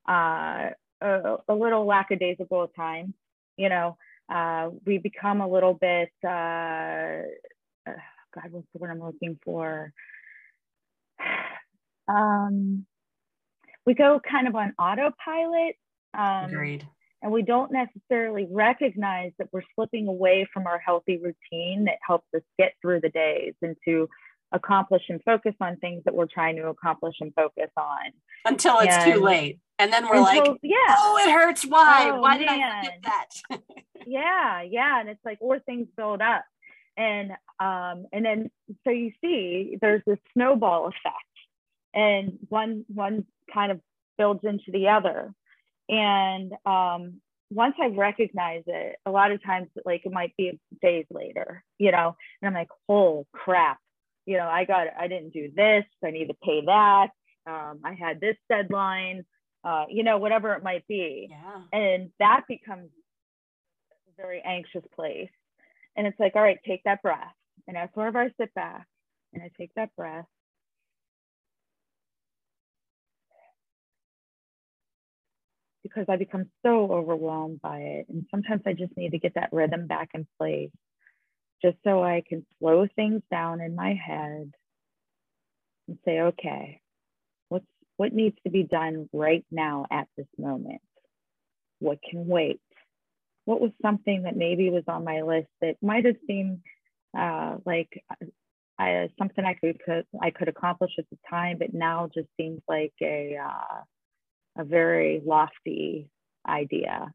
uh, 0.07 0.69
a, 1.01 1.36
a, 1.49 1.53
little 1.53 1.86
lackadaisical 1.86 2.63
at 2.63 2.73
times. 2.73 3.13
You 3.57 3.67
know, 3.67 3.97
uh, 4.34 4.69
we 4.86 4.97
become 4.97 5.41
a 5.41 5.47
little 5.47 5.73
bit, 5.73 6.07
uh, 6.23 7.27
God, 7.86 8.51
what's 8.51 8.67
the 8.73 8.79
word 8.79 8.91
I'm 8.91 9.03
looking 9.03 9.38
for? 9.43 9.91
Um, 12.07 12.86
we 13.86 13.93
go 13.93 14.19
kind 14.19 14.47
of 14.47 14.55
on 14.55 14.73
autopilot. 14.77 15.75
Um, 16.13 16.49
Agreed 16.49 16.86
and 17.21 17.32
we 17.32 17.43
don't 17.43 17.71
necessarily 17.71 18.47
recognize 18.49 19.32
that 19.38 19.47
we're 19.51 19.61
slipping 19.75 20.07
away 20.07 20.47
from 20.51 20.65
our 20.65 20.79
healthy 20.79 21.17
routine 21.17 21.86
that 21.86 21.97
helps 22.05 22.27
us 22.36 22.41
get 22.57 22.73
through 22.82 23.01
the 23.01 23.09
days 23.09 23.53
and 23.61 23.75
to 23.86 24.09
accomplish 24.52 25.04
and 25.10 25.22
focus 25.24 25.54
on 25.62 25.78
things 25.78 26.04
that 26.06 26.14
we're 26.14 26.28
trying 26.28 26.56
to 26.58 26.68
accomplish 26.68 27.16
and 27.22 27.34
focus 27.34 27.70
on. 27.78 28.12
Until 28.45 28.80
it's 28.80 28.95
and, 28.95 29.14
too 29.14 29.20
late. 29.22 29.60
And 29.80 29.91
then 29.91 30.08
we're 30.08 30.18
until, 30.18 30.54
like 30.54 30.60
yeah. 30.62 30.95
Oh 30.97 31.18
it 31.24 31.32
hurts. 31.32 31.66
Why? 31.66 32.12
Oh, 32.12 32.20
why 32.20 32.38
did 32.38 32.47
man. 32.47 32.62
i 32.62 32.84
skip 32.84 33.04
that? 33.04 33.60
Yeah 34.08 34.64
yeah. 34.64 34.99
And 34.99 35.10
it's 35.10 35.24
like 35.24 35.38
or 35.41 35.60
things 35.60 35.88
build 35.95 36.22
up. 36.22 36.43
And 36.97 37.32
um 37.60 38.06
and 38.12 38.26
then 38.26 38.52
so 38.84 38.91
you 38.91 39.12
see 39.22 39.78
there's 39.80 40.02
this 40.06 40.20
snowball 40.34 40.88
effect. 40.88 41.16
And 41.93 42.39
one 42.49 42.86
one 42.88 43.26
kind 43.54 43.72
of 43.72 43.80
builds 44.18 44.41
into 44.43 44.72
the 44.72 44.89
other. 44.89 45.34
And 45.89 46.54
um, 46.66 47.22
once 47.49 47.76
I 47.82 47.88
recognize 47.88 48.64
it, 48.68 48.95
a 49.06 49.12
lot 49.12 49.32
of 49.32 49.43
times, 49.43 49.68
like 49.84 50.06
it 50.06 50.12
might 50.12 50.36
be 50.38 50.60
days 50.82 51.06
later, 51.12 51.64
you 51.78 51.91
know, 51.91 52.16
and 52.41 52.47
I'm 52.47 52.54
like, 52.54 52.70
oh 52.88 53.26
crap, 53.34 53.80
you 54.32 54.38
know, 54.38 54.47
I 54.47 54.63
got, 54.63 54.88
I 54.97 55.09
didn't 55.09 55.34
do 55.34 55.51
this, 55.53 55.84
I 56.05 56.11
need 56.11 56.27
to 56.27 56.34
pay 56.41 56.63
that. 56.65 57.09
Um, 57.45 57.82
I 57.84 57.95
had 57.99 58.21
this 58.21 58.38
deadline, 58.47 59.25
uh, 59.65 59.86
you 59.89 60.03
know, 60.03 60.19
whatever 60.19 60.53
it 60.53 60.63
might 60.63 60.88
be. 60.88 61.27
Yeah. 61.29 61.63
And 61.77 62.11
that 62.19 62.43
becomes 62.47 62.89
a 64.07 64.21
very 64.21 64.41
anxious 64.45 64.86
place. 64.95 65.29
And 65.97 66.07
it's 66.07 66.17
like, 66.17 66.38
all 66.38 66.41
right, 66.41 66.59
take 66.65 66.82
that 66.86 67.01
breath. 67.01 67.36
And 67.67 67.75
as 67.75 67.89
whenever 67.93 68.21
I 68.21 68.29
sit 68.39 68.53
back 68.53 68.88
and 69.34 69.43
I 69.43 69.51
take 69.57 69.73
that 69.75 69.93
breath, 69.97 70.25
because 75.84 76.05
I 76.07 76.15
become 76.15 76.45
so 76.65 76.89
overwhelmed 76.89 77.59
by 77.61 77.79
it. 77.79 78.05
And 78.07 78.25
sometimes 78.32 78.61
I 78.65 78.71
just 78.71 78.95
need 78.95 79.11
to 79.11 79.19
get 79.19 79.34
that 79.36 79.49
rhythm 79.51 79.88
back 79.88 80.11
in 80.13 80.25
place 80.39 80.71
just 81.62 81.78
so 81.84 82.03
I 82.03 82.24
can 82.28 82.45
slow 82.59 82.88
things 82.95 83.22
down 83.30 83.62
in 83.62 83.76
my 83.76 83.93
head 83.93 84.51
and 85.88 85.97
say, 86.05 86.20
okay, 86.22 86.82
what's 87.49 87.66
what 87.97 88.14
needs 88.14 88.38
to 88.43 88.49
be 88.49 88.64
done 88.64 89.09
right 89.14 89.45
now 89.51 89.86
at 89.91 90.07
this 90.18 90.28
moment? 90.38 90.82
What 91.80 91.99
can 92.09 92.28
wait? 92.28 92.62
What 93.45 93.62
was 93.62 93.72
something 93.82 94.24
that 94.24 94.36
maybe 94.36 94.70
was 94.70 94.84
on 94.88 95.03
my 95.03 95.22
list 95.22 95.49
that 95.62 95.76
might 95.82 96.05
have 96.05 96.16
seemed 96.28 96.62
uh, 97.18 97.57
like 97.66 98.03
I, 98.80 99.09
something 99.20 99.45
I 99.45 99.53
could, 99.53 99.80
could 99.84 100.05
I 100.22 100.32
could 100.32 100.47
accomplish 100.47 100.91
at 100.97 101.05
the 101.12 101.18
time, 101.30 101.57
but 101.59 101.74
now 101.74 102.09
just 102.14 102.30
seems 102.38 102.62
like 102.68 102.93
a 103.01 103.38
uh, 103.43 103.82
a 104.62 104.64
very 104.64 105.22
lofty 105.24 106.09
idea. 106.47 107.14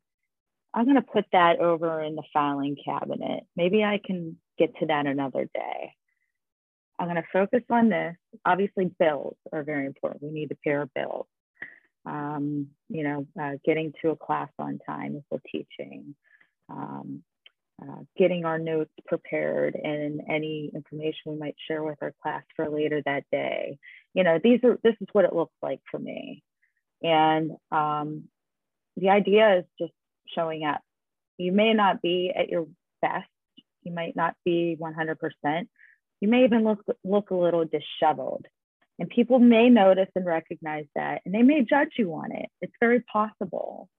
I'm 0.77 0.85
going 0.85 0.97
to 0.97 1.03
put 1.03 1.25
that 1.33 1.59
over 1.59 2.03
in 2.03 2.17
the 2.17 2.23
filing 2.35 2.77
cabinet. 2.85 3.45
Maybe 3.57 3.83
I 3.83 3.99
can 4.05 4.37
get 4.59 4.77
to 4.81 4.87
that 4.87 5.07
another 5.07 5.49
day. 5.55 5.95
I'm 6.99 7.07
going 7.07 7.17
to 7.17 7.29
focus 7.33 7.63
on 7.71 7.89
this. 7.89 8.15
Obviously, 8.45 8.91
bills 8.99 9.37
are 9.53 9.63
very 9.63 9.87
important. 9.87 10.23
We 10.23 10.31
need 10.31 10.51
to 10.51 10.57
pay 10.63 10.73
our 10.73 10.89
bills. 10.95 11.27
Um, 12.05 12.69
you 12.91 13.05
know, 13.05 13.27
uh, 13.41 13.53
getting 13.65 13.95
to 14.03 14.11
a 14.11 14.17
class 14.17 14.51
on 14.59 14.79
time 14.87 15.17
if 15.17 15.25
we're 15.31 15.39
teaching, 15.51 16.15
um, 16.69 17.23
uh, 17.83 18.03
getting 18.17 18.45
our 18.45 18.59
notes 18.59 18.93
prepared 19.07 19.75
and 19.75 20.21
any 20.29 20.71
information 20.75 21.33
we 21.33 21.37
might 21.39 21.57
share 21.67 21.83
with 21.83 21.99
our 22.03 22.15
class 22.23 22.43
for 22.55 22.69
later 22.69 23.03
that 23.07 23.25
day. 23.33 23.79
You 24.15 24.25
know, 24.25 24.39
these 24.43 24.61
are 24.63 24.79
this 24.85 24.95
is 25.01 25.09
what 25.13 25.25
it 25.25 25.35
looks 25.35 25.57
like 25.63 25.81
for 25.91 25.99
me. 25.99 26.43
And 27.03 27.53
um, 27.73 28.25
the 28.97 29.09
idea 29.09 29.59
is 29.59 29.65
just 29.79 29.93
showing 30.35 30.65
up. 30.65 30.81
You 31.39 31.53
may 31.53 31.75
not 31.75 32.03
be 32.03 32.33
at 32.35 32.49
your 32.49 32.67
best. 33.03 33.29
You 33.83 33.93
might 33.93 34.17
not 34.17 34.35
be 34.45 34.77
100%. 34.81 35.69
You 36.21 36.29
may 36.29 36.45
even 36.45 36.65
look, 36.65 36.83
look 37.05 37.31
a 37.31 37.35
little 37.35 37.65
disheveled. 37.65 38.47
And 38.99 39.09
people 39.11 39.39
may 39.39 39.69
notice 39.69 40.09
and 40.15 40.25
recognize 40.25 40.87
that, 40.95 41.21
and 41.27 41.35
they 41.35 41.43
may 41.43 41.63
judge 41.63 41.93
you 41.99 42.15
on 42.15 42.33
it. 42.33 42.49
It's 42.63 42.73
very 42.81 43.01
possible. 43.01 43.91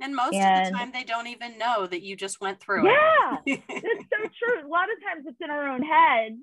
And 0.00 0.16
most 0.16 0.34
and, 0.34 0.66
of 0.66 0.72
the 0.72 0.78
time, 0.78 0.92
they 0.92 1.04
don't 1.04 1.26
even 1.26 1.58
know 1.58 1.86
that 1.86 2.00
you 2.00 2.16
just 2.16 2.40
went 2.40 2.58
through 2.58 2.86
yeah, 2.86 3.36
it. 3.36 3.40
Yeah, 3.46 3.56
it's 3.68 4.04
so 4.08 4.30
true. 4.38 4.66
A 4.66 4.68
lot 4.68 4.88
of 4.90 5.02
times 5.04 5.26
it's 5.28 5.36
in 5.42 5.50
our 5.50 5.68
own 5.68 5.82
head, 5.82 6.38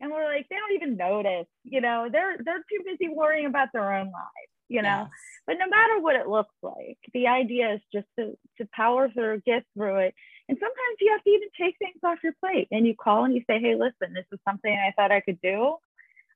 and 0.00 0.12
we're 0.12 0.24
like, 0.24 0.46
they 0.48 0.54
don't 0.54 0.76
even 0.76 0.96
notice. 0.96 1.48
You 1.64 1.80
know, 1.80 2.08
they're 2.10 2.36
they're 2.44 2.58
too 2.58 2.84
busy 2.84 3.12
worrying 3.12 3.46
about 3.46 3.70
their 3.72 3.92
own 3.92 4.06
lives 4.06 4.55
you 4.68 4.82
know? 4.82 5.06
Yes. 5.08 5.10
but 5.46 5.56
no 5.58 5.68
matter 5.68 6.00
what 6.00 6.16
it 6.16 6.28
looks 6.28 6.54
like 6.62 6.98
the 7.12 7.26
idea 7.26 7.74
is 7.74 7.80
just 7.92 8.06
to, 8.18 8.36
to 8.58 8.68
power 8.72 9.10
through 9.10 9.42
get 9.46 9.64
through 9.74 9.98
it. 9.98 10.14
And 10.48 10.56
sometimes 10.58 10.96
you 11.00 11.10
have 11.12 11.24
to 11.24 11.30
even 11.30 11.48
take 11.60 11.76
things 11.78 11.98
off 12.04 12.18
your 12.22 12.34
plate 12.40 12.68
and 12.70 12.86
you 12.86 12.94
call 12.94 13.24
and 13.24 13.34
you 13.34 13.42
say 13.48 13.60
hey 13.60 13.74
listen 13.74 14.14
this 14.14 14.26
is 14.32 14.38
something 14.46 14.72
i 14.72 14.92
thought 14.96 15.12
i 15.12 15.20
could 15.20 15.40
do. 15.40 15.76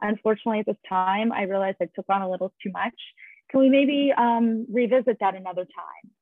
Unfortunately 0.00 0.60
at 0.60 0.66
this 0.66 0.76
time 0.88 1.32
i 1.32 1.42
realized 1.42 1.78
i 1.80 1.88
took 1.94 2.06
on 2.08 2.22
a 2.22 2.30
little 2.30 2.52
too 2.62 2.70
much. 2.72 2.94
Can 3.50 3.60
we 3.60 3.68
maybe 3.68 4.12
um, 4.16 4.66
revisit 4.72 5.18
that 5.18 5.34
another 5.34 5.64
time? 5.64 6.12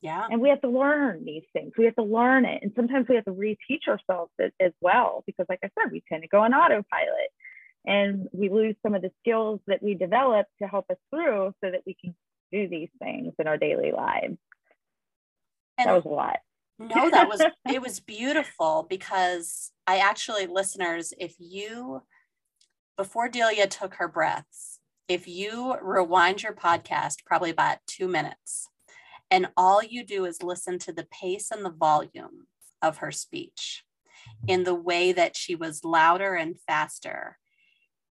Yeah. 0.00 0.26
And 0.30 0.40
we 0.40 0.48
have 0.48 0.62
to 0.62 0.68
learn 0.68 1.26
these 1.26 1.42
things. 1.52 1.72
We 1.76 1.84
have 1.84 1.96
to 1.96 2.02
learn 2.02 2.46
it. 2.46 2.62
And 2.62 2.72
sometimes 2.74 3.06
we 3.06 3.16
have 3.16 3.26
to 3.26 3.32
reteach 3.32 3.86
ourselves 3.86 4.32
as, 4.40 4.50
as 4.58 4.72
well 4.80 5.22
because 5.26 5.46
like 5.48 5.60
i 5.62 5.68
said 5.78 5.92
we 5.92 6.02
tend 6.08 6.22
to 6.22 6.28
go 6.28 6.40
on 6.40 6.54
autopilot 6.54 7.19
and 7.86 8.28
we 8.32 8.48
lose 8.48 8.76
some 8.82 8.94
of 8.94 9.02
the 9.02 9.10
skills 9.20 9.60
that 9.66 9.82
we 9.82 9.94
develop 9.94 10.46
to 10.60 10.68
help 10.68 10.86
us 10.90 10.98
through 11.10 11.54
so 11.62 11.70
that 11.70 11.82
we 11.86 11.96
can 12.00 12.14
do 12.52 12.68
these 12.68 12.90
things 12.98 13.32
in 13.38 13.46
our 13.46 13.56
daily 13.56 13.92
lives. 13.92 14.36
And 15.78 15.88
that 15.88 15.94
was 15.94 16.04
a 16.04 16.08
lot. 16.08 16.40
No 16.78 17.10
that 17.10 17.28
was 17.28 17.42
it 17.72 17.82
was 17.82 18.00
beautiful 18.00 18.86
because 18.88 19.70
i 19.86 19.98
actually 19.98 20.46
listeners 20.46 21.12
if 21.18 21.34
you 21.38 22.02
before 22.96 23.28
delia 23.28 23.66
took 23.66 23.94
her 23.96 24.08
breaths 24.08 24.80
if 25.06 25.28
you 25.28 25.76
rewind 25.82 26.42
your 26.42 26.54
podcast 26.54 27.16
probably 27.26 27.50
about 27.50 27.78
two 27.86 28.08
minutes 28.08 28.68
and 29.30 29.48
all 29.58 29.82
you 29.82 30.04
do 30.04 30.24
is 30.24 30.42
listen 30.42 30.78
to 30.78 30.92
the 30.92 31.06
pace 31.12 31.50
and 31.50 31.64
the 31.64 31.70
volume 31.70 32.46
of 32.80 32.98
her 32.98 33.12
speech 33.12 33.84
in 34.48 34.64
the 34.64 34.74
way 34.74 35.12
that 35.12 35.36
she 35.36 35.54
was 35.54 35.84
louder 35.84 36.34
and 36.34 36.58
faster 36.66 37.36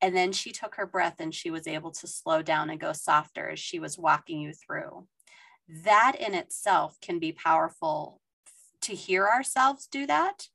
and 0.02 0.16
then 0.16 0.32
she 0.32 0.50
took 0.50 0.74
her 0.74 0.86
breath 0.86 1.20
and 1.20 1.32
she 1.32 1.50
was 1.50 1.68
able 1.68 1.92
to 1.92 2.08
slow 2.08 2.42
down 2.42 2.68
and 2.68 2.80
go 2.80 2.92
softer 2.92 3.50
as 3.50 3.60
she 3.60 3.78
was 3.78 3.96
walking 3.96 4.40
you 4.40 4.52
through. 4.52 5.06
That 5.68 6.16
in 6.18 6.34
itself 6.34 6.98
can 7.00 7.20
be 7.20 7.30
powerful 7.30 8.20
to 8.82 8.94
hear 8.94 9.28
ourselves 9.28 9.86
do 9.86 10.06
that, 10.08 10.48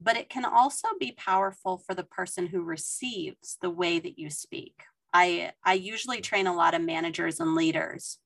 but 0.00 0.16
it 0.16 0.30
can 0.30 0.44
also 0.44 0.88
be 1.00 1.12
powerful 1.18 1.78
for 1.78 1.94
the 1.94 2.04
person 2.04 2.46
who 2.46 2.62
receives 2.62 3.58
the 3.60 3.70
way 3.70 3.98
that 3.98 4.20
you 4.20 4.30
speak. 4.30 4.84
I, 5.12 5.50
I 5.64 5.74
usually 5.74 6.20
train 6.20 6.46
a 6.46 6.54
lot 6.54 6.74
of 6.74 6.80
managers 6.80 7.40
and 7.40 7.56
leaders 7.56 8.18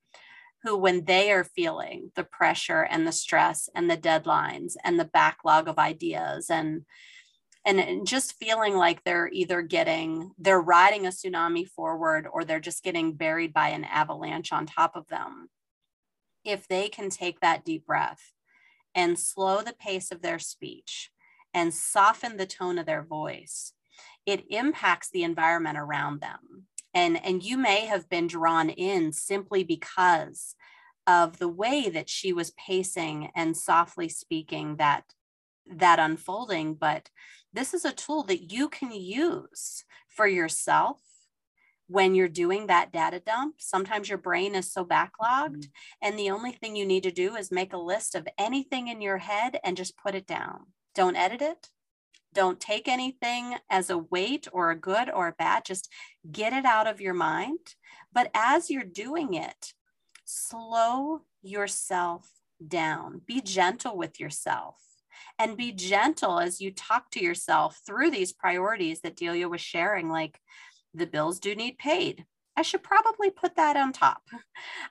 who, 0.62 0.76
when 0.76 1.06
they 1.06 1.32
are 1.32 1.44
feeling 1.44 2.12
the 2.16 2.24
pressure 2.24 2.82
and 2.82 3.06
the 3.06 3.12
stress 3.12 3.68
and 3.74 3.90
the 3.90 3.96
deadlines 3.96 4.74
and 4.84 5.00
the 5.00 5.06
backlog 5.06 5.68
of 5.68 5.78
ideas 5.78 6.50
and 6.50 6.82
and 7.66 8.06
just 8.06 8.34
feeling 8.38 8.76
like 8.76 9.02
they're 9.04 9.28
either 9.32 9.60
getting 9.60 10.30
they're 10.38 10.60
riding 10.60 11.06
a 11.06 11.10
tsunami 11.10 11.68
forward 11.68 12.26
or 12.32 12.44
they're 12.44 12.60
just 12.60 12.82
getting 12.82 13.12
buried 13.12 13.52
by 13.52 13.68
an 13.70 13.84
avalanche 13.84 14.52
on 14.52 14.66
top 14.66 14.96
of 14.96 15.08
them. 15.08 15.48
If 16.44 16.68
they 16.68 16.88
can 16.88 17.10
take 17.10 17.40
that 17.40 17.64
deep 17.64 17.84
breath 17.84 18.32
and 18.94 19.18
slow 19.18 19.62
the 19.62 19.74
pace 19.74 20.10
of 20.12 20.22
their 20.22 20.38
speech 20.38 21.10
and 21.52 21.74
soften 21.74 22.36
the 22.36 22.46
tone 22.46 22.78
of 22.78 22.86
their 22.86 23.02
voice 23.02 23.72
it 24.26 24.44
impacts 24.50 25.08
the 25.10 25.22
environment 25.22 25.78
around 25.78 26.20
them. 26.20 26.66
And 26.92 27.24
and 27.24 27.42
you 27.42 27.56
may 27.56 27.86
have 27.86 28.08
been 28.08 28.26
drawn 28.26 28.68
in 28.68 29.12
simply 29.12 29.62
because 29.64 30.56
of 31.06 31.38
the 31.38 31.48
way 31.48 31.88
that 31.88 32.10
she 32.10 32.32
was 32.32 32.50
pacing 32.52 33.30
and 33.36 33.56
softly 33.56 34.08
speaking 34.08 34.76
that 34.76 35.04
that 35.68 35.98
unfolding 35.98 36.74
but 36.74 37.10
this 37.56 37.72
is 37.72 37.86
a 37.86 37.92
tool 37.92 38.22
that 38.24 38.52
you 38.52 38.68
can 38.68 38.92
use 38.92 39.84
for 40.08 40.26
yourself 40.26 41.00
when 41.88 42.14
you're 42.14 42.28
doing 42.28 42.66
that 42.66 42.92
data 42.92 43.20
dump. 43.24 43.54
Sometimes 43.58 44.08
your 44.08 44.18
brain 44.18 44.54
is 44.54 44.70
so 44.70 44.84
backlogged, 44.84 45.10
mm-hmm. 45.20 46.02
and 46.02 46.18
the 46.18 46.30
only 46.30 46.52
thing 46.52 46.76
you 46.76 46.84
need 46.84 47.04
to 47.04 47.10
do 47.10 47.34
is 47.34 47.50
make 47.50 47.72
a 47.72 47.78
list 47.78 48.14
of 48.14 48.28
anything 48.36 48.88
in 48.88 49.00
your 49.00 49.18
head 49.18 49.58
and 49.64 49.76
just 49.76 49.96
put 49.96 50.14
it 50.14 50.26
down. 50.26 50.66
Don't 50.94 51.16
edit 51.16 51.40
it. 51.40 51.70
Don't 52.34 52.60
take 52.60 52.88
anything 52.88 53.54
as 53.70 53.88
a 53.88 53.96
weight 53.96 54.46
or 54.52 54.70
a 54.70 54.78
good 54.78 55.08
or 55.08 55.28
a 55.28 55.32
bad. 55.32 55.64
Just 55.64 55.90
get 56.30 56.52
it 56.52 56.66
out 56.66 56.86
of 56.86 57.00
your 57.00 57.14
mind. 57.14 57.76
But 58.12 58.30
as 58.34 58.70
you're 58.70 58.84
doing 58.84 59.32
it, 59.32 59.72
slow 60.26 61.22
yourself 61.40 62.30
down. 62.66 63.22
Be 63.24 63.40
gentle 63.40 63.96
with 63.96 64.20
yourself 64.20 64.85
and 65.38 65.56
be 65.56 65.72
gentle 65.72 66.38
as 66.38 66.60
you 66.60 66.70
talk 66.70 67.10
to 67.10 67.22
yourself 67.22 67.80
through 67.86 68.10
these 68.10 68.32
priorities 68.32 69.00
that 69.00 69.16
Delia 69.16 69.48
was 69.48 69.60
sharing. 69.60 70.08
Like 70.08 70.40
the 70.94 71.06
bills 71.06 71.38
do 71.40 71.54
need 71.54 71.78
paid. 71.78 72.24
I 72.56 72.62
should 72.62 72.82
probably 72.82 73.30
put 73.30 73.56
that 73.56 73.76
on 73.76 73.92
top. 73.92 74.22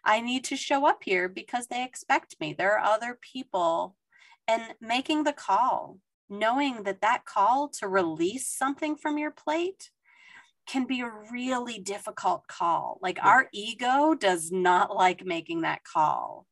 I 0.03 0.21
need 0.21 0.43
to 0.45 0.55
show 0.55 0.87
up 0.87 1.03
here 1.03 1.27
because 1.27 1.67
they 1.67 1.83
expect 1.83 2.35
me. 2.39 2.53
There 2.53 2.77
are 2.77 2.93
other 2.93 3.17
people 3.19 3.95
and 4.47 4.61
making 4.79 5.23
the 5.23 5.33
call, 5.33 5.97
knowing 6.29 6.83
that 6.83 7.01
that 7.01 7.25
call 7.25 7.69
to 7.79 7.87
release 7.87 8.47
something 8.47 8.95
from 8.95 9.17
your 9.17 9.31
plate 9.31 9.89
can 10.67 10.85
be 10.85 11.01
a 11.01 11.11
really 11.31 11.79
difficult 11.79 12.47
call. 12.47 12.99
Like 13.01 13.19
our 13.23 13.47
ego 13.51 14.15
does 14.15 14.51
not 14.51 14.95
like 14.95 15.25
making 15.25 15.61
that 15.61 15.83
call. 15.83 16.45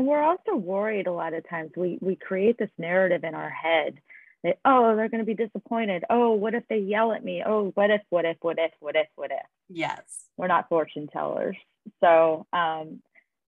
And 0.00 0.08
we're 0.08 0.22
also 0.22 0.56
worried 0.56 1.06
a 1.06 1.12
lot 1.12 1.34
of 1.34 1.46
times. 1.46 1.72
We 1.76 1.98
we 2.00 2.16
create 2.16 2.56
this 2.56 2.70
narrative 2.78 3.22
in 3.22 3.34
our 3.34 3.50
head 3.50 4.00
that 4.42 4.56
oh 4.64 4.96
they're 4.96 5.10
going 5.10 5.22
to 5.22 5.26
be 5.26 5.34
disappointed. 5.34 6.04
Oh, 6.08 6.30
what 6.32 6.54
if 6.54 6.64
they 6.70 6.78
yell 6.78 7.12
at 7.12 7.22
me? 7.22 7.42
Oh, 7.44 7.70
what 7.74 7.90
if? 7.90 8.00
What 8.08 8.24
if? 8.24 8.38
What 8.40 8.58
if? 8.58 8.70
What 8.80 8.96
if? 8.96 9.08
What 9.14 9.30
if? 9.30 9.46
Yes. 9.68 10.24
We're 10.38 10.46
not 10.46 10.70
fortune 10.70 11.06
tellers. 11.06 11.58
So 12.02 12.46
um, 12.50 13.02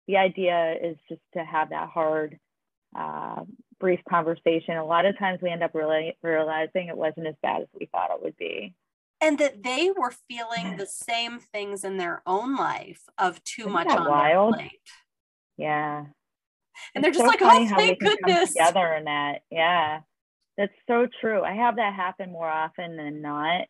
the 0.09 0.17
idea 0.17 0.75
is 0.83 0.97
just 1.07 1.21
to 1.35 1.45
have 1.45 1.69
that 1.69 1.87
hard, 1.87 2.37
uh, 2.93 3.45
brief 3.79 4.01
conversation. 4.09 4.75
A 4.75 4.83
lot 4.83 5.05
of 5.05 5.17
times 5.17 5.39
we 5.41 5.51
end 5.51 5.63
up 5.63 5.73
really 5.73 6.17
realizing 6.21 6.87
it 6.89 6.97
wasn't 6.97 7.27
as 7.27 7.35
bad 7.41 7.61
as 7.61 7.67
we 7.79 7.85
thought 7.85 8.11
it 8.11 8.21
would 8.21 8.35
be 8.35 8.75
and 9.21 9.37
that 9.37 9.63
they 9.63 9.89
were 9.95 10.11
feeling 10.27 10.75
the 10.75 10.85
same 10.85 11.39
things 11.39 11.85
in 11.85 11.95
their 11.95 12.21
own 12.25 12.57
life 12.57 13.03
of 13.17 13.41
too 13.45 13.61
Isn't 13.61 13.71
much 13.71 13.87
on 13.87 14.09
wild? 14.09 14.55
their 14.55 14.59
plate. 14.59 14.71
Yeah, 15.55 16.05
and 16.93 17.03
they're 17.03 17.11
just 17.11 17.23
so 17.23 17.27
like, 17.27 17.41
oh, 17.41 17.75
thank 17.75 17.99
goodness. 17.99 18.49
together 18.49 18.93
in 18.93 19.05
that. 19.05 19.41
Yeah. 19.49 20.01
That's 20.57 20.73
so 20.87 21.07
true. 21.21 21.41
I 21.41 21.53
have 21.53 21.77
that 21.77 21.93
happen 21.93 22.31
more 22.31 22.49
often 22.49 22.97
than 22.97 23.21
not. 23.21 23.67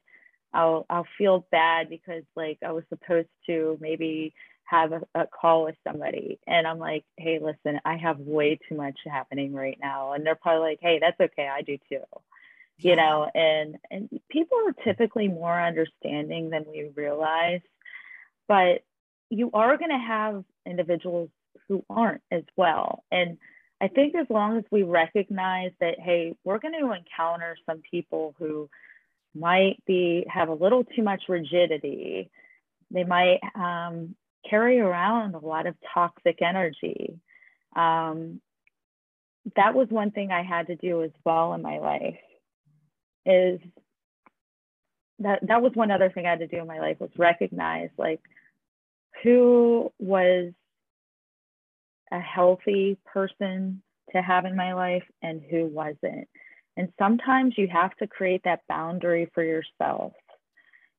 I'll 0.53 0.85
I'll 0.89 1.07
feel 1.17 1.45
bad 1.51 1.89
because 1.89 2.23
like 2.35 2.57
I 2.65 2.71
was 2.71 2.83
supposed 2.89 3.29
to 3.47 3.77
maybe 3.79 4.33
have 4.65 4.91
a, 4.91 5.01
a, 5.15 5.27
call 5.27 5.65
with 5.65 5.75
somebody 5.85 6.39
and 6.47 6.65
I'm 6.65 6.79
like, 6.79 7.03
hey, 7.17 7.39
listen, 7.41 7.79
I 7.83 7.97
have 7.97 8.19
way 8.19 8.57
too 8.67 8.75
much 8.75 8.97
happening 9.05 9.53
right 9.53 9.77
now. 9.81 10.13
And 10.13 10.25
they're 10.25 10.35
probably 10.35 10.69
like, 10.69 10.79
hey, 10.81 10.99
that's 10.99 11.19
okay. 11.19 11.47
I 11.47 11.61
do 11.61 11.77
too. 11.89 12.03
You 12.77 12.95
know, 12.95 13.29
and 13.35 13.77
and 13.91 14.09
people 14.29 14.57
are 14.65 14.83
typically 14.83 15.27
more 15.27 15.61
understanding 15.61 16.49
than 16.49 16.65
we 16.67 16.89
realize. 16.95 17.61
But 18.47 18.83
you 19.29 19.51
are 19.53 19.77
going 19.77 19.91
to 19.91 19.97
have 19.97 20.43
individuals 20.65 21.29
who 21.71 21.85
aren't 21.89 22.21
as 22.29 22.43
well. 22.57 23.05
And 23.13 23.37
I 23.79 23.87
think 23.87 24.13
as 24.13 24.27
long 24.29 24.57
as 24.57 24.65
we 24.71 24.83
recognize 24.83 25.71
that, 25.79 25.97
hey, 25.97 26.35
we're 26.43 26.59
going 26.59 26.73
to 26.77 26.91
encounter 26.91 27.55
some 27.65 27.81
people 27.89 28.35
who 28.37 28.69
might 29.33 29.77
be 29.87 30.25
have 30.27 30.49
a 30.49 30.53
little 30.53 30.83
too 30.83 31.01
much 31.01 31.23
rigidity. 31.29 32.29
They 32.91 33.05
might 33.05 33.39
um, 33.55 34.15
carry 34.47 34.81
around 34.81 35.33
a 35.35 35.39
lot 35.39 35.65
of 35.65 35.75
toxic 35.93 36.41
energy. 36.41 37.17
Um, 37.73 38.41
that 39.55 39.73
was 39.73 39.87
one 39.87 40.11
thing 40.11 40.29
I 40.29 40.43
had 40.43 40.67
to 40.67 40.75
do 40.75 41.03
as 41.03 41.11
well 41.23 41.53
in 41.53 41.61
my 41.61 41.79
life. 41.79 42.19
Is 43.25 43.61
that 45.19 45.39
that 45.47 45.61
was 45.61 45.71
one 45.73 45.89
other 45.89 46.09
thing 46.09 46.25
I 46.25 46.31
had 46.31 46.39
to 46.39 46.47
do 46.47 46.57
in 46.57 46.67
my 46.67 46.79
life 46.81 46.99
was 46.99 47.11
recognize 47.17 47.91
like 47.97 48.19
who 49.23 49.93
was 49.99 50.51
a 52.11 52.19
healthy 52.19 52.97
person 53.05 53.81
to 54.11 54.21
have 54.21 54.45
in 54.45 54.55
my 54.55 54.73
life 54.73 55.03
and 55.21 55.41
who 55.49 55.65
wasn't. 55.65 56.27
And 56.77 56.91
sometimes 56.97 57.55
you 57.57 57.67
have 57.67 57.95
to 57.97 58.07
create 58.07 58.41
that 58.45 58.61
boundary 58.67 59.29
for 59.33 59.43
yourself. 59.43 60.13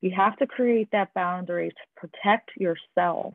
You 0.01 0.11
have 0.17 0.37
to 0.39 0.47
create 0.47 0.89
that 0.93 1.15
boundary 1.15 1.71
to 1.71 1.85
protect 1.97 2.51
yourself. 2.57 3.35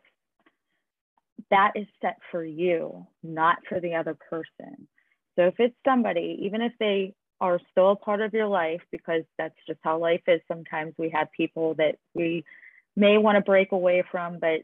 That 1.49 1.73
is 1.75 1.87
set 2.01 2.17
for 2.31 2.43
you, 2.43 3.07
not 3.23 3.57
for 3.69 3.79
the 3.79 3.95
other 3.95 4.17
person. 4.29 4.87
So 5.35 5.45
if 5.45 5.55
it's 5.59 5.75
somebody, 5.85 6.39
even 6.41 6.61
if 6.61 6.73
they 6.79 7.13
are 7.39 7.59
still 7.71 7.91
a 7.91 7.95
part 7.95 8.21
of 8.21 8.33
your 8.33 8.47
life, 8.47 8.81
because 8.91 9.23
that's 9.37 9.55
just 9.67 9.79
how 9.83 9.99
life 9.99 10.23
is, 10.27 10.41
sometimes 10.47 10.93
we 10.97 11.09
have 11.11 11.31
people 11.31 11.75
that 11.75 11.95
we 12.13 12.43
may 12.95 13.17
want 13.17 13.35
to 13.35 13.41
break 13.41 13.71
away 13.71 14.03
from, 14.11 14.39
but 14.39 14.61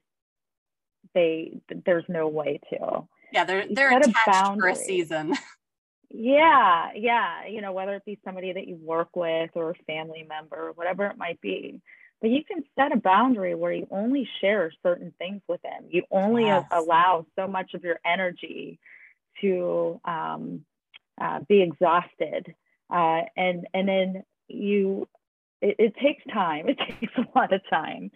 they 1.14 1.60
there's 1.86 2.06
no 2.08 2.28
way 2.28 2.60
to. 2.70 3.08
Yeah, 3.32 3.46
they're 3.46 3.66
they're 3.70 3.98
attached 3.98 4.60
for 4.60 4.68
a 4.68 4.76
season. 4.76 5.34
yeah, 6.10 6.92
yeah. 6.96 7.46
You 7.48 7.62
know, 7.62 7.72
whether 7.72 7.96
it 7.96 8.06
be 8.06 8.20
somebody 8.24 8.54
that 8.54 8.68
you 8.68 8.76
work 8.76 9.16
with 9.16 9.52
or 9.56 9.72
a 9.72 9.84
family 9.86 10.26
member, 10.28 10.72
whatever 10.76 11.08
it 11.08 11.18
might 11.18 11.42
be. 11.42 11.82
But 12.22 12.30
you 12.30 12.44
can 12.46 12.64
set 12.76 12.94
a 12.94 12.98
boundary 12.98 13.54
where 13.54 13.74
you 13.74 13.88
only 13.92 14.30
share 14.40 14.72
certain 14.82 15.14
things 15.18 15.42
with 15.48 15.62
them. 15.62 15.88
You 15.90 16.04
only 16.10 16.46
yes. 16.46 16.66
allow 16.72 17.26
so 17.36 17.48
much 17.48 17.74
of 17.74 17.84
your 17.84 18.00
energy 18.06 18.80
to 19.42 20.00
um, 20.06 20.64
uh, 21.20 21.40
be 21.50 21.62
exhausted, 21.62 22.54
uh, 22.90 23.22
and 23.36 23.68
and 23.74 23.88
then 23.88 24.24
you. 24.48 25.08
It, 25.62 25.76
it 25.80 25.96
takes 25.96 26.24
time. 26.32 26.68
It 26.70 26.78
takes 26.78 27.14
a 27.18 27.26
lot 27.38 27.54
of 27.54 27.62
time 27.70 28.12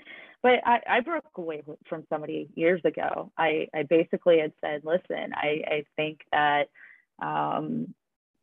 but 0.48 0.66
I, 0.66 0.80
I 0.88 1.00
broke 1.02 1.26
away 1.36 1.62
from 1.90 2.06
somebody 2.10 2.48
years 2.56 2.80
ago. 2.86 3.34
I, 3.38 3.68
I 3.76 3.84
basically 3.84 4.40
had 4.40 4.54
said, 4.62 4.86
listen, 4.86 5.34
I, 5.36 5.62
I 5.68 5.86
think 5.98 6.22
that 6.32 6.70
um, 7.22 7.94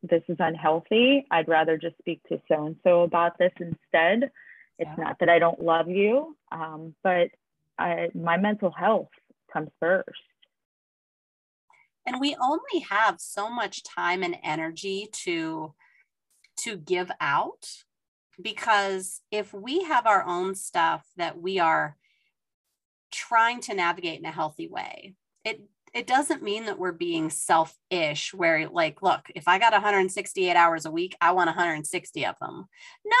this 0.03 0.21
is 0.27 0.37
unhealthy. 0.37 1.25
I'd 1.31 1.47
rather 1.47 1.79
just 1.79 1.97
speak 1.97 2.21
to 2.29 2.39
so 2.47 2.67
and 2.67 2.75
so 2.83 3.01
about 3.01 3.39
this 3.39 3.53
instead. 3.59 4.29
It's 4.77 4.91
yeah. 4.95 5.03
not 5.03 5.17
that 5.19 5.29
I 5.29 5.39
don't 5.39 5.63
love 5.63 5.89
you, 5.89 6.37
um, 6.51 6.93
but 7.01 7.29
I, 7.79 8.09
my 8.13 8.37
mental 8.37 8.69
health 8.69 9.09
comes 9.51 9.71
first. 9.79 10.09
And 12.05 12.21
we 12.21 12.37
only 12.39 12.85
have 12.87 13.19
so 13.19 13.49
much 13.49 13.81
time 13.81 14.21
and 14.21 14.37
energy 14.43 15.09
to 15.23 15.73
to 16.57 16.77
give 16.77 17.09
out 17.19 17.83
because 18.41 19.21
if 19.31 19.53
we 19.53 19.83
have 19.83 20.05
our 20.05 20.23
own 20.25 20.55
stuff 20.55 21.05
that 21.17 21.39
we 21.39 21.59
are 21.59 21.95
trying 23.11 23.61
to 23.61 23.73
navigate 23.73 24.19
in 24.19 24.25
a 24.25 24.31
healthy 24.31 24.67
way 24.67 25.15
it 25.43 25.61
it 25.93 26.07
doesn't 26.07 26.43
mean 26.43 26.65
that 26.65 26.77
we're 26.77 26.91
being 26.91 27.29
selfish 27.29 28.33
where 28.33 28.67
like 28.67 29.01
look 29.01 29.21
if 29.33 29.47
i 29.47 29.57
got 29.57 29.71
168 29.71 30.55
hours 30.55 30.85
a 30.85 30.91
week 30.91 31.15
i 31.21 31.31
want 31.31 31.47
160 31.47 32.25
of 32.25 32.35
them. 32.39 32.65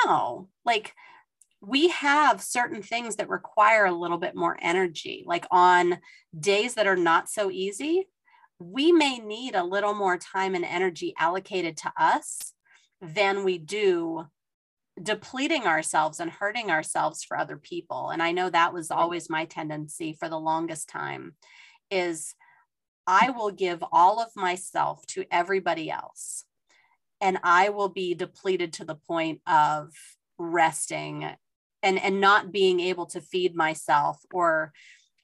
No 0.03 0.49
like 0.65 0.93
we 1.61 1.87
have 1.89 2.41
certain 2.41 2.83
things 2.83 3.15
that 3.15 3.29
require 3.29 3.85
a 3.85 3.91
little 3.91 4.19
bit 4.19 4.35
more 4.35 4.55
energy. 4.61 5.23
Like 5.25 5.47
on 5.49 5.97
days 6.37 6.75
that 6.75 6.85
are 6.85 6.97
not 6.97 7.29
so 7.29 7.49
easy 7.49 8.07
we 8.59 8.91
may 8.91 9.19
need 9.19 9.55
a 9.55 9.63
little 9.63 9.93
more 9.93 10.17
time 10.17 10.55
and 10.55 10.65
energy 10.65 11.13
allocated 11.17 11.77
to 11.77 11.91
us 11.97 12.53
than 13.01 13.43
we 13.43 13.57
do 13.57 14.25
depleting 15.01 15.63
ourselves 15.63 16.19
and 16.19 16.31
hurting 16.31 16.71
ourselves 16.71 17.23
for 17.23 17.37
other 17.37 17.57
people 17.57 18.09
and 18.09 18.23
i 18.23 18.31
know 18.31 18.49
that 18.49 18.73
was 18.73 18.91
always 18.91 19.29
my 19.29 19.45
tendency 19.45 20.15
for 20.17 20.29
the 20.29 20.39
longest 20.39 20.87
time 20.87 21.33
is 21.91 22.33
hmm. 23.07 23.13
i 23.25 23.29
will 23.29 23.51
give 23.51 23.83
all 23.91 24.19
of 24.19 24.29
myself 24.35 25.05
to 25.05 25.25
everybody 25.31 25.91
else 25.91 26.45
and 27.19 27.37
i 27.43 27.69
will 27.69 27.89
be 27.89 28.13
depleted 28.13 28.71
to 28.71 28.85
the 28.85 28.95
point 28.95 29.41
of 29.45 29.91
resting 30.37 31.29
and 31.85 31.99
and 31.99 32.19
not 32.19 32.51
being 32.51 32.79
able 32.79 33.05
to 33.05 33.21
feed 33.21 33.55
myself 33.55 34.19
or 34.33 34.73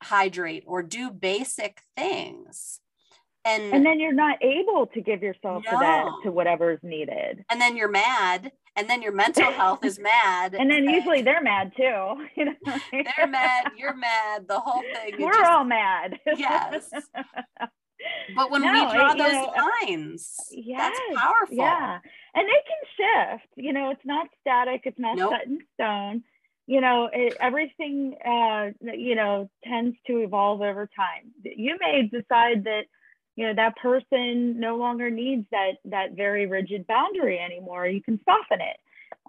hydrate 0.02 0.64
or 0.66 0.84
do 0.84 1.12
basic 1.12 1.82
things. 1.98 2.80
And 3.44 3.74
and 3.74 3.86
then 3.86 4.00
you're 4.00 4.14
not 4.14 4.38
able 4.42 4.86
to 4.88 5.02
give 5.02 5.24
yourself 5.24 5.64
no. 5.66 5.72
to 5.72 5.78
that 5.80 6.06
to 6.24 6.32
whatever 6.32 6.72
is 6.72 6.80
needed. 6.84 7.44
And 7.50 7.60
then 7.60 7.76
you're 7.76 7.90
mad 7.90 8.52
and 8.76 8.90
then 8.90 9.02
your 9.02 9.12
mental 9.12 9.52
health 9.52 9.84
is 9.84 10.00
mad 10.00 10.54
and 10.54 10.70
then 10.70 10.86
usually 10.86 11.22
they're 11.22 11.42
mad 11.42 11.72
too 11.76 12.26
you 12.36 12.46
know 12.46 12.54
they're 12.92 13.28
mad 13.28 13.72
you're 13.78 13.96
mad 13.96 14.48
the 14.48 14.60
whole 14.60 14.82
thing 14.82 15.16
we're 15.20 15.32
just, 15.34 15.50
all 15.50 15.64
mad. 15.64 16.20
Yes. 16.38 16.90
But 18.36 18.50
when 18.50 18.64
no, 18.64 18.74
we 18.74 18.98
draw 18.98 19.14
those 19.14 19.32
know, 19.32 19.54
lines 19.86 20.36
yes, 20.50 20.92
that's 20.92 21.22
powerful. 21.22 21.56
yeah. 21.56 22.00
And 22.34 22.48
they 22.48 22.62
can 22.68 23.38
shift 23.38 23.48
you 23.58 23.74
know 23.74 23.92
it's 23.92 24.06
not 24.06 24.28
static 24.42 24.82
it's 24.86 25.00
not 25.00 25.18
nope. 25.18 25.32
set 25.32 25.48
in 25.48 25.60
stone. 25.76 26.24
You 26.66 26.82
know 26.82 27.10
it, 27.14 27.38
everything 27.40 28.16
uh 28.26 28.70
you 28.82 29.16
know 29.16 29.52
tends 29.64 29.98
to 30.08 30.18
evolve 30.18 30.62
over 30.62 30.90
time. 30.96 31.32
You 31.44 31.78
may 31.80 32.10
decide 32.12 32.64
that 32.64 32.86
you 33.36 33.48
know 33.48 33.54
that 33.56 33.78
person 33.78 34.60
no 34.60 34.78
longer 34.78 35.10
needs 35.10 35.46
that 35.52 35.74
that 35.86 36.16
very 36.16 36.48
rigid 36.48 36.86
boundary 36.88 37.40
anymore. 37.40 37.88
You 37.88 38.02
can 38.02 38.20
soften 38.26 38.60
it. 38.62 38.78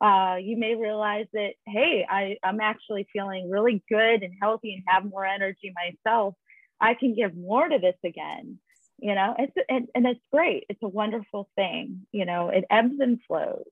Uh, 0.01 0.37
you 0.37 0.57
may 0.57 0.75
realize 0.75 1.27
that 1.33 1.51
hey 1.67 2.05
I, 2.09 2.37
i'm 2.43 2.61
actually 2.61 3.07
feeling 3.13 3.51
really 3.51 3.83
good 3.89 4.23
and 4.23 4.33
healthy 4.41 4.75
and 4.75 4.83
have 4.87 5.05
more 5.05 5.25
energy 5.25 5.73
myself. 5.75 6.35
I 6.81 6.95
can 6.95 7.15
give 7.15 7.37
more 7.37 7.69
to 7.69 7.79
this 7.79 7.97
again. 8.05 8.59
You 8.99 9.15
know 9.15 9.35
it's 9.39 9.53
and, 9.69 9.89
and 9.95 10.07
it's 10.07 10.21
great. 10.33 10.65
It's 10.69 10.83
a 10.83 10.89
wonderful 10.89 11.49
thing. 11.57 12.07
You 12.13 12.25
know 12.25 12.49
it 12.49 12.65
ebbs 12.71 12.99
and 13.01 13.21
flows. 13.29 13.65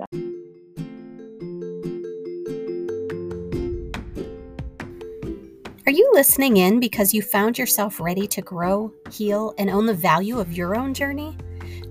so. 0.00 0.75
Are 5.86 5.92
you 5.92 6.10
listening 6.14 6.56
in 6.56 6.80
because 6.80 7.14
you 7.14 7.22
found 7.22 7.56
yourself 7.56 8.00
ready 8.00 8.26
to 8.26 8.42
grow, 8.42 8.92
heal, 9.12 9.54
and 9.56 9.70
own 9.70 9.86
the 9.86 9.94
value 9.94 10.40
of 10.40 10.52
your 10.52 10.74
own 10.74 10.92
journey? 10.92 11.38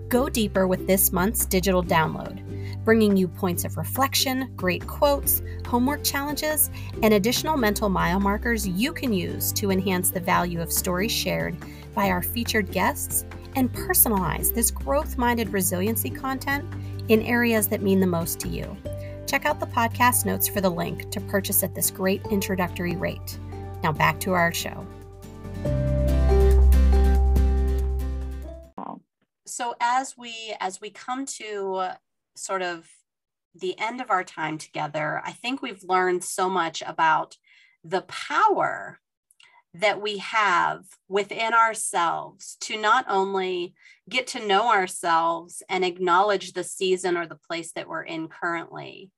Go 0.10 0.28
deeper 0.28 0.68
with 0.68 0.86
this 0.86 1.14
month's 1.14 1.46
digital 1.46 1.82
download, 1.82 2.44
bringing 2.84 3.16
you 3.16 3.30
points 3.30 3.64
of 3.64 3.78
reflection, 3.78 4.52
great 4.58 4.86
quotes, 4.86 5.42
homework 5.66 6.04
challenges, 6.04 6.70
and 7.04 7.14
additional 7.14 7.56
mental 7.56 7.88
mile 7.88 8.20
markers 8.20 8.68
you 8.68 8.92
can 8.92 9.14
use 9.14 9.54
to 9.54 9.72
enhance 9.72 10.10
the 10.10 10.20
value 10.20 10.62
of 10.62 10.74
stories 10.74 11.14
shared 11.14 11.56
by 11.94 12.10
our 12.10 12.22
featured 12.22 12.74
guests 12.74 13.24
and 13.56 13.72
personalize 13.72 14.54
this 14.54 14.72
growth 14.72 15.18
minded 15.18 15.54
resiliency 15.54 16.10
content 16.10 16.66
in 17.08 17.22
areas 17.22 17.70
that 17.70 17.82
mean 17.82 18.02
the 18.02 18.08
most 18.08 18.42
to 18.42 18.50
you. 18.50 18.76
Check 19.26 19.46
out 19.46 19.62
the 19.62 19.68
podcast 19.68 20.26
notes 20.26 20.50
for 20.50 20.60
the 20.60 20.70
link 20.70 21.10
to 21.12 21.22
purchase 21.22 21.64
at 21.64 21.74
this 21.74 21.90
great 21.90 22.22
introductory 22.26 22.98
rate. 22.98 23.40
Now 23.86 23.92
back 23.92 24.20
to 24.22 24.34
our 24.34 24.52
show. 24.52 24.84
So 29.46 29.76
as 29.80 30.18
we 30.18 30.56
as 30.60 30.82
we 30.82 30.90
come 30.90 31.28
to 31.38 31.90
sort 32.36 32.64
of 32.64 32.90
the 33.54 33.78
end 33.78 34.02
of 34.02 34.10
our 34.10 34.24
time 34.24 34.58
together, 34.58 35.22
I 35.24 35.34
think 35.34 35.62
we've 35.62 35.84
learned 35.84 36.24
so 36.24 36.50
much 36.50 36.82
about 36.84 37.38
the 37.84 38.02
power 38.02 39.02
that 39.76 40.02
we 40.02 40.18
have 40.18 40.86
within 41.08 41.54
ourselves 41.54 42.58
to 42.62 42.82
not 42.82 43.06
only 43.08 43.76
get 44.10 44.26
to 44.28 44.48
know 44.48 44.72
ourselves 44.72 45.62
and 45.70 45.86
acknowledge 45.86 46.54
the 46.54 46.64
season 46.64 47.18
or 47.18 47.28
the 47.28 47.36
place 47.36 47.72
that 47.74 47.88
we're 47.88 48.02
in 48.02 48.30
currently, 48.30 49.12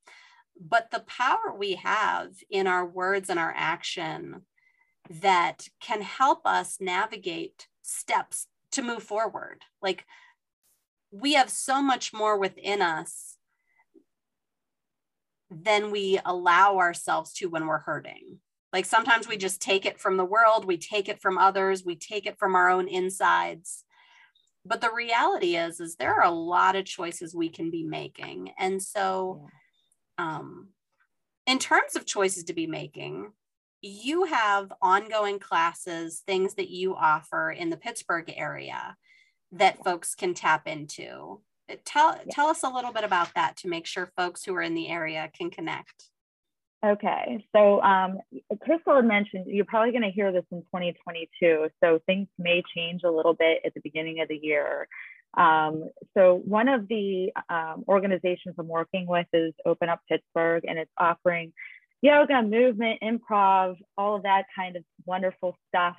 but 0.59 0.91
the 0.91 1.05
power 1.07 1.55
we 1.57 1.75
have 1.75 2.31
in 2.49 2.67
our 2.67 2.85
words 2.85 3.29
and 3.29 3.39
our 3.39 3.53
action 3.55 4.41
that 5.09 5.67
can 5.79 6.01
help 6.01 6.45
us 6.45 6.77
navigate 6.79 7.67
steps 7.81 8.47
to 8.71 8.81
move 8.81 9.03
forward. 9.03 9.61
Like 9.81 10.05
we 11.11 11.33
have 11.33 11.49
so 11.49 11.81
much 11.81 12.13
more 12.13 12.37
within 12.37 12.81
us 12.81 13.37
than 15.49 15.91
we 15.91 16.19
allow 16.25 16.77
ourselves 16.77 17.33
to 17.35 17.47
when 17.47 17.67
we're 17.67 17.79
hurting. 17.79 18.39
Like 18.73 18.85
sometimes 18.85 19.27
we 19.27 19.37
just 19.37 19.61
take 19.61 19.85
it 19.85 19.99
from 19.99 20.17
the 20.17 20.25
world, 20.25 20.65
we 20.65 20.77
take 20.77 21.07
it 21.07 21.21
from 21.21 21.37
others, 21.37 21.85
we 21.85 21.95
take 21.95 22.25
it 22.25 22.37
from 22.37 22.55
our 22.55 22.69
own 22.69 22.87
insides. 22.87 23.85
But 24.65 24.81
the 24.81 24.91
reality 24.93 25.55
is 25.55 25.79
is 25.79 25.95
there 25.95 26.15
are 26.15 26.25
a 26.25 26.31
lot 26.31 26.75
of 26.75 26.85
choices 26.85 27.33
we 27.33 27.49
can 27.49 27.71
be 27.71 27.83
making. 27.83 28.51
And 28.59 28.83
so 28.83 29.47
um 30.17 30.69
in 31.45 31.59
terms 31.59 31.95
of 31.95 32.05
choices 32.05 32.43
to 32.45 32.53
be 32.53 32.67
making, 32.67 33.31
you 33.81 34.25
have 34.25 34.71
ongoing 34.81 35.39
classes, 35.39 36.23
things 36.25 36.55
that 36.55 36.69
you 36.69 36.95
offer 36.95 37.51
in 37.51 37.69
the 37.69 37.77
Pittsburgh 37.77 38.33
area 38.35 38.95
that 39.51 39.83
folks 39.83 40.15
can 40.15 40.33
tap 40.33 40.67
into. 40.67 41.41
Tell 41.85 42.15
yeah. 42.15 42.23
tell 42.31 42.47
us 42.47 42.63
a 42.63 42.69
little 42.69 42.93
bit 42.93 43.03
about 43.03 43.33
that 43.35 43.57
to 43.57 43.67
make 43.67 43.85
sure 43.85 44.11
folks 44.15 44.43
who 44.43 44.55
are 44.55 44.61
in 44.61 44.73
the 44.73 44.87
area 44.87 45.29
can 45.37 45.49
connect. 45.49 46.09
Okay, 46.85 47.43
so 47.55 47.81
um, 47.81 48.19
Crystal 48.61 48.95
had 48.95 49.05
mentioned 49.05 49.45
you're 49.47 49.65
probably 49.65 49.91
going 49.91 50.03
to 50.03 50.11
hear 50.11 50.31
this 50.31 50.45
in 50.51 50.59
2022, 50.61 51.69
so 51.83 51.99
things 52.05 52.27
may 52.37 52.61
change 52.75 53.01
a 53.03 53.09
little 53.09 53.33
bit 53.33 53.61
at 53.65 53.73
the 53.73 53.81
beginning 53.81 54.21
of 54.21 54.27
the 54.27 54.37
year. 54.37 54.87
Um, 55.35 55.89
so 56.15 56.41
one 56.45 56.67
of 56.67 56.87
the 56.87 57.31
um, 57.49 57.83
organizations 57.87 58.55
I'm 58.59 58.67
working 58.67 59.07
with 59.07 59.25
is 59.33 59.53
Open 59.65 59.89
Up 59.89 60.01
Pittsburgh, 60.07 60.65
and 60.67 60.77
it's 60.77 60.91
offering 60.97 61.51
yoga, 62.01 62.41
movement, 62.41 62.99
improv, 63.01 63.77
all 63.97 64.15
of 64.15 64.23
that 64.23 64.45
kind 64.55 64.75
of 64.75 64.83
wonderful 65.05 65.57
stuff 65.69 65.95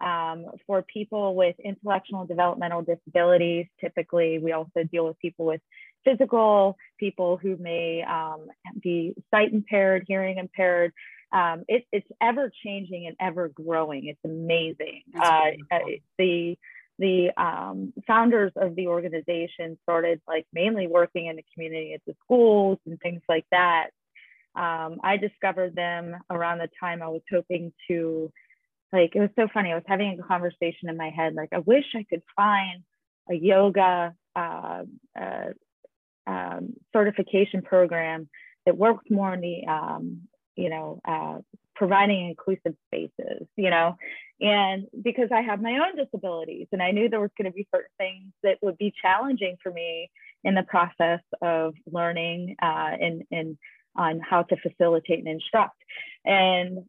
um, 0.00 0.46
for 0.66 0.82
people 0.82 1.34
with 1.34 1.56
intellectual 1.62 2.20
and 2.20 2.28
developmental 2.28 2.82
disabilities. 2.82 3.66
Typically, 3.80 4.38
we 4.38 4.52
also 4.52 4.84
deal 4.90 5.06
with 5.06 5.18
people 5.18 5.46
with 5.46 5.60
physical, 6.04 6.76
people 6.98 7.36
who 7.36 7.56
may 7.58 8.02
um, 8.02 8.46
be 8.82 9.14
sight 9.30 9.52
impaired, 9.52 10.04
hearing 10.06 10.38
impaired. 10.38 10.92
Um, 11.32 11.64
it, 11.68 11.84
it's 11.92 12.08
ever 12.20 12.50
changing 12.64 13.06
and 13.06 13.16
ever 13.20 13.48
growing. 13.48 14.06
It's 14.06 14.20
amazing. 14.24 15.02
Uh, 15.16 15.50
uh, 15.70 15.78
the 16.18 16.56
the 16.98 17.30
um, 17.38 17.94
founders 18.06 18.52
of 18.56 18.76
the 18.76 18.88
organization 18.88 19.78
started 19.84 20.20
like 20.28 20.46
mainly 20.52 20.86
working 20.86 21.26
in 21.26 21.36
the 21.36 21.44
community 21.54 21.94
at 21.94 22.02
the 22.06 22.14
schools 22.24 22.78
and 22.84 23.00
things 23.00 23.22
like 23.26 23.46
that. 23.50 23.88
Um, 24.54 24.98
I 25.02 25.16
discovered 25.16 25.74
them 25.74 26.16
around 26.30 26.58
the 26.58 26.68
time 26.78 27.02
I 27.02 27.08
was 27.08 27.22
hoping 27.30 27.72
to 27.88 28.32
like 28.92 29.14
it 29.14 29.20
was 29.20 29.30
so 29.36 29.46
funny. 29.52 29.70
I 29.70 29.76
was 29.76 29.84
having 29.86 30.18
a 30.18 30.22
conversation 30.26 30.88
in 30.88 30.96
my 30.96 31.10
head, 31.10 31.34
like 31.34 31.50
I 31.52 31.58
wish 31.58 31.84
I 31.94 32.04
could 32.08 32.22
find 32.34 32.82
a 33.30 33.34
yoga 33.34 34.14
uh, 34.34 34.82
uh, 35.18 35.46
um, 36.26 36.74
certification 36.92 37.62
program 37.62 38.28
that 38.66 38.76
works 38.76 39.04
more 39.10 39.34
in 39.34 39.40
the 39.40 39.66
um, 39.70 40.22
you 40.56 40.70
know 40.70 41.00
uh, 41.06 41.38
providing 41.76 42.28
inclusive 42.28 42.74
spaces, 42.88 43.46
you 43.56 43.70
know, 43.70 43.96
and 44.40 44.86
because 45.02 45.28
I 45.32 45.42
have 45.42 45.62
my 45.62 45.78
own 45.78 45.96
disabilities, 45.96 46.66
and 46.72 46.82
I 46.82 46.90
knew 46.90 47.08
there 47.08 47.20
was 47.20 47.30
going 47.38 47.50
to 47.50 47.56
be 47.56 47.68
certain 47.72 47.90
things 47.98 48.32
that 48.42 48.58
would 48.62 48.76
be 48.76 48.92
challenging 49.00 49.56
for 49.62 49.70
me 49.72 50.10
in 50.44 50.54
the 50.54 50.62
process 50.64 51.20
of 51.42 51.74
learning 51.90 52.56
uh, 52.62 52.90
and 53.00 53.22
and 53.30 53.56
on 54.00 54.18
how 54.18 54.42
to 54.42 54.56
facilitate 54.56 55.18
and 55.18 55.28
instruct. 55.28 55.76
And 56.24 56.84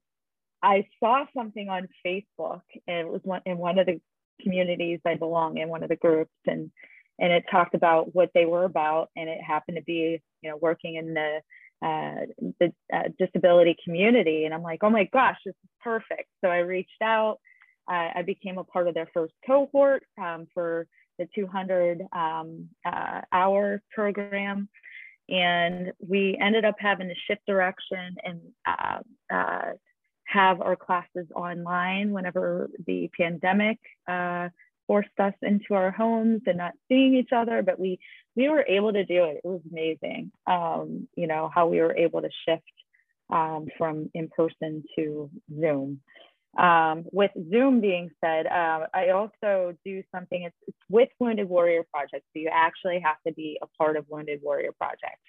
I 0.63 0.87
saw 0.99 1.25
something 1.35 1.67
on 1.67 1.89
Facebook, 2.05 2.61
and 2.87 2.97
it 2.99 3.07
was 3.07 3.19
one 3.23 3.41
in 3.45 3.57
one 3.57 3.77
of 3.79 3.85
the 3.85 3.99
communities 4.41 4.99
I 5.05 5.15
belong 5.15 5.57
in, 5.57 5.67
one 5.67 5.83
of 5.83 5.89
the 5.89 5.97
groups, 5.97 6.31
and 6.47 6.71
and 7.19 7.33
it 7.33 7.43
talked 7.51 7.75
about 7.75 8.15
what 8.15 8.31
they 8.33 8.45
were 8.45 8.63
about, 8.63 9.09
and 9.15 9.29
it 9.29 9.39
happened 9.45 9.77
to 9.77 9.83
be, 9.83 10.21
you 10.41 10.49
know, 10.49 10.57
working 10.57 10.95
in 10.95 11.13
the 11.13 11.41
uh, 11.83 12.25
the 12.59 12.71
uh, 12.93 13.09
disability 13.19 13.75
community, 13.83 14.45
and 14.45 14.53
I'm 14.53 14.63
like, 14.63 14.79
oh 14.83 14.89
my 14.89 15.03
gosh, 15.11 15.37
this 15.45 15.55
is 15.63 15.69
perfect. 15.83 16.29
So 16.43 16.49
I 16.49 16.59
reached 16.59 17.01
out. 17.03 17.39
I, 17.89 18.11
I 18.15 18.21
became 18.21 18.57
a 18.57 18.63
part 18.63 18.87
of 18.87 18.93
their 18.93 19.09
first 19.13 19.33
cohort 19.45 20.03
um, 20.17 20.47
for 20.53 20.87
the 21.19 21.27
200 21.35 22.03
um, 22.13 22.69
uh, 22.85 23.21
hour 23.33 23.81
program 23.93 24.69
and 25.31 25.93
we 26.05 26.37
ended 26.39 26.65
up 26.65 26.75
having 26.77 27.07
to 27.07 27.15
shift 27.27 27.45
direction 27.47 28.17
and 28.23 28.41
uh, 28.67 28.99
uh, 29.33 29.71
have 30.25 30.61
our 30.61 30.75
classes 30.75 31.27
online 31.33 32.11
whenever 32.11 32.69
the 32.85 33.09
pandemic 33.17 33.79
uh, 34.07 34.49
forced 34.87 35.19
us 35.19 35.33
into 35.41 35.73
our 35.73 35.89
homes 35.89 36.41
and 36.45 36.57
not 36.57 36.73
seeing 36.89 37.15
each 37.15 37.31
other, 37.33 37.63
but 37.63 37.79
we 37.79 37.97
we 38.35 38.49
were 38.49 38.65
able 38.67 38.93
to 38.93 39.05
do 39.05 39.23
it. 39.25 39.41
It 39.43 39.47
was 39.47 39.61
amazing, 39.71 40.31
um, 40.47 41.07
you 41.15 41.27
know, 41.27 41.49
how 41.53 41.67
we 41.67 41.79
were 41.79 41.95
able 41.95 42.21
to 42.21 42.29
shift 42.45 42.63
um, 43.29 43.67
from 43.77 44.09
in 44.13 44.27
person 44.27 44.83
to 44.97 45.29
Zoom. 45.59 46.01
Um, 46.57 47.05
with 47.11 47.31
Zoom 47.49 47.79
being 47.79 48.09
said, 48.23 48.45
uh, 48.45 48.87
I 48.93 49.09
also 49.09 49.73
do 49.85 50.03
something, 50.13 50.43
it's, 50.43 50.55
it's, 50.67 50.77
with 50.89 51.09
Wounded 51.19 51.47
Warrior 51.47 51.85
Project. 51.93 52.25
So 52.33 52.39
you 52.39 52.49
actually 52.51 52.99
have 52.99 53.17
to 53.25 53.33
be 53.33 53.57
a 53.61 53.67
part 53.77 53.95
of 53.95 54.05
Wounded 54.09 54.41
Warrior 54.43 54.73
Project. 54.77 55.21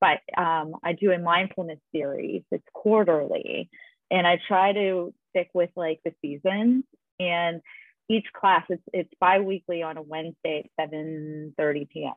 But 0.00 0.20
um, 0.40 0.76
I 0.82 0.92
do 0.92 1.10
a 1.10 1.18
mindfulness 1.18 1.80
series, 1.92 2.42
it's 2.50 2.64
quarterly 2.72 3.68
and 4.10 4.26
I 4.26 4.38
try 4.46 4.72
to 4.72 5.14
stick 5.30 5.50
with 5.54 5.70
like 5.76 6.00
the 6.04 6.12
seasons 6.20 6.84
and 7.18 7.60
each 8.08 8.26
class 8.32 8.64
it's 8.68 8.82
it's 8.92 9.12
bi-weekly 9.20 9.82
on 9.82 9.96
a 9.96 10.02
Wednesday 10.02 10.64
at 10.78 10.84
7 10.88 11.54
30 11.56 11.88
p.m. 11.92 12.14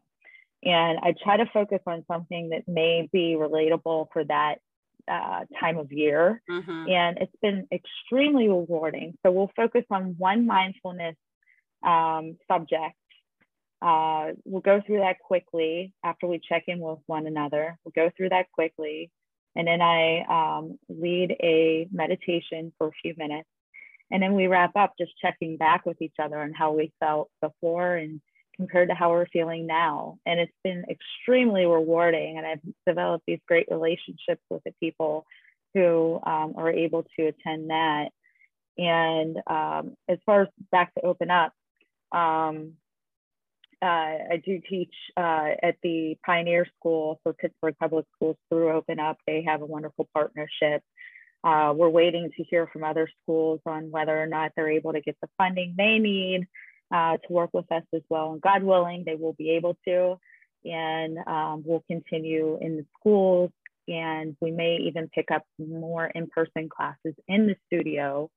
And 0.63 0.97
I 0.99 1.13
try 1.23 1.37
to 1.37 1.45
focus 1.53 1.81
on 1.85 2.05
something 2.09 2.49
that 2.49 2.67
may 2.67 3.07
be 3.11 3.35
relatable 3.37 4.07
for 4.11 4.23
that 4.25 4.55
uh, 5.11 5.41
time 5.59 5.77
of 5.77 5.91
year. 5.91 6.41
Mm-hmm. 6.49 6.89
And 6.89 7.17
it's 7.19 7.35
been 7.41 7.67
extremely 7.71 8.47
rewarding. 8.47 9.17
So 9.23 9.31
we'll 9.31 9.51
focus 9.55 9.83
on 9.89 10.15
one 10.17 10.45
mindfulness 10.45 11.15
um, 11.83 12.37
subject. 12.47 12.95
Uh, 13.81 14.31
we'll 14.45 14.61
go 14.61 14.81
through 14.85 14.99
that 14.99 15.19
quickly 15.19 15.93
after 16.03 16.25
we 16.25 16.39
check 16.39 16.63
in 16.67 16.79
with 16.79 16.99
one 17.05 17.27
another. 17.27 17.77
We'll 17.83 17.93
go 17.93 18.11
through 18.15 18.29
that 18.29 18.51
quickly. 18.53 19.11
And 19.55 19.67
then 19.67 19.81
I 19.81 20.57
um, 20.57 20.79
lead 20.89 21.35
a 21.41 21.87
meditation 21.91 22.71
for 22.77 22.87
a 22.87 22.91
few 23.01 23.13
minutes. 23.17 23.47
And 24.09 24.21
then 24.21 24.35
we 24.35 24.47
wrap 24.47 24.75
up 24.75 24.93
just 24.97 25.11
checking 25.19 25.57
back 25.57 25.85
with 25.85 26.01
each 26.01 26.15
other 26.21 26.39
on 26.39 26.53
how 26.53 26.73
we 26.73 26.93
felt 26.99 27.29
before 27.41 27.95
and 27.95 28.21
compared 28.55 28.89
to 28.89 28.95
how 28.95 29.11
we're 29.11 29.27
feeling 29.27 29.65
now. 29.67 30.17
And 30.25 30.39
it's 30.39 30.53
been 30.63 30.85
extremely 30.89 31.65
rewarding. 31.65 32.37
And 32.37 32.45
I've 32.45 32.61
developed 32.87 33.25
these 33.27 33.39
great 33.47 33.67
relationships 33.69 34.41
with 34.49 34.63
the 34.63 34.73
people 34.79 35.25
who 35.73 36.19
um, 36.25 36.53
are 36.57 36.71
able 36.71 37.05
to 37.17 37.27
attend 37.27 37.69
that. 37.69 38.09
And 38.77 39.37
um, 39.47 39.95
as 40.07 40.17
far 40.25 40.43
as 40.43 40.47
back 40.71 40.93
to 40.95 41.05
open 41.05 41.29
up, 41.29 41.53
um, 42.11 42.73
uh, 43.81 43.85
I 44.31 44.41
do 44.43 44.61
teach 44.69 44.93
uh, 45.17 45.49
at 45.61 45.75
the 45.83 46.15
Pioneer 46.25 46.65
School 46.79 47.19
for 47.21 47.33
Pittsburgh 47.33 47.75
Public 47.79 48.05
Schools 48.15 48.37
through 48.49 48.71
Open 48.71 48.99
Up. 48.99 49.17
They 49.27 49.43
have 49.45 49.61
a 49.61 49.65
wonderful 49.65 50.07
partnership. 50.13 50.81
Uh, 51.43 51.73
we're 51.75 51.89
waiting 51.89 52.31
to 52.37 52.43
hear 52.43 52.67
from 52.71 52.85
other 52.85 53.09
schools 53.21 53.59
on 53.65 53.91
whether 53.91 54.17
or 54.17 54.25
not 54.25 54.53
they're 54.55 54.71
able 54.71 54.93
to 54.93 55.01
get 55.01 55.17
the 55.21 55.27
funding 55.37 55.75
they 55.77 55.99
need 55.99 56.47
uh, 56.93 57.17
to 57.17 57.33
work 57.33 57.49
with 57.53 57.69
us 57.71 57.83
as 57.93 58.03
well. 58.09 58.33
And 58.33 58.41
God 58.41 58.63
willing, 58.63 59.03
they 59.05 59.15
will 59.15 59.33
be 59.33 59.51
able 59.51 59.75
to. 59.85 60.19
And 60.63 61.17
um, 61.27 61.63
we'll 61.65 61.83
continue 61.87 62.59
in 62.61 62.77
the 62.77 62.85
schools. 62.99 63.51
And 63.87 64.37
we 64.39 64.51
may 64.51 64.77
even 64.87 65.09
pick 65.09 65.31
up 65.31 65.43
more 65.57 66.05
in 66.05 66.27
person 66.27 66.69
classes 66.69 67.15
in 67.27 67.47
the 67.47 67.55
studio. 67.65 68.29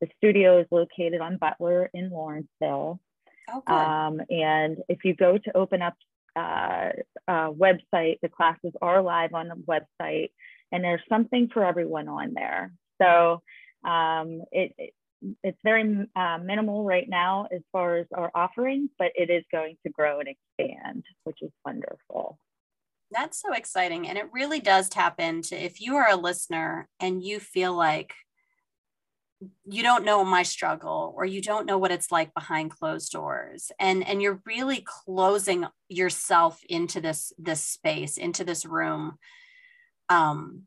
The 0.00 0.08
studio 0.16 0.60
is 0.60 0.66
located 0.70 1.20
on 1.20 1.36
Butler 1.36 1.90
in 1.92 2.10
Lawrenceville. 2.10 3.00
Oh, 3.48 3.74
um, 3.74 4.20
and 4.30 4.78
if 4.88 5.04
you 5.04 5.14
go 5.14 5.38
to 5.38 5.56
open 5.56 5.82
up 5.82 5.94
uh, 6.34 6.90
uh, 7.28 7.50
website, 7.50 8.18
the 8.22 8.28
classes 8.28 8.72
are 8.80 9.02
live 9.02 9.34
on 9.34 9.48
the 9.48 9.54
website, 9.54 10.30
and 10.72 10.82
there's 10.82 11.00
something 11.08 11.48
for 11.52 11.64
everyone 11.64 12.08
on 12.08 12.34
there. 12.34 12.72
So 13.00 13.42
um, 13.84 14.42
it, 14.52 14.74
it, 14.78 14.94
it's 15.42 15.58
very 15.64 16.08
uh, 16.14 16.38
minimal 16.42 16.84
right 16.84 17.08
now 17.08 17.46
as 17.52 17.62
far 17.72 17.96
as 17.96 18.06
our 18.14 18.30
offerings, 18.34 18.90
but 18.98 19.12
it 19.14 19.30
is 19.30 19.44
going 19.50 19.76
to 19.84 19.92
grow 19.92 20.20
and 20.20 20.28
expand, 20.28 21.04
which 21.24 21.38
is 21.42 21.50
wonderful. 21.64 22.38
That's 23.10 23.40
so 23.40 23.52
exciting. 23.52 24.08
And 24.08 24.18
it 24.18 24.32
really 24.32 24.60
does 24.60 24.88
tap 24.88 25.20
into 25.20 25.62
if 25.62 25.80
you 25.80 25.96
are 25.96 26.10
a 26.10 26.16
listener 26.16 26.88
and 26.98 27.22
you 27.22 27.38
feel 27.38 27.74
like 27.74 28.14
you 29.66 29.82
don't 29.82 30.04
know 30.04 30.24
my 30.24 30.42
struggle 30.42 31.12
or 31.16 31.24
you 31.24 31.42
don't 31.42 31.66
know 31.66 31.78
what 31.78 31.90
it's 31.90 32.10
like 32.10 32.32
behind 32.32 32.70
closed 32.70 33.12
doors 33.12 33.70
and 33.78 34.06
and 34.06 34.22
you're 34.22 34.40
really 34.46 34.82
closing 34.84 35.66
yourself 35.88 36.60
into 36.70 37.02
this 37.02 37.32
this 37.38 37.62
space 37.62 38.16
into 38.16 38.44
this 38.44 38.64
room 38.64 39.18
um 40.08 40.62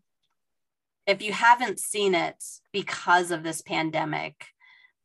if 1.09 1.23
you 1.23 1.33
haven't 1.33 1.79
seen 1.79 2.13
it 2.13 2.35
because 2.71 3.31
of 3.31 3.41
this 3.41 3.63
pandemic, 3.63 4.45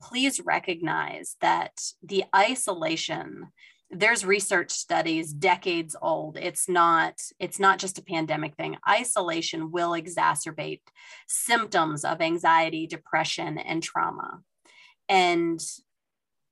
please 0.03 0.39
recognize 0.39 1.37
that 1.41 1.73
the 2.03 2.25
isolation 2.37 3.47
there's 3.91 4.25
research 4.25 4.73
studies 4.73 5.33
decades 5.33 5.95
old. 6.03 6.37
It's 6.37 6.69
not 6.69 7.15
it's 7.39 7.61
not 7.61 7.79
just 7.79 7.99
a 7.99 8.03
pandemic 8.03 8.57
thing. 8.57 8.77
Isolation 8.89 9.71
will 9.71 9.93
exacerbate 9.93 10.81
symptoms 11.29 12.05
of 12.05 12.21
anxiety 12.21 12.87
depression 12.87 13.57
and 13.57 13.83
trauma. 13.83 14.41
And 15.09 15.61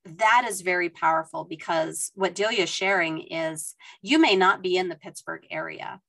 that 0.04 0.46
is 0.48 0.60
very 0.60 0.88
powerful 0.88 1.44
because 1.44 2.12
what 2.14 2.34
Delia 2.34 2.64
is 2.64 2.70
sharing 2.70 3.20
is 3.22 3.74
you 4.02 4.18
may 4.18 4.36
not 4.36 4.62
be 4.62 4.76
in 4.76 4.88
the 4.88 4.96
Pittsburgh 4.96 5.44
area. 5.50 6.00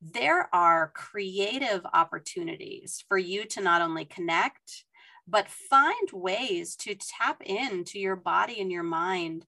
There 0.00 0.48
are 0.54 0.92
creative 0.94 1.84
opportunities 1.92 3.04
for 3.08 3.18
you 3.18 3.44
to 3.46 3.60
not 3.60 3.82
only 3.82 4.04
connect, 4.06 4.84
but 5.28 5.48
find 5.48 6.10
ways 6.12 6.74
to 6.76 6.94
tap 6.94 7.42
into 7.42 7.98
your 7.98 8.16
body 8.16 8.60
and 8.60 8.72
your 8.72 8.82
mind 8.82 9.46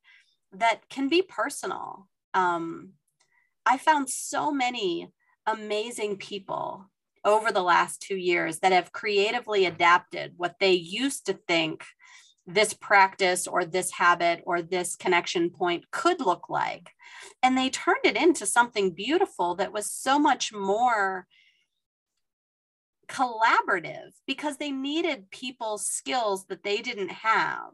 that 0.53 0.89
can 0.89 1.09
be 1.09 1.23
personal. 1.23 2.09
Um, 2.35 2.91
I 3.65 3.79
found 3.79 4.11
so 4.11 4.53
many 4.53 5.11
amazing 5.47 6.19
people 6.19 6.91
over 7.25 7.53
the 7.53 7.63
last 7.63 8.01
two 8.01 8.17
years 8.17 8.59
that 8.59 8.73
have 8.73 8.93
creatively 8.93 9.65
adapted 9.65 10.35
what 10.37 10.57
they 10.61 10.73
used 10.73 11.27
to 11.27 11.35
think 11.49 11.85
this 12.47 12.75
practice 12.75 13.47
or 13.47 13.65
this 13.65 13.93
habit 13.93 14.43
or 14.47 14.63
this 14.63 14.97
connection 14.97 15.51
point 15.51 15.91
could 15.91 16.21
look 16.21 16.49
like. 16.49 16.91
And 17.43 17.57
they 17.57 17.71
turned 17.71 18.05
it 18.05 18.17
into 18.17 18.47
something 18.47 18.91
beautiful 18.91 19.55
that 19.57 19.73
was 19.73 19.91
so 19.91 20.19
much 20.19 20.53
more 20.53 21.27
collaborative 23.09 24.13
because 24.27 24.57
they 24.57 24.71
needed 24.71 25.31
people's 25.31 25.87
skills 25.87 26.47
that 26.47 26.63
they 26.63 26.79
didn't 26.79 27.11
have 27.11 27.73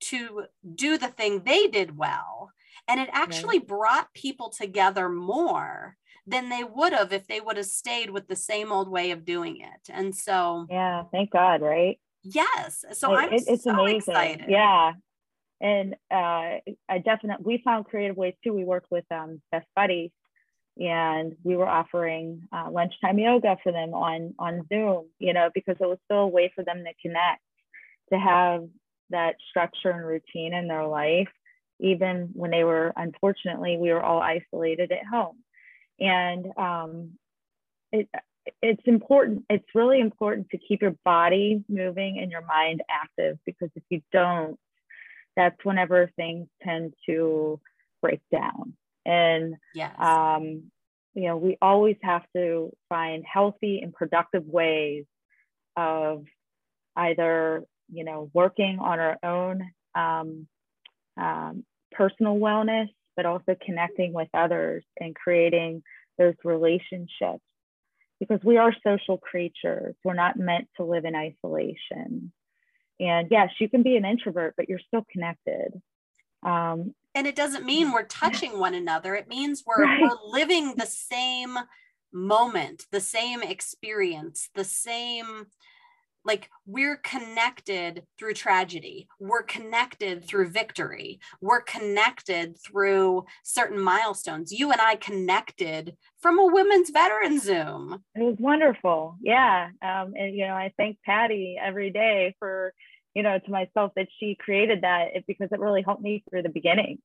to 0.00 0.44
do 0.74 0.98
the 0.98 1.08
thing 1.08 1.42
they 1.44 1.66
did 1.66 1.96
well. 1.96 2.52
And 2.86 3.00
it 3.00 3.08
actually 3.12 3.58
right. 3.58 3.68
brought 3.68 4.14
people 4.14 4.50
together 4.50 5.08
more 5.08 5.96
than 6.26 6.48
they 6.48 6.64
would 6.64 6.92
have 6.92 7.12
if 7.12 7.26
they 7.26 7.40
would 7.40 7.56
have 7.56 7.66
stayed 7.66 8.10
with 8.10 8.28
the 8.28 8.36
same 8.36 8.70
old 8.72 8.88
way 8.88 9.10
of 9.10 9.24
doing 9.24 9.60
it. 9.60 9.90
And 9.90 10.14
so, 10.14 10.66
yeah, 10.70 11.04
thank 11.10 11.30
God, 11.30 11.60
right? 11.60 11.98
Yes. 12.22 12.84
So 12.92 13.14
it, 13.14 13.16
I'm 13.16 13.32
it's 13.32 13.64
so 13.64 13.70
amazing. 13.70 13.96
Excited. 13.96 14.44
Yeah. 14.48 14.92
And 15.60 15.94
uh, 16.10 16.60
I 16.88 16.98
definitely, 17.04 17.44
we 17.44 17.62
found 17.62 17.84
creative 17.84 18.16
ways 18.16 18.34
too. 18.42 18.52
We 18.52 18.64
worked 18.64 18.90
with 18.90 19.04
um, 19.10 19.42
Best 19.52 19.66
Buddies 19.76 20.10
and 20.78 21.34
we 21.44 21.56
were 21.56 21.68
offering 21.68 22.42
uh, 22.52 22.70
lunchtime 22.70 23.18
yoga 23.18 23.58
for 23.62 23.70
them 23.70 23.92
on, 23.92 24.34
on 24.38 24.66
Zoom, 24.68 25.08
you 25.18 25.34
know, 25.34 25.50
because 25.54 25.76
it 25.78 25.86
was 25.86 25.98
still 26.06 26.20
a 26.20 26.26
way 26.26 26.50
for 26.54 26.64
them 26.64 26.84
to 26.84 26.92
connect, 27.02 27.42
to 28.12 28.18
have 28.18 28.64
that 29.10 29.36
structure 29.50 29.90
and 29.90 30.06
routine 30.06 30.54
in 30.54 30.68
their 30.68 30.86
life, 30.86 31.28
even 31.78 32.30
when 32.32 32.50
they 32.50 32.64
were, 32.64 32.92
unfortunately, 32.96 33.76
we 33.76 33.92
were 33.92 34.02
all 34.02 34.20
isolated 34.22 34.92
at 34.92 35.04
home. 35.04 35.36
And 35.98 36.46
um, 36.56 37.10
it, 37.92 38.08
it's 38.62 38.82
important, 38.86 39.44
it's 39.50 39.66
really 39.74 40.00
important 40.00 40.48
to 40.50 40.58
keep 40.58 40.82
your 40.82 40.96
body 41.04 41.64
moving 41.68 42.18
and 42.18 42.30
your 42.30 42.44
mind 42.46 42.82
active 42.90 43.38
because 43.44 43.70
if 43.74 43.82
you 43.90 44.02
don't, 44.12 44.58
that's 45.36 45.56
whenever 45.64 46.10
things 46.16 46.48
tend 46.62 46.94
to 47.06 47.60
break 48.02 48.20
down. 48.32 48.74
And 49.04 49.56
yes. 49.74 49.94
um, 49.98 50.64
you 51.14 51.26
know, 51.26 51.36
we 51.36 51.58
always 51.60 51.96
have 52.02 52.22
to 52.36 52.72
find 52.88 53.24
healthy 53.30 53.80
and 53.82 53.92
productive 53.92 54.44
ways 54.46 55.04
of 55.76 56.24
either 56.96 57.64
you 57.92 58.04
know, 58.04 58.30
working 58.32 58.78
on 58.78 58.98
our 59.00 59.18
own 59.22 59.70
um, 59.94 60.46
um, 61.16 61.64
personal 61.92 62.36
wellness, 62.36 62.88
but 63.16 63.26
also 63.26 63.56
connecting 63.64 64.12
with 64.12 64.28
others 64.32 64.84
and 64.98 65.14
creating 65.14 65.82
those 66.18 66.34
relationships 66.44 67.42
because 68.20 68.40
we 68.44 68.58
are 68.58 68.72
social 68.86 69.18
creatures. 69.18 69.96
We're 70.04 70.14
not 70.14 70.38
meant 70.38 70.68
to 70.76 70.84
live 70.84 71.04
in 71.04 71.16
isolation. 71.16 72.32
And 73.00 73.28
yes, 73.30 73.48
you 73.58 73.68
can 73.68 73.82
be 73.82 73.96
an 73.96 74.04
introvert, 74.04 74.54
but 74.56 74.68
you're 74.68 74.78
still 74.86 75.06
connected. 75.10 75.80
Um, 76.42 76.94
and 77.14 77.26
it 77.26 77.34
doesn't 77.34 77.64
mean 77.64 77.92
we're 77.92 78.04
touching 78.04 78.58
one 78.58 78.74
another. 78.74 79.14
It 79.14 79.26
means 79.26 79.64
we're, 79.66 79.84
right. 79.84 80.02
we're 80.02 80.30
living 80.30 80.74
the 80.76 80.86
same 80.86 81.56
moment, 82.12 82.86
the 82.92 83.00
same 83.00 83.42
experience, 83.42 84.50
the 84.54 84.64
same 84.64 85.46
like 86.24 86.50
we're 86.66 86.96
connected 86.96 88.04
through 88.18 88.34
tragedy. 88.34 89.08
We're 89.18 89.42
connected 89.42 90.24
through 90.24 90.50
victory. 90.50 91.20
We're 91.40 91.62
connected 91.62 92.56
through 92.64 93.24
certain 93.42 93.80
milestones. 93.80 94.52
You 94.52 94.72
and 94.72 94.80
i 94.80 94.96
connected 94.96 95.96
from 96.20 96.38
a 96.38 96.46
women's 96.46 96.90
veteran 96.90 97.40
zoom. 97.40 98.02
It 98.14 98.22
was 98.22 98.36
wonderful. 98.38 99.16
Yeah 99.22 99.68
um, 99.82 100.12
and 100.16 100.36
you 100.36 100.46
know 100.46 100.54
i 100.54 100.72
thank 100.76 100.98
patty 101.04 101.56
every 101.60 101.90
day 101.90 102.34
for 102.38 102.72
you 103.14 103.22
know 103.22 103.38
to 103.38 103.50
myself 103.50 103.92
that 103.96 104.08
she 104.18 104.36
created 104.38 104.82
that 104.82 105.08
because 105.26 105.48
it 105.52 105.60
really 105.60 105.82
helped 105.82 106.02
me 106.02 106.22
through 106.28 106.42
the 106.42 106.48
beginning. 106.48 106.98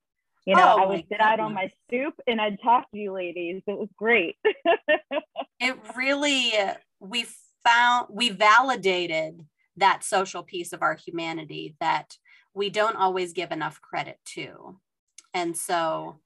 You 0.45 0.55
know, 0.55 0.75
oh 0.77 0.83
I 0.83 0.85
would 0.85 1.05
sit 1.09 1.19
out 1.19 1.39
on 1.39 1.55
my 1.55 1.71
stoop 1.87 2.13
and 2.27 2.39
I'd 2.39 2.61
talk 2.61 2.91
to 2.91 2.97
you 2.97 3.11
ladies. 3.11 3.63
It 3.65 3.77
was 3.77 3.89
great. 3.97 4.35
it 5.59 5.75
really, 5.95 6.53
we 6.99 7.25
found 7.65 8.07
we 8.09 8.29
validated 8.29 9.45
that 9.77 10.03
social 10.03 10.43
piece 10.43 10.73
of 10.73 10.81
our 10.81 10.95
humanity 10.95 11.75
that 11.79 12.17
we 12.53 12.69
don't 12.69 12.95
always 12.95 13.33
give 13.33 13.51
enough 13.51 13.81
credit 13.81 14.17
to. 14.25 14.79
And 15.33 15.57
so 15.57 16.19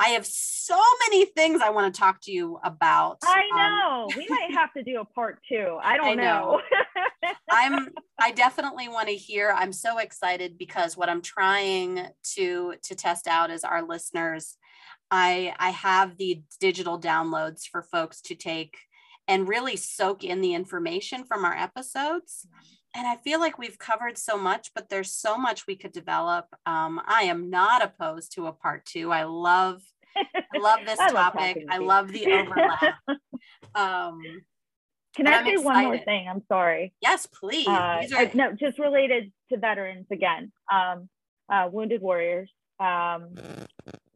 I 0.00 0.10
have 0.10 0.24
so 0.24 0.80
many 1.08 1.26
things 1.26 1.60
I 1.60 1.68
want 1.70 1.92
to 1.92 2.00
talk 2.00 2.22
to 2.22 2.32
you 2.32 2.58
about. 2.64 3.18
I 3.22 3.42
um, 3.52 3.58
know. 3.58 4.02
Um, 4.04 4.08
we 4.16 4.26
might 4.30 4.50
have 4.58 4.72
to 4.72 4.82
do 4.82 5.00
a 5.00 5.04
part 5.04 5.40
two. 5.46 5.78
I 5.82 5.98
don't 5.98 6.06
I 6.06 6.14
know. 6.14 6.60
know. 7.22 7.30
I'm 7.50 7.88
I 8.18 8.30
definitely 8.30 8.88
want 8.88 9.08
to 9.08 9.14
hear. 9.14 9.54
I'm 9.54 9.74
so 9.74 9.98
excited 9.98 10.56
because 10.56 10.96
what 10.96 11.10
I'm 11.10 11.20
trying 11.20 12.06
to 12.34 12.74
to 12.82 12.94
test 12.94 13.26
out 13.26 13.50
is 13.50 13.62
our 13.62 13.82
listeners. 13.86 14.56
I 15.10 15.54
I 15.58 15.70
have 15.70 16.16
the 16.16 16.42
digital 16.60 16.98
downloads 16.98 17.66
for 17.70 17.82
folks 17.82 18.22
to 18.22 18.34
take 18.34 18.78
and 19.30 19.48
really 19.48 19.76
soak 19.76 20.24
in 20.24 20.40
the 20.40 20.54
information 20.54 21.22
from 21.24 21.44
our 21.44 21.54
episodes. 21.56 22.48
And 22.96 23.06
I 23.06 23.14
feel 23.14 23.38
like 23.38 23.58
we've 23.58 23.78
covered 23.78 24.18
so 24.18 24.36
much, 24.36 24.72
but 24.74 24.88
there's 24.88 25.12
so 25.12 25.38
much 25.38 25.68
we 25.68 25.76
could 25.76 25.92
develop. 25.92 26.46
Um, 26.66 27.00
I 27.06 27.22
am 27.22 27.48
not 27.48 27.80
opposed 27.80 28.32
to 28.34 28.48
a 28.48 28.52
part 28.52 28.84
two. 28.84 29.12
I 29.12 29.22
love, 29.22 29.82
I 30.16 30.58
love 30.58 30.80
this 30.86 30.98
I 30.98 31.10
topic. 31.12 31.58
Love 31.58 31.66
I 31.70 31.78
love 31.78 32.08
the 32.08 32.26
overlap. 32.26 32.94
um, 33.76 34.20
Can 35.14 35.28
I 35.28 35.44
say 35.44 35.62
one 35.62 35.84
more 35.84 35.98
thing? 35.98 36.26
I'm 36.28 36.42
sorry. 36.48 36.92
Yes, 37.00 37.26
please. 37.26 37.68
Uh, 37.68 38.02
are- 38.16 38.30
no, 38.34 38.52
just 38.52 38.80
related 38.80 39.30
to 39.52 39.58
veterans 39.58 40.06
again. 40.10 40.50
Um, 40.72 41.08
uh, 41.48 41.68
wounded 41.70 42.02
warriors. 42.02 42.50
Um, 42.80 43.34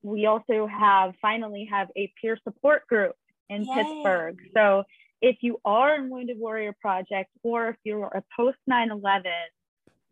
we 0.03 0.27
also 0.27 0.67
have 0.67 1.15
finally 1.23 1.69
have 1.71 1.89
a 1.97 2.13
peer 2.21 2.37
support 2.43 2.89
group 2.89 3.15
in 3.49 3.65
Yay. 3.65 3.75
Pittsburgh. 3.75 4.39
So 4.55 4.85
if 5.25 5.39
you 5.41 5.59
are 5.65 5.95
in 5.95 6.11
Wounded 6.11 6.39
Warrior 6.39 6.75
Project 6.79 7.31
or 7.43 7.69
if 7.69 7.77
you're 7.83 8.05
a 8.09 8.23
post 8.37 8.59
9 8.67 8.91
11 8.91 9.31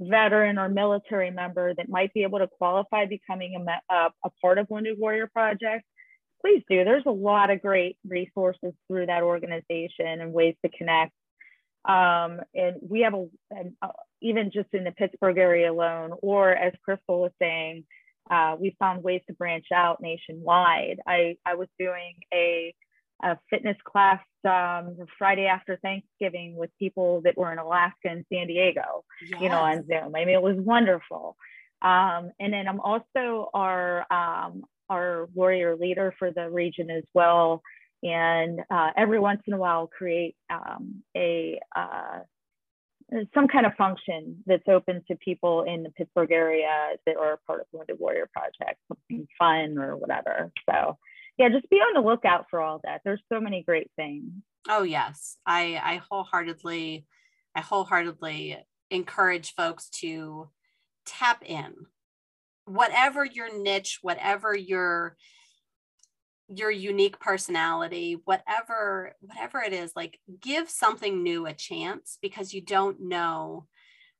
veteran 0.00 0.58
or 0.58 0.70
military 0.70 1.30
member 1.30 1.74
that 1.74 1.90
might 1.90 2.14
be 2.14 2.22
able 2.22 2.38
to 2.38 2.46
qualify 2.46 3.04
becoming 3.04 3.62
a, 3.90 3.94
a, 3.94 4.30
part 4.40 4.56
of 4.56 4.70
Wounded 4.70 4.98
Warrior 4.98 5.26
Project, 5.26 5.84
please 6.40 6.62
do. 6.68 6.82
There's 6.82 7.04
a 7.04 7.10
lot 7.10 7.50
of 7.50 7.60
great 7.60 7.98
resources 8.08 8.72
through 8.88 9.06
that 9.06 9.22
organization 9.22 10.22
and 10.22 10.32
ways 10.32 10.54
to 10.64 10.70
connect. 10.70 11.12
Um, 11.84 12.40
and 12.54 12.76
we 12.80 13.02
have 13.02 13.12
a, 13.12 13.26
an, 13.50 13.76
uh, 13.82 13.88
even 14.22 14.50
just 14.50 14.68
in 14.72 14.84
the 14.84 14.92
Pittsburgh 14.92 15.36
area 15.36 15.70
alone, 15.70 16.12
or 16.22 16.52
as 16.52 16.72
Crystal 16.82 17.20
was 17.20 17.32
saying, 17.38 17.84
uh, 18.30 18.56
we 18.58 18.74
found 18.78 19.02
ways 19.02 19.20
to 19.26 19.34
branch 19.34 19.66
out 19.74 20.00
nationwide. 20.00 21.00
I, 21.06 21.36
I 21.44 21.56
was 21.56 21.68
doing 21.78 22.14
a 22.32 22.74
a 23.22 23.38
fitness 23.50 23.76
class 23.84 24.20
um, 24.44 24.96
Friday 25.18 25.46
after 25.46 25.76
Thanksgiving 25.76 26.56
with 26.56 26.70
people 26.78 27.20
that 27.24 27.36
were 27.36 27.52
in 27.52 27.58
Alaska 27.58 28.08
and 28.08 28.24
San 28.32 28.46
Diego, 28.46 29.04
yes. 29.26 29.40
you 29.40 29.48
know, 29.48 29.60
on 29.60 29.86
Zoom. 29.86 30.14
I 30.14 30.24
mean, 30.24 30.34
it 30.34 30.42
was 30.42 30.56
wonderful. 30.58 31.36
Um, 31.82 32.30
and 32.38 32.52
then 32.52 32.68
I'm 32.68 32.80
also 32.80 33.50
our 33.54 34.06
um, 34.12 34.64
our 34.88 35.28
warrior 35.34 35.76
leader 35.76 36.14
for 36.18 36.30
the 36.30 36.50
region 36.50 36.90
as 36.90 37.04
well. 37.14 37.62
And 38.02 38.60
uh, 38.70 38.90
every 38.96 39.20
once 39.20 39.42
in 39.46 39.52
a 39.52 39.58
while, 39.58 39.86
create 39.86 40.36
um, 40.50 41.02
a 41.16 41.60
uh, 41.74 42.20
some 43.34 43.46
kind 43.48 43.66
of 43.66 43.74
function 43.74 44.42
that's 44.46 44.68
open 44.68 45.02
to 45.08 45.16
people 45.16 45.62
in 45.62 45.82
the 45.82 45.90
Pittsburgh 45.90 46.32
area 46.32 46.90
that 47.06 47.16
are 47.16 47.38
part 47.46 47.60
of 47.60 47.66
the 47.70 47.78
Wounded 47.78 47.98
Warrior 47.98 48.28
Project, 48.32 48.80
something 48.88 49.26
fun 49.38 49.78
or 49.78 49.96
whatever. 49.96 50.50
So 50.68 50.98
yeah, 51.42 51.48
just 51.48 51.68
be 51.70 51.78
on 51.78 51.94
the 51.94 52.08
lookout 52.08 52.46
for 52.48 52.60
all 52.60 52.80
that. 52.84 53.00
There's 53.04 53.22
so 53.32 53.40
many 53.40 53.64
great 53.64 53.90
things. 53.96 54.30
Oh 54.68 54.84
yes, 54.84 55.36
I 55.44 55.80
I 55.82 56.00
wholeheartedly 56.08 57.04
I 57.56 57.60
wholeheartedly 57.60 58.58
encourage 58.90 59.54
folks 59.54 59.88
to 60.00 60.50
tap 61.04 61.42
in. 61.44 61.74
Whatever 62.66 63.24
your 63.24 63.60
niche, 63.60 63.98
whatever 64.02 64.56
your 64.56 65.16
your 66.48 66.70
unique 66.70 67.18
personality, 67.18 68.20
whatever 68.24 69.14
whatever 69.20 69.60
it 69.62 69.72
is, 69.72 69.92
like 69.96 70.20
give 70.40 70.70
something 70.70 71.24
new 71.24 71.46
a 71.46 71.52
chance 71.52 72.18
because 72.22 72.54
you 72.54 72.60
don't 72.60 73.00
know 73.00 73.66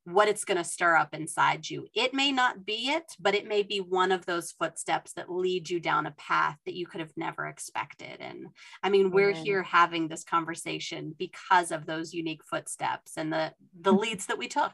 what 0.05 0.27
it's 0.27 0.43
going 0.43 0.57
to 0.57 0.63
stir 0.63 0.95
up 0.95 1.13
inside 1.13 1.69
you. 1.69 1.87
It 1.93 2.13
may 2.13 2.31
not 2.31 2.65
be 2.65 2.89
it, 2.89 3.15
but 3.19 3.35
it 3.35 3.47
may 3.47 3.63
be 3.63 3.77
one 3.79 4.11
of 4.11 4.25
those 4.25 4.51
footsteps 4.51 5.13
that 5.13 5.31
lead 5.31 5.69
you 5.69 5.79
down 5.79 6.05
a 6.05 6.11
path 6.11 6.57
that 6.65 6.75
you 6.75 6.85
could 6.85 6.99
have 6.99 7.13
never 7.15 7.45
expected. 7.45 8.17
And 8.19 8.47
I 8.81 8.89
mean, 8.89 9.11
we're 9.11 9.31
here 9.31 9.63
having 9.63 10.07
this 10.07 10.23
conversation 10.23 11.15
because 11.17 11.71
of 11.71 11.85
those 11.85 12.13
unique 12.13 12.43
footsteps 12.43 13.13
and 13.17 13.31
the 13.31 13.53
the 13.79 13.91
mm-hmm. 13.91 14.01
leads 14.01 14.25
that 14.25 14.37
we 14.37 14.47
took. 14.47 14.73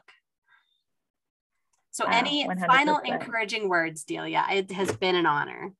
So, 1.92 2.06
wow, 2.06 2.18
any 2.18 2.46
100%. 2.46 2.66
final 2.66 2.98
encouraging 2.98 3.68
words, 3.68 4.04
Delia? 4.04 4.46
It 4.50 4.70
has 4.72 4.92
been 4.96 5.16
an 5.16 5.26
honor. 5.26 5.72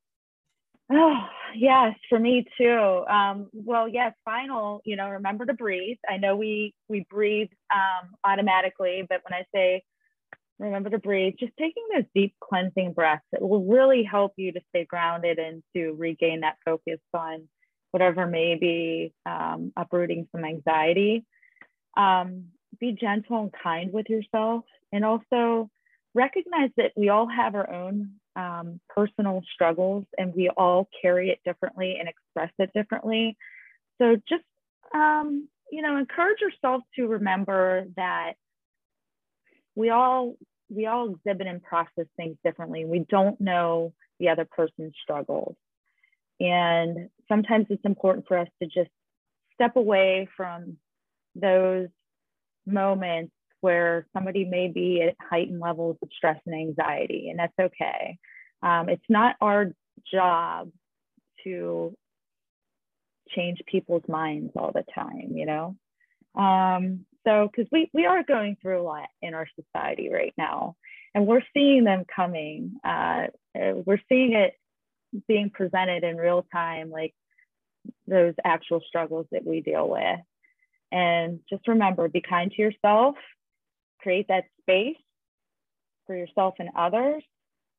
Oh, 0.92 1.18
yes, 1.54 1.94
for 2.08 2.18
me 2.18 2.46
too. 2.58 3.04
Um, 3.08 3.48
well, 3.52 3.88
yes, 3.88 4.12
final, 4.24 4.80
you 4.84 4.96
know, 4.96 5.08
remember 5.08 5.46
to 5.46 5.54
breathe. 5.54 5.98
I 6.08 6.16
know 6.16 6.36
we 6.36 6.74
we 6.88 7.06
breathe 7.08 7.50
um, 7.72 8.10
automatically, 8.24 9.04
but 9.08 9.20
when 9.24 9.34
I 9.40 9.44
say 9.54 9.84
remember 10.58 10.90
to 10.90 10.98
breathe, 10.98 11.34
just 11.40 11.52
taking 11.58 11.84
those 11.94 12.04
deep 12.14 12.34
cleansing 12.40 12.92
breaths, 12.92 13.24
it 13.32 13.42
will 13.42 13.64
really 13.64 14.02
help 14.02 14.32
you 14.36 14.52
to 14.52 14.60
stay 14.70 14.84
grounded 14.84 15.38
and 15.38 15.62
to 15.76 15.92
regain 15.92 16.40
that 16.40 16.56
focus 16.64 17.00
on 17.14 17.48
whatever 17.92 18.26
may 18.26 18.56
be 18.56 19.12
um, 19.26 19.72
uprooting 19.76 20.28
some 20.32 20.44
anxiety. 20.44 21.24
Um, 21.96 22.46
be 22.80 22.92
gentle 22.92 23.42
and 23.42 23.52
kind 23.62 23.92
with 23.92 24.08
yourself, 24.08 24.64
and 24.92 25.04
also 25.04 25.70
recognize 26.14 26.70
that 26.76 26.92
we 26.96 27.08
all 27.10 27.28
have 27.28 27.54
our 27.54 27.70
own 27.72 28.19
um, 28.36 28.80
personal 28.88 29.42
struggles 29.52 30.04
and 30.18 30.34
we 30.34 30.48
all 30.50 30.88
carry 31.02 31.30
it 31.30 31.40
differently 31.44 31.96
and 31.98 32.08
express 32.08 32.52
it 32.58 32.70
differently. 32.74 33.36
So 34.00 34.16
just, 34.28 34.44
um, 34.94 35.48
you 35.70 35.82
know, 35.82 35.96
encourage 35.96 36.40
yourself 36.40 36.82
to 36.96 37.06
remember 37.06 37.86
that 37.96 38.34
we 39.74 39.90
all 39.90 40.36
we 40.68 40.86
all 40.86 41.10
exhibit 41.10 41.46
and 41.46 41.62
process 41.62 42.06
things 42.16 42.36
differently. 42.44 42.84
We 42.84 43.00
don't 43.08 43.40
know 43.40 43.92
the 44.20 44.28
other 44.28 44.44
person's 44.44 44.94
struggles. 45.02 45.56
And 46.38 47.10
sometimes 47.28 47.66
it's 47.70 47.84
important 47.84 48.26
for 48.28 48.38
us 48.38 48.48
to 48.62 48.68
just 48.68 48.90
step 49.54 49.76
away 49.76 50.28
from 50.36 50.76
those 51.34 51.88
moments 52.66 53.32
where 53.60 54.06
somebody 54.12 54.44
may 54.44 54.68
be 54.68 55.02
at 55.02 55.16
heightened 55.20 55.60
levels 55.60 55.96
of 56.02 56.08
stress 56.16 56.40
and 56.46 56.54
anxiety, 56.54 57.28
and 57.30 57.38
that's 57.38 57.58
okay. 57.58 58.18
Um, 58.62 58.88
it's 58.88 59.02
not 59.08 59.36
our 59.40 59.72
job 60.12 60.70
to 61.44 61.94
change 63.30 63.60
people's 63.66 64.06
minds 64.08 64.52
all 64.56 64.72
the 64.72 64.84
time, 64.94 65.32
you 65.34 65.46
know? 65.46 65.76
Um, 66.34 67.06
so, 67.26 67.48
because 67.50 67.70
we, 67.70 67.90
we 67.92 68.06
are 68.06 68.22
going 68.22 68.56
through 68.60 68.80
a 68.80 68.84
lot 68.84 69.08
in 69.20 69.34
our 69.34 69.46
society 69.56 70.10
right 70.12 70.34
now, 70.38 70.76
and 71.14 71.26
we're 71.26 71.42
seeing 71.54 71.84
them 71.84 72.04
coming. 72.14 72.76
Uh, 72.84 73.26
we're 73.54 74.00
seeing 74.08 74.32
it 74.32 74.54
being 75.26 75.50
presented 75.50 76.04
in 76.04 76.16
real 76.16 76.46
time, 76.52 76.90
like 76.90 77.14
those 78.06 78.34
actual 78.44 78.80
struggles 78.86 79.26
that 79.32 79.44
we 79.44 79.60
deal 79.60 79.88
with. 79.88 80.20
And 80.92 81.40
just 81.48 81.68
remember 81.68 82.08
be 82.08 82.20
kind 82.20 82.50
to 82.50 82.62
yourself, 82.62 83.16
create 84.02 84.28
that 84.28 84.44
space 84.60 84.96
for 86.06 86.16
yourself 86.16 86.54
and 86.58 86.70
others 86.76 87.22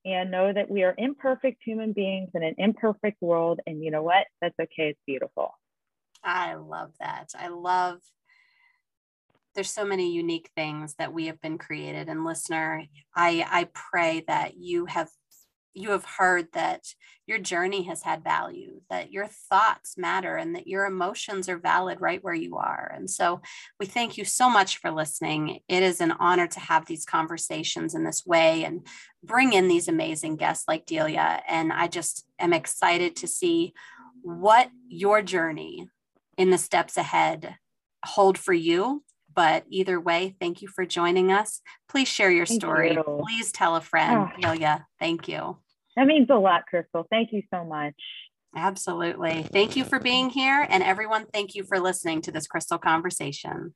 and 0.06 0.32
know 0.32 0.52
that 0.52 0.70
we 0.70 0.84
are 0.84 0.96
imperfect 0.98 1.62
human 1.64 1.94
beings 1.94 2.30
in 2.34 2.44
an 2.44 2.56
imperfect 2.58 3.22
world. 3.22 3.60
And 3.68 3.84
you 3.84 3.92
know 3.92 4.04
what? 4.04 4.26
That's 4.42 4.60
okay. 4.60 4.90
It's 4.90 5.00
beautiful. 5.06 5.52
I 6.24 6.56
love 6.56 6.92
that. 7.00 7.30
I 7.38 7.50
love 7.50 8.00
there's 9.54 9.72
so 9.72 9.86
many 9.86 10.14
unique 10.14 10.50
things 10.56 10.96
that 10.96 11.14
we 11.14 11.28
have 11.28 11.42
been 11.42 11.58
created 11.58 12.08
and 12.08 12.24
listener 12.24 12.86
i 13.16 13.46
i 13.52 13.68
pray 13.74 14.24
that 14.28 14.56
you 14.56 14.86
have 14.86 15.10
you 15.74 15.92
have 15.92 16.06
heard 16.06 16.48
that 16.54 16.86
your 17.28 17.38
journey 17.38 17.84
has 17.84 18.04
had 18.04 18.24
value, 18.24 18.82
that 18.90 19.12
your 19.12 19.28
thoughts 19.28 19.98
matter, 19.98 20.36
and 20.36 20.56
that 20.56 20.68
your 20.68 20.86
emotions 20.86 21.48
are 21.48 21.58
valid 21.58 22.02
right 22.02 22.24
where 22.24 22.34
you 22.34 22.58
are. 22.58 22.92
And 22.96 23.10
so 23.10 23.42
we 23.80 23.86
thank 23.86 24.18
you 24.18 24.26
so 24.26 24.50
much 24.50 24.78
for 24.78 24.92
listening. 24.92 25.60
It 25.68 25.84
is 25.84 26.02
an 26.02 26.12
honor 26.12 26.48
to 26.48 26.60
have 26.60 26.86
these 26.86 27.06
conversations 27.06 27.96
in 27.96 28.04
this 28.04 28.26
way 28.26 28.66
and 28.66 28.86
bring 29.24 29.54
in 29.54 29.68
these 29.68 29.88
amazing 29.88 30.36
guests 30.36 30.66
like 30.68 30.86
Delia. 30.86 31.42
And 31.48 31.72
I 31.72 31.88
just 31.88 32.26
am 32.40 32.54
excited 32.54 33.16
to 33.18 33.28
see 33.28 33.74
what 34.22 34.70
your 34.88 35.22
journey 35.22 35.88
in 36.38 36.50
the 36.50 36.58
steps 36.58 36.98
ahead 36.98 37.56
hold 38.04 38.38
for 38.38 38.54
you 38.54 39.04
but 39.34 39.66
either 39.70 40.00
way, 40.00 40.36
thank 40.40 40.62
you 40.62 40.68
for 40.68 40.86
joining 40.86 41.32
us. 41.32 41.62
Please 41.90 42.08
share 42.08 42.32
your 42.32 42.46
thank 42.46 42.62
story. 42.62 42.94
You. 42.94 43.24
Please 43.28 43.52
tell 43.52 43.76
a 43.76 43.82
friend. 43.82 44.18
Ah. 44.18 44.34
Oh. 44.36 44.42
Delia, 44.42 44.86
thank 45.00 45.28
you. 45.28 45.58
That 45.96 46.08
means 46.08 46.28
a 46.30 46.36
lot, 46.36 46.66
Crystal. 46.68 47.06
Thank 47.10 47.34
you 47.34 47.44
so 47.54 47.66
much. 47.66 47.96
Absolutely. 48.56 49.44
Thank 49.44 49.76
you 49.76 49.84
for 49.84 50.00
being 50.00 50.30
here. 50.30 50.68
And 50.70 50.84
everyone, 50.84 51.26
thank 51.34 51.56
you 51.56 51.64
for 51.64 51.80
listening 51.80 52.22
to 52.24 52.32
this 52.32 52.48
Crystal 52.48 52.78
Conversation. 52.78 53.74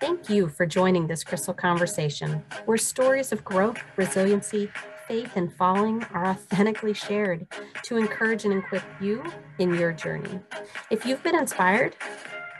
Thank 0.00 0.28
you 0.28 0.48
for 0.48 0.66
joining 0.66 1.06
this 1.06 1.22
Crystal 1.22 1.54
Conversation, 1.54 2.42
where 2.64 2.78
stories 2.78 3.32
of 3.32 3.44
growth, 3.44 3.78
resiliency, 3.96 4.70
faith, 5.06 5.36
and 5.36 5.52
falling 5.52 6.04
are 6.12 6.26
authentically 6.26 6.94
shared 6.94 7.46
to 7.84 7.96
encourage 7.96 8.44
and 8.44 8.54
equip 8.54 8.82
you 9.00 9.24
in 9.58 9.74
your 9.74 9.92
journey. 9.92 10.40
If 10.90 11.04
you've 11.06 11.22
been 11.22 11.38
inspired, 11.38 11.96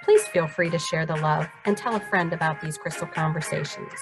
please 0.05 0.23
feel 0.29 0.47
free 0.47 0.71
to 0.71 0.79
share 0.79 1.07
the 1.07 1.17
love 1.17 1.49
and 1.65 1.77
tell 1.77 1.97
a 1.97 2.01
friend 2.01 2.33
about 2.33 2.61
these 2.61 2.79
Crystal 2.79 3.07
Conversations. 3.07 3.93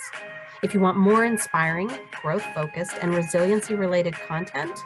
If 0.62 0.74
you 0.74 0.80
want 0.80 0.99
more 0.99 1.24
inspiring, 1.24 1.91
growth 2.22 2.45
focused, 2.55 2.97
and 3.01 3.14
resiliency 3.14 3.74
related 3.74 4.14
content, 4.14 4.78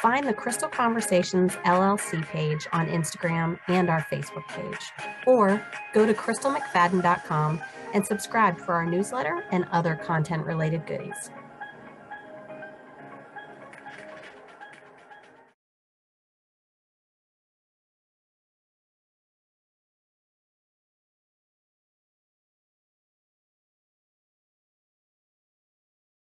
find 0.00 0.26
the 0.26 0.32
Crystal 0.32 0.68
Conversations 0.68 1.56
LLC 1.66 2.24
page 2.26 2.66
on 2.72 2.86
Instagram 2.86 3.58
and 3.68 3.90
our 3.90 4.06
Facebook 4.10 4.48
page, 4.48 4.92
or 5.26 5.62
go 5.92 6.06
to 6.06 6.14
crystalmcfadden.com 6.14 7.60
and 7.92 8.06
subscribe 8.06 8.58
for 8.58 8.74
our 8.74 8.86
newsletter 8.86 9.44
and 9.50 9.66
other 9.72 9.94
content 9.94 10.46
related 10.46 10.86
goodies. 10.86 11.30